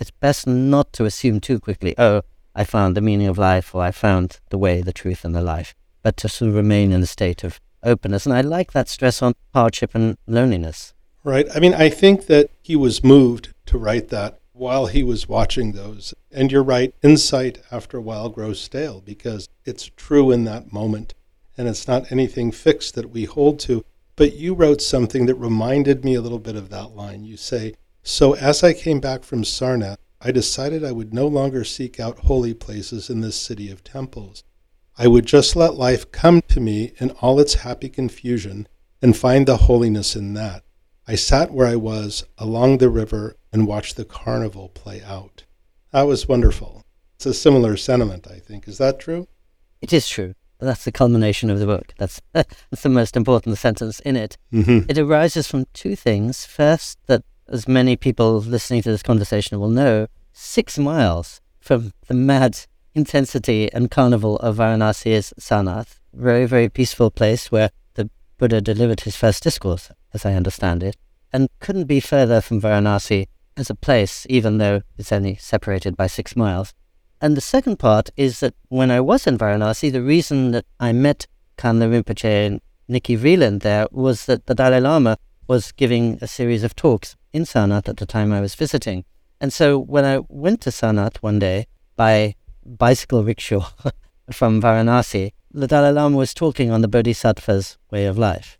It's 0.00 0.10
best 0.10 0.46
not 0.46 0.94
to 0.94 1.04
assume 1.04 1.40
too 1.40 1.60
quickly, 1.60 1.94
oh, 1.98 2.22
I 2.54 2.64
found 2.64 2.96
the 2.96 3.02
meaning 3.02 3.26
of 3.26 3.36
life 3.36 3.74
or 3.74 3.82
I 3.82 3.90
found 3.90 4.40
the 4.48 4.56
way, 4.56 4.80
the 4.80 4.94
truth, 4.94 5.26
and 5.26 5.34
the 5.34 5.42
life, 5.42 5.74
but 6.02 6.16
to 6.16 6.28
sort 6.28 6.48
of 6.48 6.54
remain 6.54 6.90
in 6.90 7.02
a 7.02 7.06
state 7.06 7.44
of 7.44 7.60
openness. 7.82 8.24
And 8.24 8.34
I 8.34 8.40
like 8.40 8.72
that 8.72 8.88
stress 8.88 9.20
on 9.20 9.34
hardship 9.52 9.94
and 9.94 10.16
loneliness. 10.26 10.94
Right. 11.22 11.46
I 11.54 11.60
mean, 11.60 11.74
I 11.74 11.90
think 11.90 12.26
that 12.26 12.50
he 12.62 12.76
was 12.76 13.04
moved 13.04 13.52
to 13.66 13.76
write 13.76 14.08
that 14.08 14.40
while 14.54 14.86
he 14.86 15.02
was 15.02 15.28
watching 15.28 15.72
those. 15.72 16.14
And 16.32 16.50
you're 16.50 16.62
right, 16.62 16.94
insight 17.02 17.58
after 17.70 17.98
a 17.98 18.02
while 18.02 18.30
grows 18.30 18.58
stale 18.58 19.02
because 19.02 19.48
it's 19.66 19.90
true 19.96 20.30
in 20.30 20.44
that 20.44 20.72
moment 20.72 21.12
and 21.58 21.68
it's 21.68 21.86
not 21.86 22.10
anything 22.10 22.52
fixed 22.52 22.94
that 22.94 23.10
we 23.10 23.26
hold 23.26 23.60
to. 23.60 23.84
But 24.16 24.32
you 24.32 24.54
wrote 24.54 24.80
something 24.80 25.26
that 25.26 25.34
reminded 25.34 26.04
me 26.04 26.14
a 26.14 26.22
little 26.22 26.38
bit 26.38 26.56
of 26.56 26.70
that 26.70 26.96
line. 26.96 27.24
You 27.24 27.36
say, 27.36 27.74
So 28.02 28.34
as 28.34 28.62
I 28.62 28.72
came 28.72 29.00
back 29.00 29.24
from 29.24 29.42
Sarnath, 29.42 29.98
I 30.20 30.32
decided 30.32 30.84
I 30.84 30.92
would 30.92 31.14
no 31.14 31.26
longer 31.26 31.64
seek 31.64 31.98
out 31.98 32.20
holy 32.20 32.54
places 32.54 33.08
in 33.08 33.20
this 33.20 33.36
city 33.36 33.70
of 33.70 33.82
temples. 33.82 34.44
I 34.98 35.06
would 35.06 35.24
just 35.24 35.56
let 35.56 35.74
life 35.74 36.12
come 36.12 36.42
to 36.48 36.60
me 36.60 36.92
in 36.98 37.10
all 37.22 37.40
its 37.40 37.54
happy 37.54 37.88
confusion 37.88 38.68
and 39.00 39.16
find 39.16 39.46
the 39.46 39.56
holiness 39.56 40.14
in 40.14 40.34
that. 40.34 40.62
I 41.08 41.14
sat 41.14 41.52
where 41.52 41.66
I 41.66 41.76
was 41.76 42.24
along 42.36 42.78
the 42.78 42.90
river 42.90 43.36
and 43.52 43.66
watched 43.66 43.96
the 43.96 44.04
carnival 44.04 44.68
play 44.68 45.02
out. 45.02 45.44
That 45.92 46.02
was 46.02 46.28
wonderful. 46.28 46.84
It's 47.16 47.26
a 47.26 47.34
similar 47.34 47.76
sentiment, 47.76 48.26
I 48.30 48.38
think. 48.38 48.68
Is 48.68 48.78
that 48.78 49.00
true? 49.00 49.26
It 49.80 49.92
is 49.92 50.08
true. 50.08 50.34
That's 50.58 50.84
the 50.84 50.92
culmination 50.92 51.48
of 51.48 51.58
the 51.58 51.66
book. 51.66 51.94
That's, 51.98 52.20
that's 52.32 52.82
the 52.82 52.88
most 52.90 53.16
important 53.16 53.56
sentence 53.58 54.00
in 54.00 54.16
it. 54.16 54.36
Mm-hmm. 54.52 54.90
It 54.90 54.98
arises 54.98 55.46
from 55.46 55.66
two 55.72 55.96
things. 55.96 56.44
First, 56.44 56.98
that 57.06 57.24
as 57.50 57.66
many 57.66 57.96
people 57.96 58.38
listening 58.40 58.80
to 58.82 58.90
this 58.90 59.02
conversation 59.02 59.58
will 59.58 59.68
know, 59.68 60.06
six 60.32 60.78
miles 60.78 61.40
from 61.60 61.92
the 62.06 62.14
mad 62.14 62.60
intensity 62.94 63.70
and 63.72 63.90
carnival 63.90 64.36
of 64.36 64.56
Varanasi 64.56 65.10
is 65.10 65.34
Sarnath, 65.38 65.98
very, 66.14 66.46
very 66.46 66.68
peaceful 66.68 67.10
place 67.10 67.50
where 67.50 67.70
the 67.94 68.08
Buddha 68.38 68.60
delivered 68.60 69.00
his 69.00 69.16
first 69.16 69.42
discourse, 69.42 69.90
as 70.14 70.24
I 70.24 70.34
understand 70.34 70.82
it, 70.82 70.96
and 71.32 71.48
couldn't 71.58 71.84
be 71.84 72.00
further 72.00 72.40
from 72.40 72.60
Varanasi 72.60 73.26
as 73.56 73.68
a 73.68 73.74
place, 73.74 74.26
even 74.30 74.58
though 74.58 74.82
it's 74.96 75.12
only 75.12 75.34
separated 75.36 75.96
by 75.96 76.06
six 76.06 76.36
miles. 76.36 76.72
And 77.20 77.36
the 77.36 77.42
second 77.42 77.78
part 77.78 78.10
is 78.16 78.40
that 78.40 78.54
when 78.68 78.90
I 78.90 79.00
was 79.00 79.26
in 79.26 79.36
Varanasi, 79.36 79.92
the 79.92 80.02
reason 80.02 80.52
that 80.52 80.64
I 80.78 80.92
met 80.92 81.26
Khyongla 81.58 82.02
Rinpoche 82.02 82.46
and 82.46 82.60
Nicky 82.88 83.16
Vreeland 83.16 83.60
there 83.60 83.86
was 83.90 84.26
that 84.26 84.46
the 84.46 84.54
Dalai 84.54 84.80
Lama 84.80 85.18
was 85.50 85.72
giving 85.72 86.16
a 86.22 86.28
series 86.28 86.62
of 86.62 86.76
talks 86.76 87.16
in 87.32 87.42
Sarnath 87.42 87.88
at 87.88 87.96
the 87.96 88.06
time 88.06 88.32
I 88.32 88.40
was 88.40 88.54
visiting. 88.54 89.04
And 89.40 89.52
so 89.52 89.76
when 89.76 90.04
I 90.04 90.20
went 90.28 90.60
to 90.60 90.70
Sarnath 90.70 91.16
one 91.22 91.40
day 91.40 91.66
by 91.96 92.36
bicycle 92.64 93.24
rickshaw 93.24 93.68
from 94.32 94.62
Varanasi, 94.62 95.32
the 95.52 95.66
Dalai 95.66 95.90
Lama 95.90 96.16
was 96.16 96.34
talking 96.34 96.70
on 96.70 96.82
the 96.82 96.86
Bodhisattva's 96.86 97.78
way 97.90 98.06
of 98.06 98.16
life. 98.16 98.58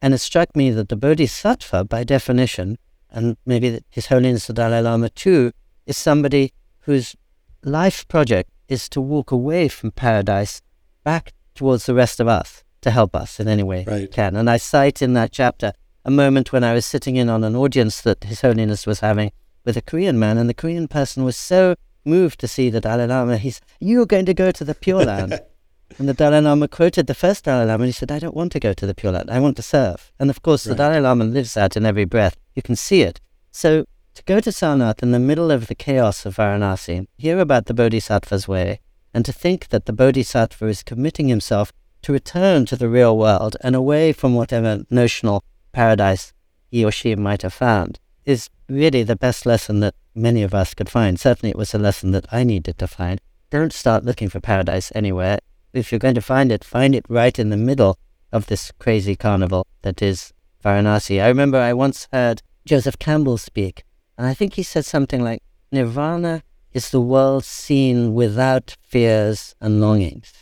And 0.00 0.14
it 0.14 0.18
struck 0.18 0.56
me 0.56 0.70
that 0.70 0.88
the 0.88 0.96
Bodhisattva, 0.96 1.84
by 1.84 2.02
definition, 2.02 2.78
and 3.10 3.36
maybe 3.44 3.80
His 3.90 4.06
Holiness 4.06 4.46
the 4.46 4.54
Dalai 4.54 4.80
Lama 4.80 5.10
too, 5.10 5.52
is 5.84 5.98
somebody 5.98 6.54
whose 6.86 7.14
life 7.62 8.08
project 8.08 8.48
is 8.68 8.88
to 8.88 9.02
walk 9.02 9.32
away 9.32 9.68
from 9.68 9.90
paradise 9.90 10.62
back 11.04 11.34
towards 11.54 11.84
the 11.84 11.94
rest 11.94 12.20
of 12.20 12.26
us 12.26 12.64
to 12.80 12.90
help 12.90 13.14
us 13.14 13.38
in 13.38 13.48
any 13.48 13.62
way 13.62 13.84
Right. 13.86 14.00
he 14.00 14.06
can. 14.06 14.34
And 14.34 14.48
I 14.48 14.56
cite 14.56 15.02
in 15.02 15.12
that 15.12 15.30
chapter 15.30 15.74
a 16.04 16.10
moment 16.10 16.52
when 16.52 16.64
I 16.64 16.74
was 16.74 16.84
sitting 16.84 17.16
in 17.16 17.28
on 17.28 17.44
an 17.44 17.56
audience 17.56 18.00
that 18.00 18.24
His 18.24 18.40
Holiness 18.40 18.86
was 18.86 19.00
having 19.00 19.32
with 19.64 19.76
a 19.76 19.82
Korean 19.82 20.18
man, 20.18 20.38
and 20.38 20.48
the 20.48 20.54
Korean 20.54 20.88
person 20.88 21.24
was 21.24 21.36
so 21.36 21.76
moved 22.04 22.40
to 22.40 22.48
see 22.48 22.70
the 22.70 22.80
Dalai 22.80 23.06
Lama. 23.06 23.36
He's, 23.36 23.60
You're 23.80 24.06
going 24.06 24.26
to 24.26 24.34
go 24.34 24.50
to 24.50 24.64
the 24.64 24.74
Pure 24.74 25.04
Land. 25.04 25.40
and 25.98 26.08
the 26.08 26.14
Dalai 26.14 26.40
Lama 26.40 26.68
quoted 26.68 27.06
the 27.06 27.14
first 27.14 27.44
Dalai 27.44 27.66
Lama, 27.66 27.84
and 27.84 27.88
he 27.88 27.92
said, 27.92 28.10
I 28.10 28.18
don't 28.18 28.34
want 28.34 28.52
to 28.52 28.60
go 28.60 28.72
to 28.72 28.86
the 28.86 28.94
Pure 28.94 29.12
Land. 29.12 29.30
I 29.30 29.38
want 29.38 29.56
to 29.56 29.62
serve. 29.62 30.12
And 30.18 30.30
of 30.30 30.42
course, 30.42 30.64
the 30.64 30.74
Dalai 30.74 31.00
Lama 31.00 31.24
lives 31.24 31.54
that 31.54 31.76
in 31.76 31.86
every 31.86 32.04
breath. 32.04 32.36
You 32.54 32.62
can 32.62 32.76
see 32.76 33.02
it. 33.02 33.20
So 33.50 33.84
to 34.14 34.22
go 34.24 34.40
to 34.40 34.50
Sarnath 34.50 35.02
in 35.02 35.12
the 35.12 35.18
middle 35.18 35.50
of 35.50 35.68
the 35.68 35.74
chaos 35.74 36.26
of 36.26 36.36
Varanasi, 36.36 37.06
hear 37.16 37.38
about 37.38 37.66
the 37.66 37.74
Bodhisattva's 37.74 38.48
way, 38.48 38.80
and 39.14 39.24
to 39.24 39.32
think 39.32 39.68
that 39.68 39.86
the 39.86 39.92
Bodhisattva 39.92 40.66
is 40.66 40.82
committing 40.82 41.28
himself 41.28 41.72
to 42.02 42.12
return 42.12 42.66
to 42.66 42.76
the 42.76 42.88
real 42.88 43.16
world 43.16 43.56
and 43.62 43.76
away 43.76 44.12
from 44.12 44.34
whatever 44.34 44.84
notional 44.90 45.44
paradise 45.72 46.32
he 46.70 46.84
or 46.84 46.90
she 46.90 47.14
might 47.14 47.42
have 47.42 47.52
found, 47.52 47.98
is 48.24 48.48
really 48.68 49.02
the 49.02 49.16
best 49.16 49.44
lesson 49.44 49.80
that 49.80 49.94
many 50.14 50.42
of 50.42 50.54
us 50.54 50.74
could 50.74 50.88
find. 50.88 51.18
Certainly, 51.18 51.50
it 51.50 51.58
was 51.58 51.74
a 51.74 51.78
lesson 51.78 52.12
that 52.12 52.26
I 52.32 52.44
needed 52.44 52.78
to 52.78 52.86
find. 52.86 53.20
Don't 53.50 53.72
start 53.72 54.04
looking 54.04 54.28
for 54.28 54.40
paradise 54.40 54.92
anywhere. 54.94 55.38
If 55.72 55.90
you're 55.90 55.98
going 55.98 56.14
to 56.14 56.22
find 56.22 56.52
it, 56.52 56.64
find 56.64 56.94
it 56.94 57.04
right 57.08 57.38
in 57.38 57.50
the 57.50 57.56
middle 57.56 57.98
of 58.30 58.46
this 58.46 58.72
crazy 58.78 59.16
carnival 59.16 59.66
that 59.82 60.00
is 60.00 60.32
Varanasi. 60.64 61.22
I 61.22 61.28
remember 61.28 61.58
I 61.58 61.72
once 61.72 62.08
heard 62.12 62.42
Joseph 62.64 62.98
Campbell 62.98 63.38
speak, 63.38 63.84
and 64.16 64.26
I 64.26 64.34
think 64.34 64.54
he 64.54 64.62
said 64.62 64.84
something 64.84 65.22
like, 65.22 65.42
Nirvana 65.70 66.42
is 66.72 66.90
the 66.90 67.00
world 67.00 67.44
seen 67.44 68.14
without 68.14 68.76
fears 68.82 69.54
and 69.60 69.80
longings. 69.80 70.41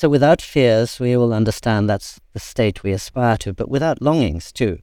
So 0.00 0.08
without 0.08 0.40
fears, 0.40 0.98
we 0.98 1.14
will 1.14 1.34
understand 1.34 1.86
that's 1.86 2.18
the 2.32 2.38
state 2.40 2.82
we 2.82 2.92
aspire 2.92 3.36
to, 3.36 3.52
but 3.52 3.68
without 3.68 4.00
longings 4.00 4.50
too. 4.50 4.78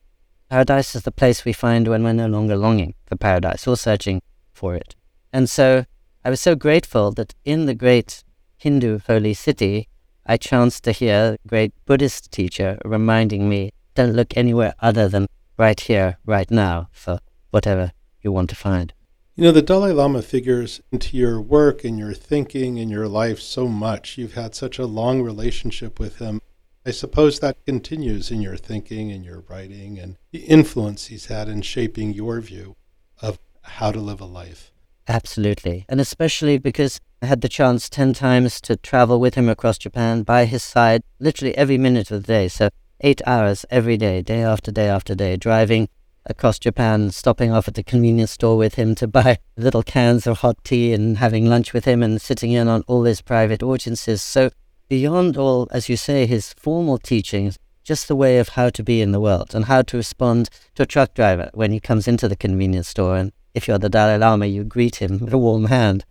Paradise 0.48 0.94
is 0.94 1.02
the 1.02 1.12
place 1.12 1.44
we 1.44 1.54
find 1.54 1.88
when 1.88 2.04
we're 2.04 2.14
no 2.14 2.28
longer 2.28 2.56
longing 2.56 2.94
for 3.08 3.16
paradise 3.16 3.66
or 3.68 3.76
searching 3.78 4.22
for 4.54 4.76
it. 4.76 4.96
And 5.34 5.50
so 5.50 5.86
I 6.24 6.30
was 6.30 6.40
so 6.40 6.54
grateful 6.54 7.10
that 7.14 7.34
in 7.44 7.66
the 7.66 7.74
great 7.74 8.24
Hindu 8.58 9.00
holy 9.08 9.34
city, 9.34 9.88
I 10.28 10.38
chanced 10.38 10.84
to 10.84 10.92
hear 10.92 11.16
a 11.44 11.48
great 11.48 11.74
Buddhist 11.88 12.32
teacher 12.32 12.78
reminding 12.86 13.50
me, 13.50 13.72
don't 13.96 14.14
look 14.14 14.38
anywhere 14.38 14.76
other 14.82 15.10
than 15.10 15.26
right 15.58 15.80
here, 15.80 16.20
right 16.28 16.52
now, 16.52 16.90
for 16.92 17.18
whatever 17.50 17.92
you 18.22 18.32
want 18.32 18.52
to 18.52 18.56
find. 18.56 18.94
You 19.38 19.44
know, 19.44 19.52
the 19.52 19.62
Dalai 19.62 19.92
Lama 19.92 20.24
figures 20.24 20.82
into 20.92 21.16
your 21.16 21.40
work 21.40 21.84
and 21.84 22.00
your 22.00 22.16
thinking 22.16 22.80
and 22.80 22.90
your 22.90 23.08
life 23.08 23.40
so 23.40 23.68
much. 23.68 24.18
You've 24.18 24.34
had 24.34 24.56
such 24.56 24.80
a 24.80 24.88
long 24.88 25.22
relationship 25.22 26.00
with 26.00 26.18
him. 26.18 26.42
I 26.88 26.90
suppose 26.90 27.40
that 27.40 27.64
continues 27.64 28.32
in 28.32 28.42
your 28.42 28.58
thinking 28.58 29.12
and 29.12 29.24
your 29.24 29.44
writing 29.48 30.00
and 30.00 30.18
the 30.32 30.40
influence 30.40 31.06
he's 31.06 31.28
had 31.28 31.50
in 31.50 31.62
shaping 31.62 32.16
your 32.16 32.42
view 32.42 32.78
of 33.22 33.38
how 33.62 33.92
to 33.92 34.00
live 34.00 34.22
a 34.22 34.26
life. 34.26 34.72
Absolutely. 35.08 35.86
And 35.88 36.02
especially 36.02 36.58
because 36.58 37.00
I 37.22 37.28
had 37.28 37.42
the 37.42 37.48
chance 37.48 37.92
10 37.92 38.14
times 38.14 38.60
to 38.62 38.76
travel 38.76 39.20
with 39.20 39.36
him 39.36 39.50
across 39.50 39.78
Japan 39.78 40.24
by 40.24 40.46
his 40.46 40.64
side 40.64 41.04
literally 41.20 41.56
every 41.56 41.78
minute 41.78 42.10
of 42.10 42.24
the 42.24 42.34
day. 42.34 42.48
So, 42.48 42.70
eight 43.02 43.22
hours 43.28 43.68
every 43.70 43.98
day, 43.98 44.24
day 44.24 44.42
after 44.42 44.72
day 44.72 44.90
after 44.90 45.14
day, 45.14 45.38
driving 45.38 45.90
across 46.30 46.60
Japan, 46.60 47.12
stopping 47.12 47.52
off 47.52 47.68
at 47.68 47.74
the 47.74 47.84
convenience 47.84 48.32
store 48.32 48.58
with 48.58 48.76
him 48.76 48.96
to 48.96 49.08
buy 49.08 49.40
little 49.58 49.84
cans 49.84 50.28
of 50.28 50.40
hot 50.40 50.64
tea 50.64 50.94
and 50.94 51.18
having 51.18 51.46
lunch 51.46 51.74
with 51.74 51.86
him 51.86 52.04
and 52.04 52.22
sitting 52.22 52.52
in 52.52 52.68
on 52.68 52.84
all 52.88 53.04
his 53.04 53.22
private 53.22 53.64
audiences. 53.64 54.22
So, 54.22 54.52
beyond 54.90 55.38
all, 55.38 55.68
as 55.72 55.90
you 55.90 55.98
say, 55.98 56.26
his 56.26 56.54
formal 56.54 56.98
teachings, 56.98 57.58
just 57.84 58.08
the 58.08 58.16
way 58.16 58.38
of 58.38 58.50
how 58.50 58.70
to 58.70 58.84
be 58.84 59.02
in 59.02 59.14
the 59.14 59.20
world 59.20 59.56
and 59.56 59.66
how 59.66 59.82
to 59.82 59.98
respond 59.98 60.50
to 60.76 60.84
a 60.84 60.86
truck 60.86 61.14
driver 61.14 61.50
when 61.54 61.72
he 61.72 61.80
comes 61.80 62.08
into 62.08 62.28
the 62.28 62.36
convenience 62.36 62.90
store. 62.90 63.16
And 63.16 63.32
if 63.54 63.68
you're 63.68 63.78
the 63.78 63.90
Dalai 63.90 64.18
Lama, 64.18 64.46
you 64.46 64.64
greet 64.64 64.98
him 64.98 65.20
with 65.20 65.34
a 65.34 65.38
warm 65.38 65.66
hand. 65.66 66.04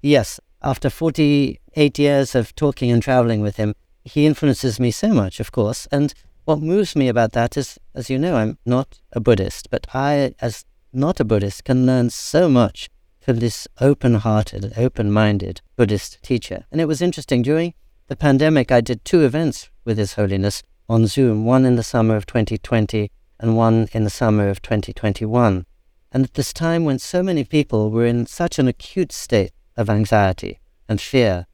Yes, 0.00 0.40
after 0.62 0.88
48 0.88 1.98
years 1.98 2.34
of 2.34 2.54
talking 2.54 2.90
and 2.90 3.02
traveling 3.02 3.42
with 3.42 3.56
him, 3.56 3.74
he 4.04 4.26
influences 4.26 4.80
me 4.80 4.90
so 4.90 5.08
much, 5.08 5.38
of 5.38 5.52
course. 5.52 5.86
And 5.92 6.14
what 6.48 6.62
moves 6.62 6.96
me 6.96 7.08
about 7.08 7.32
that 7.32 7.58
is, 7.58 7.78
as 7.94 8.08
you 8.08 8.18
know, 8.18 8.36
I'm 8.36 8.56
not 8.64 9.02
a 9.12 9.20
Buddhist, 9.20 9.68
but 9.70 9.86
I, 9.92 10.32
as 10.40 10.64
not 10.94 11.20
a 11.20 11.24
Buddhist, 11.24 11.64
can 11.64 11.84
learn 11.84 12.08
so 12.08 12.48
much 12.48 12.88
from 13.20 13.36
this 13.36 13.68
open 13.82 14.14
hearted, 14.14 14.72
open 14.74 15.12
minded 15.12 15.60
Buddhist 15.76 16.22
teacher. 16.22 16.64
And 16.72 16.80
it 16.80 16.86
was 16.86 17.02
interesting. 17.02 17.42
During 17.42 17.74
the 18.06 18.16
pandemic, 18.16 18.72
I 18.72 18.80
did 18.80 19.04
two 19.04 19.26
events 19.26 19.68
with 19.84 19.98
His 19.98 20.14
Holiness 20.14 20.62
on 20.88 21.06
Zoom, 21.06 21.44
one 21.44 21.66
in 21.66 21.76
the 21.76 21.82
summer 21.82 22.16
of 22.16 22.24
2020 22.24 23.10
and 23.38 23.54
one 23.54 23.86
in 23.92 24.04
the 24.04 24.08
summer 24.08 24.48
of 24.48 24.62
2021. 24.62 25.66
And 26.12 26.24
at 26.24 26.32
this 26.32 26.54
time 26.54 26.86
when 26.86 26.98
so 26.98 27.22
many 27.22 27.44
people 27.44 27.90
were 27.90 28.06
in 28.06 28.24
such 28.24 28.58
an 28.58 28.68
acute 28.68 29.12
state 29.12 29.52
of 29.76 29.90
anxiety 29.90 30.60
and 30.88 30.98
fear, 30.98 31.46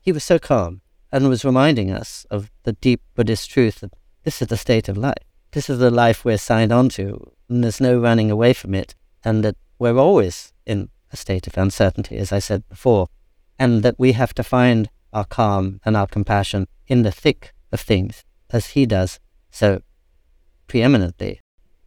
he 0.00 0.10
was 0.10 0.24
so 0.24 0.40
calm 0.40 0.80
and 1.12 1.28
was 1.28 1.44
reminding 1.44 1.92
us 1.92 2.26
of 2.28 2.50
the 2.64 2.72
deep 2.72 3.02
Buddhist 3.14 3.48
truth 3.48 3.78
that 3.82 3.92
this 4.24 4.42
is 4.42 4.48
the 4.48 4.56
state 4.56 4.88
of 4.88 4.96
life. 4.96 5.24
This 5.52 5.68
is 5.68 5.78
the 5.78 5.90
life 5.90 6.24
we're 6.24 6.38
signed 6.38 6.72
on 6.72 6.88
to, 6.90 7.32
and 7.48 7.62
there's 7.62 7.80
no 7.80 7.98
running 7.98 8.30
away 8.30 8.52
from 8.52 8.74
it, 8.74 8.94
and 9.24 9.44
that 9.44 9.56
we're 9.78 9.98
always 9.98 10.52
in 10.64 10.88
a 11.12 11.16
state 11.16 11.46
of 11.46 11.56
uncertainty, 11.56 12.16
as 12.16 12.32
I 12.32 12.38
said 12.38 12.68
before, 12.68 13.08
and 13.58 13.82
that 13.82 13.98
we 13.98 14.12
have 14.12 14.34
to 14.34 14.42
find 14.42 14.88
our 15.12 15.24
calm 15.24 15.80
and 15.84 15.96
our 15.96 16.06
compassion 16.06 16.66
in 16.86 17.02
the 17.02 17.12
thick 17.12 17.52
of 17.70 17.80
things, 17.80 18.24
as 18.50 18.68
he 18.68 18.86
does 18.86 19.20
so 19.50 19.82
preeminently. 20.66 21.40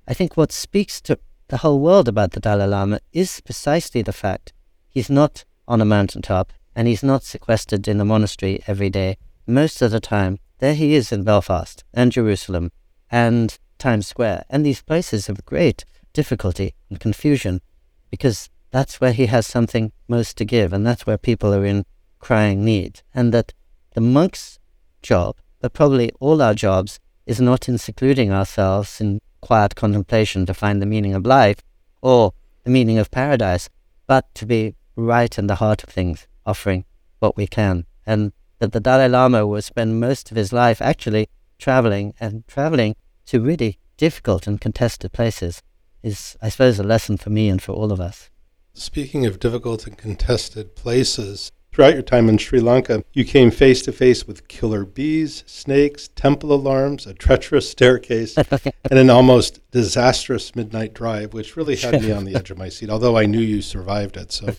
I 0.08 0.14
think 0.14 0.38
what 0.38 0.52
speaks 0.52 1.02
to 1.02 1.18
the 1.48 1.58
whole 1.58 1.80
world 1.80 2.08
about 2.08 2.32
the 2.32 2.40
Dalai 2.40 2.68
Lama 2.68 3.00
is 3.12 3.42
precisely 3.42 4.02
the 4.02 4.14
fact 4.14 4.54
he's 4.90 5.10
not 5.10 5.44
on 5.68 5.82
a 5.82 5.86
mountaintop 5.86 6.54
and 6.76 6.88
he's 6.88 7.04
not 7.04 7.24
sequestered 7.24 7.88
in 7.88 8.00
a 8.00 8.06
monastery 8.06 8.62
every 8.68 8.90
day. 8.90 9.18
Most 9.48 9.82
of 9.82 9.92
the 9.92 10.00
time, 10.00 10.40
there 10.60 10.76
he 10.76 10.96
is 10.96 11.12
in 11.12 11.24
Belfast 11.24 11.84
and 11.94 12.12
Jerusalem 12.12 12.72
and 13.12 13.58
Times 13.78 14.08
Square 14.08 14.46
and 14.50 14.66
these 14.66 14.82
places 14.82 15.30
of 15.30 15.46
great 15.46 15.86
difficulty 16.14 16.74
and 16.90 17.00
confusion 17.00 17.62
because 18.10 18.50
that's 18.72 19.00
where 19.02 19.14
he 19.14 19.28
has 19.28 19.46
something 19.46 19.92
most 20.08 20.38
to 20.38 20.46
give 20.46 20.74
and 20.74 20.86
that's 20.86 21.06
where 21.06 21.18
people 21.18 21.54
are 21.54 21.66
in 21.66 21.86
crying 22.20 22.64
need. 22.66 23.02
And 23.14 23.34
that 23.34 23.54
the 23.94 24.02
monk's 24.02 24.60
job, 25.02 25.38
but 25.60 25.74
probably 25.74 26.12
all 26.20 26.42
our 26.42 26.54
jobs, 26.54 27.00
is 27.26 27.42
not 27.42 27.68
in 27.68 27.78
secluding 27.78 28.32
ourselves 28.32 29.02
in 29.02 29.20
quiet 29.42 29.76
contemplation 29.76 30.46
to 30.46 30.54
find 30.54 30.82
the 30.82 30.86
meaning 30.86 31.14
of 31.14 31.26
life 31.26 31.60
or 32.02 32.34
the 32.64 32.70
meaning 32.70 32.98
of 32.98 33.12
paradise, 33.12 33.70
but 34.08 34.34
to 34.36 34.46
be 34.46 34.76
right 34.96 35.38
in 35.38 35.48
the 35.48 35.56
heart 35.56 35.84
of 35.84 35.90
things, 35.90 36.28
offering 36.46 36.86
what 37.20 37.38
we 37.38 37.48
can. 37.48 37.86
And 38.06 38.32
that 38.66 38.74
the 38.74 38.80
Dalai 38.80 39.08
Lama 39.08 39.46
will 39.46 39.62
spend 39.62 40.00
most 40.00 40.32
of 40.32 40.38
his 40.38 40.52
life 40.52 40.82
actually 40.82 41.30
traveling 41.60 42.16
and 42.20 42.48
traveling 42.48 42.96
to 43.28 43.40
really 43.40 43.78
difficult 43.98 44.48
and 44.48 44.60
contested 44.60 45.12
places 45.12 45.62
is, 46.02 46.36
I 46.42 46.50
suppose, 46.50 46.80
a 46.80 46.84
lesson 46.84 47.18
for 47.18 47.30
me 47.30 47.48
and 47.48 47.62
for 47.62 47.74
all 47.74 47.92
of 47.92 48.00
us. 48.00 48.32
Speaking 48.74 49.26
of 49.26 49.40
difficult 49.40 49.86
and 49.86 49.96
contested 49.96 50.76
places, 50.76 51.52
Throughout 51.76 51.94
your 51.96 52.04
time 52.04 52.30
in 52.30 52.38
Sri 52.38 52.62
Lanka, 52.62 53.04
you 53.12 53.26
came 53.26 53.52
face 53.52 53.82
to 53.82 53.92
face 53.92 54.26
with 54.26 54.48
killer 54.48 54.86
bees, 54.86 55.44
snakes, 55.46 56.08
temple 56.16 56.54
alarms, 56.54 57.06
a 57.06 57.14
treacherous 57.14 57.70
staircase, 57.70 58.38
and 58.90 58.98
an 58.98 59.10
almost 59.10 59.60
disastrous 59.72 60.56
midnight 60.56 60.94
drive, 60.94 61.34
which 61.34 61.58
really 61.58 61.76
had 61.76 62.02
me 62.02 62.14
on 62.14 62.24
the 62.24 62.34
edge 62.34 62.50
of 62.50 62.58
my 62.58 62.70
seat, 62.70 62.90
although 62.90 63.18
I 63.18 63.26
knew 63.26 63.42
you 63.42 63.62
survived 63.62 64.16
it. 64.16 64.32
So 64.32 64.56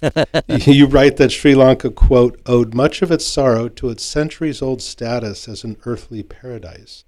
you 0.70 0.84
write 0.84 1.16
that 1.16 1.32
Sri 1.32 1.54
Lanka, 1.54 1.90
quote, 1.90 2.38
owed 2.44 2.74
much 2.74 3.00
of 3.00 3.10
its 3.10 3.24
sorrow 3.24 3.70
to 3.70 3.88
its 3.88 4.04
centuries 4.04 4.60
old 4.60 4.82
status 4.82 5.48
as 5.48 5.64
an 5.64 5.78
earthly 5.86 6.22
paradise, 6.22 7.06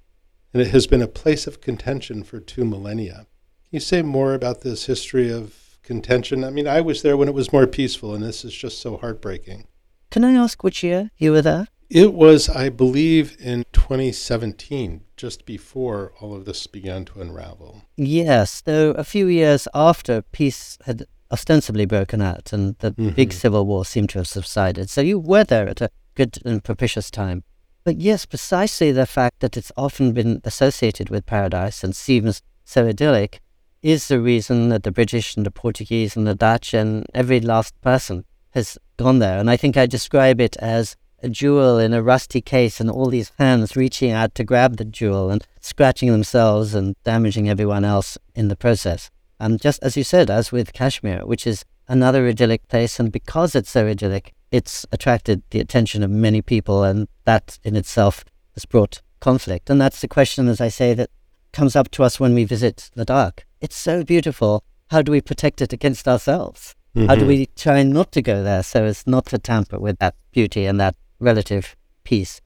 and 0.55 0.63
it 0.63 0.69
has 0.69 0.87
been 0.87 1.03
a 1.03 1.07
place 1.07 1.47
of 1.47 1.61
contention 1.61 2.23
for 2.23 2.41
two 2.41 2.65
millennia. 2.65 3.27
Can 3.69 3.73
you 3.73 3.81
say 3.81 4.01
more 4.01 4.33
about 4.33 4.63
this 4.63 4.87
history 4.87 5.31
of 5.31 5.79
contention? 5.83 6.45
I 6.45 6.49
mean, 6.49 6.67
I 6.67 6.81
was 6.81 7.03
there 7.03 7.19
when 7.19 7.29
it 7.29 7.35
was 7.35 7.53
more 7.53 7.67
peaceful, 7.67 8.15
and 8.15 8.25
this 8.25 8.43
is 8.43 8.55
just 8.55 8.81
so 8.81 8.97
heartbreaking. 8.97 9.67
Can 10.11 10.25
I 10.25 10.33
ask 10.33 10.63
which 10.63 10.83
year 10.83 11.11
you 11.19 11.33
were 11.33 11.43
there? 11.43 11.69
It 11.91 12.13
was, 12.13 12.49
I 12.49 12.69
believe, 12.69 13.37
in 13.41 13.65
2017, 13.73 15.03
just 15.17 15.47
before 15.47 16.13
all 16.21 16.35
of 16.35 16.45
this 16.45 16.67
began 16.67 17.07
to 17.07 17.21
unravel. 17.21 17.85
Yes, 17.97 18.61
though 18.61 18.91
a 18.91 19.05
few 19.05 19.27
years 19.27 19.67
after 19.75 20.21
peace 20.21 20.77
had 20.85 21.07
ostensibly 21.31 21.87
broken 21.87 22.21
out 22.23 22.53
and 22.53 22.77
the 22.79 22.93
mm-hmm. 22.93 23.11
big 23.11 23.33
civil 23.33 23.67
war 23.67 23.85
seemed 23.85 24.11
to 24.11 24.19
have 24.19 24.27
subsided. 24.27 24.91
So 24.91 25.01
you 25.01 25.19
were 25.19 25.45
there 25.45 25.69
at 25.69 25.81
a 25.81 25.91
good 26.15 26.39
and 26.45 26.63
propitious 26.63 27.11
time. 27.11 27.45
But 27.85 27.97
yes, 27.97 28.27
precisely 28.27 28.93
the 28.93 29.07
fact 29.07 29.41
that 29.41 29.57
it's 29.57 29.73
often 29.77 30.13
been 30.13 30.41
associated 30.45 31.11
with 31.11 31.27
paradise 31.27 31.83
and 31.83 31.97
seems 31.97 32.43
so 32.65 32.87
idyllic 32.87 33.41
is 33.83 34.09
the 34.09 34.21
reason 34.21 34.69
that 34.71 34.83
the 34.83 34.91
British 34.91 35.37
and 35.37 35.47
the 35.47 35.51
Portuguese 35.51 36.17
and 36.17 36.27
the 36.27 36.35
Dutch 36.35 36.75
and 36.75 37.07
every 37.15 37.41
last 37.41 37.81
person 37.81 38.25
has 38.51 38.77
gone 38.99 39.21
there. 39.21 39.39
And 39.39 39.49
I 39.49 39.57
think 39.57 39.77
I 39.77 39.87
describe 39.87 40.41
it 40.41 40.57
as 40.59 40.97
a 41.23 41.29
jewel 41.29 41.79
in 41.79 41.95
a 41.95 42.03
rusty 42.03 42.41
case 42.41 42.81
and 42.81 42.91
all 42.91 43.07
these 43.07 43.33
hands 43.39 43.75
reaching 43.77 44.11
out 44.11 44.35
to 44.35 44.45
grab 44.45 44.77
the 44.77 44.85
jewel 44.85 45.31
and 45.31 45.45
scratching 45.61 46.13
themselves 46.13 46.75
and 46.75 46.95
damaging 47.05 47.49
everyone 47.49 47.85
else 47.85 48.19
in 48.35 48.49
the 48.49 48.57
process. 48.57 49.11
And 49.41 49.61
just 49.61 49.83
as 49.83 49.97
you 49.97 50.05
said, 50.05 50.31
as 50.31 50.53
with 50.53 50.73
Kashmir, 50.73 51.25
which 51.25 51.47
is 51.47 51.65
another 51.89 52.27
idyllic 52.27 52.69
place, 52.69 53.01
and 53.01 53.11
because 53.11 53.55
it's 53.55 53.71
so 53.71 53.87
idyllic, 53.87 54.35
it's 54.51 54.87
attracted 54.93 55.43
the 55.51 55.61
attention 55.61 56.03
of 56.03 56.11
many 56.11 56.43
people, 56.43 56.83
and 56.83 57.09
that 57.25 57.59
in 57.65 57.77
itself 57.77 58.25
has 58.55 58.65
brought 58.65 59.03
conflict. 59.21 59.71
And 59.71 59.81
that's 59.81 60.01
the 60.01 60.09
question, 60.09 60.49
as 60.49 60.61
I 60.61 60.69
say, 60.69 60.95
that 60.95 61.11
comes 61.53 61.77
up 61.77 61.91
to 61.93 62.03
us 62.03 62.19
when 62.19 62.35
we 62.35 62.45
visit 62.45 62.91
Ladakh. 62.97 63.41
It's 63.61 63.77
so 63.77 64.05
beautiful. 64.05 64.65
How 64.91 65.03
do 65.03 65.13
we 65.13 65.21
protect 65.21 65.61
it 65.61 65.73
against 65.73 66.09
ourselves? 66.09 66.75
Mm-hmm. 66.99 67.09
How 67.09 67.15
do 67.15 67.21
mm-hmm. 67.21 67.29
we 67.29 67.47
try 67.55 67.85
not 67.85 68.11
to 68.13 68.23
go 68.23 68.43
there 68.43 68.65
so 68.65 68.85
as 68.85 69.07
not 69.07 69.27
to 69.27 69.39
tamper 69.39 69.79
with 69.79 69.99
that 69.99 70.17
beauty 70.33 70.67
and 70.67 70.81
that 70.81 70.97
relative 71.21 71.77
peace? 72.03 72.41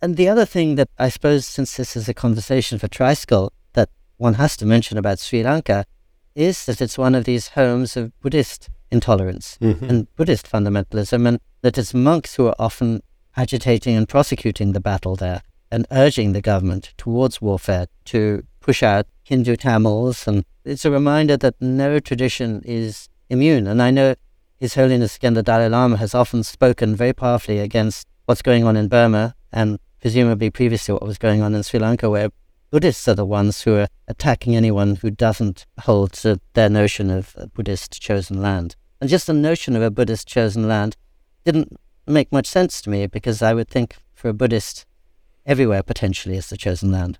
And 0.00 0.16
the 0.16 0.26
other 0.26 0.46
thing 0.46 0.76
that 0.76 0.88
I 0.98 1.10
suppose, 1.10 1.44
since 1.44 1.76
this 1.76 1.94
is 1.94 2.08
a 2.08 2.14
conversation 2.14 2.78
for 2.78 2.88
Tricycle, 2.88 3.52
that 3.74 3.90
one 4.16 4.34
has 4.34 4.56
to 4.58 4.66
mention 4.66 4.96
about 4.96 5.18
Sri 5.18 5.42
Lanka 5.42 5.84
is 6.34 6.64
that 6.64 6.80
it's 6.80 6.96
one 6.96 7.14
of 7.14 7.24
these 7.24 7.48
homes 7.48 7.94
of 7.94 8.18
Buddhist 8.20 8.70
intolerance 8.90 9.58
mm-hmm. 9.60 9.84
and 9.84 10.16
Buddhist 10.16 10.50
fundamentalism, 10.50 11.28
and 11.28 11.38
that 11.60 11.76
it's 11.76 11.92
monks 11.92 12.36
who 12.36 12.46
are 12.46 12.56
often 12.58 13.02
agitating 13.36 13.96
and 13.96 14.08
prosecuting 14.08 14.72
the 14.72 14.80
battle 14.80 15.14
there 15.14 15.42
and 15.70 15.86
urging 15.90 16.32
the 16.32 16.40
government 16.40 16.94
towards 16.96 17.42
warfare 17.42 17.86
to 18.06 18.44
push 18.60 18.82
out 18.82 19.06
Hindu 19.24 19.56
Tamils. 19.56 20.26
And 20.26 20.44
it's 20.64 20.86
a 20.86 20.90
reminder 20.90 21.36
that 21.36 21.60
no 21.60 21.98
tradition 21.98 22.62
is 22.64 23.08
immune. 23.28 23.66
And 23.66 23.82
I 23.82 23.90
know 23.90 24.14
His 24.58 24.74
Holiness 24.74 25.16
again, 25.16 25.34
the 25.34 25.42
Dalai 25.42 25.68
Lama, 25.68 25.96
has 25.96 26.14
often 26.14 26.42
spoken 26.42 26.94
very 26.94 27.12
powerfully 27.12 27.58
against 27.58 28.06
what's 28.26 28.42
going 28.42 28.64
on 28.64 28.76
in 28.76 28.88
Burma 28.88 29.34
and 29.52 29.78
presumably 30.00 30.50
previously 30.50 30.92
what 30.92 31.02
was 31.02 31.18
going 31.18 31.42
on 31.42 31.54
in 31.54 31.62
Sri 31.62 31.80
Lanka, 31.80 32.10
where 32.10 32.30
Buddhists 32.70 33.06
are 33.06 33.14
the 33.14 33.24
ones 33.24 33.62
who 33.62 33.76
are 33.76 33.86
attacking 34.08 34.56
anyone 34.56 34.96
who 34.96 35.10
doesn't 35.10 35.64
hold 35.80 36.12
to 36.14 36.40
their 36.54 36.68
notion 36.68 37.10
of 37.10 37.34
a 37.38 37.46
Buddhist 37.46 38.02
chosen 38.02 38.42
land. 38.42 38.76
And 39.00 39.08
just 39.08 39.26
the 39.26 39.32
notion 39.32 39.76
of 39.76 39.82
a 39.82 39.90
Buddhist 39.90 40.26
chosen 40.26 40.66
land 40.66 40.96
didn't 41.44 41.76
make 42.06 42.32
much 42.32 42.46
sense 42.46 42.82
to 42.82 42.90
me 42.90 43.06
because 43.06 43.42
I 43.42 43.54
would 43.54 43.68
think 43.68 43.96
for 44.12 44.28
a 44.28 44.34
Buddhist, 44.34 44.86
everywhere 45.46 45.82
potentially 45.82 46.36
is 46.36 46.48
the 46.48 46.56
chosen 46.56 46.90
land. 46.90 47.18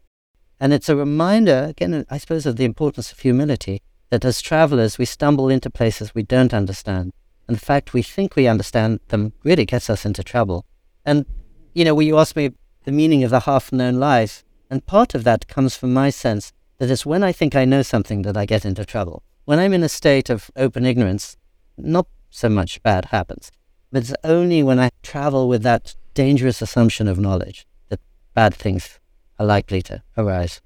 And 0.58 0.72
it's 0.72 0.88
a 0.88 0.96
reminder, 0.96 1.66
again, 1.68 2.04
I 2.10 2.18
suppose, 2.18 2.46
of 2.46 2.56
the 2.56 2.64
importance 2.64 3.12
of 3.12 3.20
humility 3.20 3.82
that 4.14 4.24
as 4.24 4.40
travelers, 4.40 4.96
we 4.96 5.04
stumble 5.04 5.48
into 5.48 5.68
places 5.68 6.14
we 6.14 6.22
don't 6.22 6.54
understand. 6.54 7.12
And 7.48 7.56
the 7.56 7.60
fact 7.60 7.92
we 7.92 8.00
think 8.00 8.36
we 8.36 8.46
understand 8.46 9.00
them 9.08 9.32
really 9.42 9.66
gets 9.66 9.90
us 9.90 10.06
into 10.06 10.22
trouble. 10.22 10.64
And, 11.04 11.26
you 11.72 11.84
know, 11.84 11.96
when 11.96 12.06
you 12.06 12.16
ask 12.16 12.36
me 12.36 12.52
the 12.84 12.92
meaning 12.92 13.24
of 13.24 13.30
the 13.30 13.40
half 13.40 13.72
known 13.72 13.98
life, 13.98 14.44
and 14.70 14.86
part 14.86 15.16
of 15.16 15.24
that 15.24 15.48
comes 15.48 15.76
from 15.76 15.92
my 15.92 16.10
sense 16.10 16.52
that 16.78 16.92
it's 16.92 17.04
when 17.04 17.24
I 17.24 17.32
think 17.32 17.56
I 17.56 17.64
know 17.64 17.82
something 17.82 18.22
that 18.22 18.36
I 18.36 18.46
get 18.46 18.64
into 18.64 18.84
trouble. 18.84 19.24
When 19.46 19.58
I'm 19.58 19.72
in 19.72 19.82
a 19.82 19.88
state 19.88 20.30
of 20.30 20.48
open 20.54 20.86
ignorance, 20.86 21.36
not 21.76 22.06
so 22.30 22.48
much 22.48 22.80
bad 22.84 23.06
happens. 23.06 23.50
But 23.90 24.04
it's 24.04 24.14
only 24.22 24.62
when 24.62 24.78
I 24.78 24.90
travel 25.02 25.48
with 25.48 25.64
that 25.64 25.96
dangerous 26.14 26.62
assumption 26.62 27.08
of 27.08 27.18
knowledge 27.18 27.66
that 27.88 27.98
bad 28.32 28.54
things 28.54 29.00
are 29.40 29.46
likely 29.46 29.82
to 29.82 30.04
arise. 30.16 30.60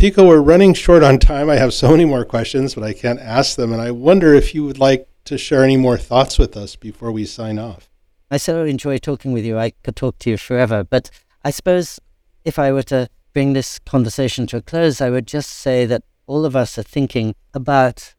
Pico, 0.00 0.26
we're 0.26 0.40
running 0.40 0.72
short 0.72 1.02
on 1.02 1.18
time. 1.18 1.50
I 1.50 1.56
have 1.56 1.74
so 1.74 1.90
many 1.90 2.06
more 2.06 2.24
questions, 2.24 2.74
but 2.74 2.82
I 2.82 2.94
can't 2.94 3.20
ask 3.20 3.56
them. 3.56 3.70
And 3.70 3.82
I 3.82 3.90
wonder 3.90 4.32
if 4.32 4.54
you 4.54 4.64
would 4.64 4.78
like 4.78 5.06
to 5.26 5.36
share 5.36 5.62
any 5.62 5.76
more 5.76 5.98
thoughts 5.98 6.38
with 6.38 6.56
us 6.56 6.74
before 6.74 7.12
we 7.12 7.26
sign 7.26 7.58
off. 7.58 7.90
I 8.30 8.38
so 8.38 8.64
enjoy 8.64 8.96
talking 8.96 9.32
with 9.32 9.44
you. 9.44 9.58
I 9.58 9.72
could 9.82 9.96
talk 9.96 10.18
to 10.20 10.30
you 10.30 10.38
forever. 10.38 10.84
But 10.84 11.10
I 11.44 11.50
suppose 11.50 12.00
if 12.46 12.58
I 12.58 12.72
were 12.72 12.82
to 12.84 13.10
bring 13.34 13.52
this 13.52 13.78
conversation 13.80 14.46
to 14.46 14.56
a 14.56 14.62
close, 14.62 15.02
I 15.02 15.10
would 15.10 15.26
just 15.26 15.50
say 15.50 15.84
that 15.84 16.02
all 16.26 16.46
of 16.46 16.56
us 16.56 16.78
are 16.78 16.82
thinking 16.82 17.34
about 17.52 18.14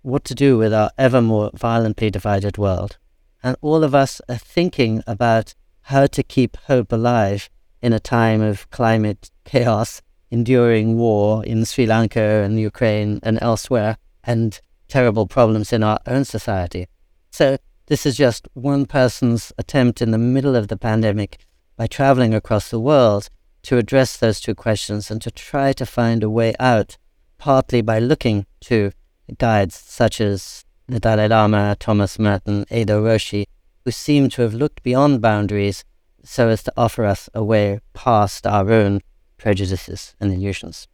what 0.00 0.24
to 0.24 0.34
do 0.34 0.56
with 0.56 0.72
our 0.72 0.90
ever 0.96 1.20
more 1.20 1.50
violently 1.52 2.10
divided 2.10 2.56
world. 2.56 2.96
And 3.42 3.58
all 3.60 3.84
of 3.84 3.94
us 3.94 4.22
are 4.30 4.38
thinking 4.38 5.02
about 5.06 5.54
how 5.82 6.06
to 6.06 6.22
keep 6.22 6.56
hope 6.66 6.92
alive 6.92 7.50
in 7.82 7.92
a 7.92 8.00
time 8.00 8.40
of 8.40 8.70
climate 8.70 9.30
chaos, 9.44 10.00
enduring 10.30 10.96
war 10.96 11.44
in 11.44 11.64
Sri 11.64 11.86
Lanka 11.86 12.20
and 12.20 12.58
Ukraine 12.58 13.20
and 13.22 13.38
elsewhere, 13.40 13.96
and 14.24 14.60
terrible 14.88 15.26
problems 15.26 15.72
in 15.72 15.82
our 15.82 15.98
own 16.06 16.24
society. 16.24 16.86
So, 17.30 17.58
this 17.86 18.04
is 18.04 18.16
just 18.16 18.48
one 18.54 18.86
person's 18.86 19.52
attempt 19.58 20.02
in 20.02 20.10
the 20.10 20.18
middle 20.18 20.56
of 20.56 20.68
the 20.68 20.76
pandemic 20.76 21.38
by 21.76 21.86
traveling 21.86 22.34
across 22.34 22.70
the 22.70 22.80
world 22.80 23.28
to 23.62 23.78
address 23.78 24.16
those 24.16 24.40
two 24.40 24.54
questions 24.54 25.10
and 25.10 25.20
to 25.22 25.30
try 25.30 25.72
to 25.72 25.86
find 25.86 26.22
a 26.22 26.30
way 26.30 26.54
out, 26.58 26.96
partly 27.38 27.82
by 27.82 27.98
looking 27.98 28.46
to 28.60 28.92
guides 29.38 29.74
such 29.74 30.20
as 30.20 30.64
the 30.88 31.00
Dalai 31.00 31.28
Lama, 31.28 31.76
Thomas 31.78 32.18
Merton, 32.18 32.64
Eido 32.66 33.02
Roshi, 33.02 33.46
who 33.84 33.90
seem 33.90 34.28
to 34.30 34.42
have 34.42 34.54
looked 34.54 34.82
beyond 34.82 35.20
boundaries 35.20 35.84
so 36.24 36.48
as 36.48 36.62
to 36.64 36.72
offer 36.76 37.04
us 37.04 37.28
a 37.34 37.42
way 37.42 37.80
past 37.92 38.46
our 38.46 38.72
own 38.72 39.00
prejudices 39.36 40.14
and 40.20 40.32
illusions. 40.32 40.88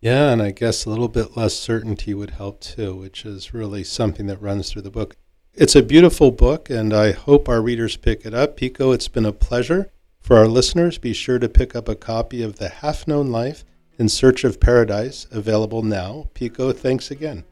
Yeah, 0.00 0.30
and 0.30 0.40
I 0.40 0.52
guess 0.52 0.84
a 0.84 0.90
little 0.90 1.08
bit 1.08 1.36
less 1.36 1.54
certainty 1.54 2.14
would 2.14 2.30
help 2.30 2.60
too, 2.60 2.94
which 2.94 3.24
is 3.24 3.52
really 3.52 3.82
something 3.82 4.26
that 4.26 4.40
runs 4.40 4.70
through 4.70 4.82
the 4.82 4.90
book. 4.90 5.16
It's 5.54 5.74
a 5.74 5.82
beautiful 5.82 6.30
book, 6.30 6.70
and 6.70 6.94
I 6.94 7.10
hope 7.10 7.48
our 7.48 7.60
readers 7.60 7.96
pick 7.96 8.24
it 8.24 8.32
up. 8.32 8.56
Pico, 8.56 8.92
it's 8.92 9.08
been 9.08 9.26
a 9.26 9.32
pleasure. 9.32 9.90
For 10.20 10.36
our 10.36 10.46
listeners, 10.46 10.98
be 10.98 11.12
sure 11.12 11.40
to 11.40 11.48
pick 11.48 11.74
up 11.74 11.88
a 11.88 11.96
copy 11.96 12.42
of 12.42 12.58
The 12.58 12.68
Half 12.68 13.08
Known 13.08 13.32
Life 13.32 13.64
in 13.98 14.08
Search 14.08 14.44
of 14.44 14.60
Paradise, 14.60 15.26
available 15.32 15.82
now. 15.82 16.30
Pico, 16.34 16.70
thanks 16.72 17.10
again. 17.10 17.44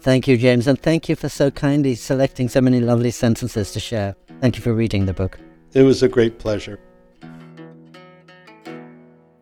Thank 0.00 0.28
you, 0.28 0.36
James, 0.36 0.68
and 0.68 0.80
thank 0.80 1.08
you 1.08 1.16
for 1.16 1.28
so 1.28 1.50
kindly 1.50 1.96
selecting 1.96 2.48
so 2.48 2.60
many 2.60 2.80
lovely 2.80 3.10
sentences 3.10 3.72
to 3.72 3.80
share. 3.80 4.14
Thank 4.40 4.54
you 4.54 4.62
for 4.62 4.72
reading 4.72 5.06
the 5.06 5.12
book. 5.12 5.38
It 5.72 5.82
was 5.82 6.04
a 6.04 6.08
great 6.08 6.38
pleasure. 6.38 6.78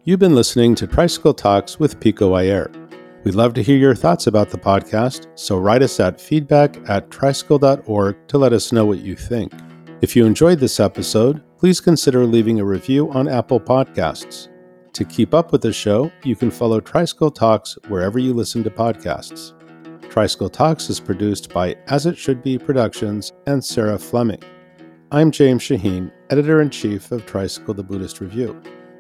You've 0.08 0.20
been 0.20 0.36
listening 0.36 0.76
to 0.76 0.86
Tricycle 0.86 1.34
Talks 1.34 1.80
with 1.80 1.98
Pico 1.98 2.34
Iyer. 2.34 2.70
We'd 3.24 3.34
love 3.34 3.54
to 3.54 3.62
hear 3.62 3.76
your 3.76 3.96
thoughts 3.96 4.28
about 4.28 4.50
the 4.50 4.56
podcast, 4.56 5.26
so 5.34 5.58
write 5.58 5.82
us 5.82 5.98
at 5.98 6.20
feedback 6.20 6.76
at 6.88 7.10
tricycle.org 7.10 8.28
to 8.28 8.38
let 8.38 8.52
us 8.52 8.70
know 8.70 8.86
what 8.86 9.00
you 9.00 9.16
think. 9.16 9.52
If 10.02 10.14
you 10.14 10.24
enjoyed 10.24 10.60
this 10.60 10.78
episode, 10.78 11.42
please 11.58 11.80
consider 11.80 12.24
leaving 12.24 12.60
a 12.60 12.64
review 12.64 13.10
on 13.10 13.26
Apple 13.26 13.58
Podcasts. 13.58 14.46
To 14.92 15.04
keep 15.04 15.34
up 15.34 15.50
with 15.50 15.62
the 15.62 15.72
show, 15.72 16.12
you 16.22 16.36
can 16.36 16.52
follow 16.52 16.78
Tricycle 16.78 17.32
Talks 17.32 17.76
wherever 17.88 18.20
you 18.20 18.32
listen 18.32 18.62
to 18.62 18.70
podcasts. 18.70 19.54
Tricycle 20.08 20.50
Talks 20.50 20.88
is 20.88 21.00
produced 21.00 21.52
by 21.52 21.74
As 21.88 22.06
It 22.06 22.16
Should 22.16 22.44
Be 22.44 22.58
Productions 22.58 23.32
and 23.48 23.64
Sarah 23.64 23.98
Fleming. 23.98 24.44
I'm 25.10 25.32
James 25.32 25.64
Shaheen, 25.64 26.12
editor 26.30 26.60
in 26.60 26.70
chief 26.70 27.10
of 27.10 27.26
Tricycle 27.26 27.74
the 27.74 27.82
Buddhist 27.82 28.20
Review. 28.20 28.62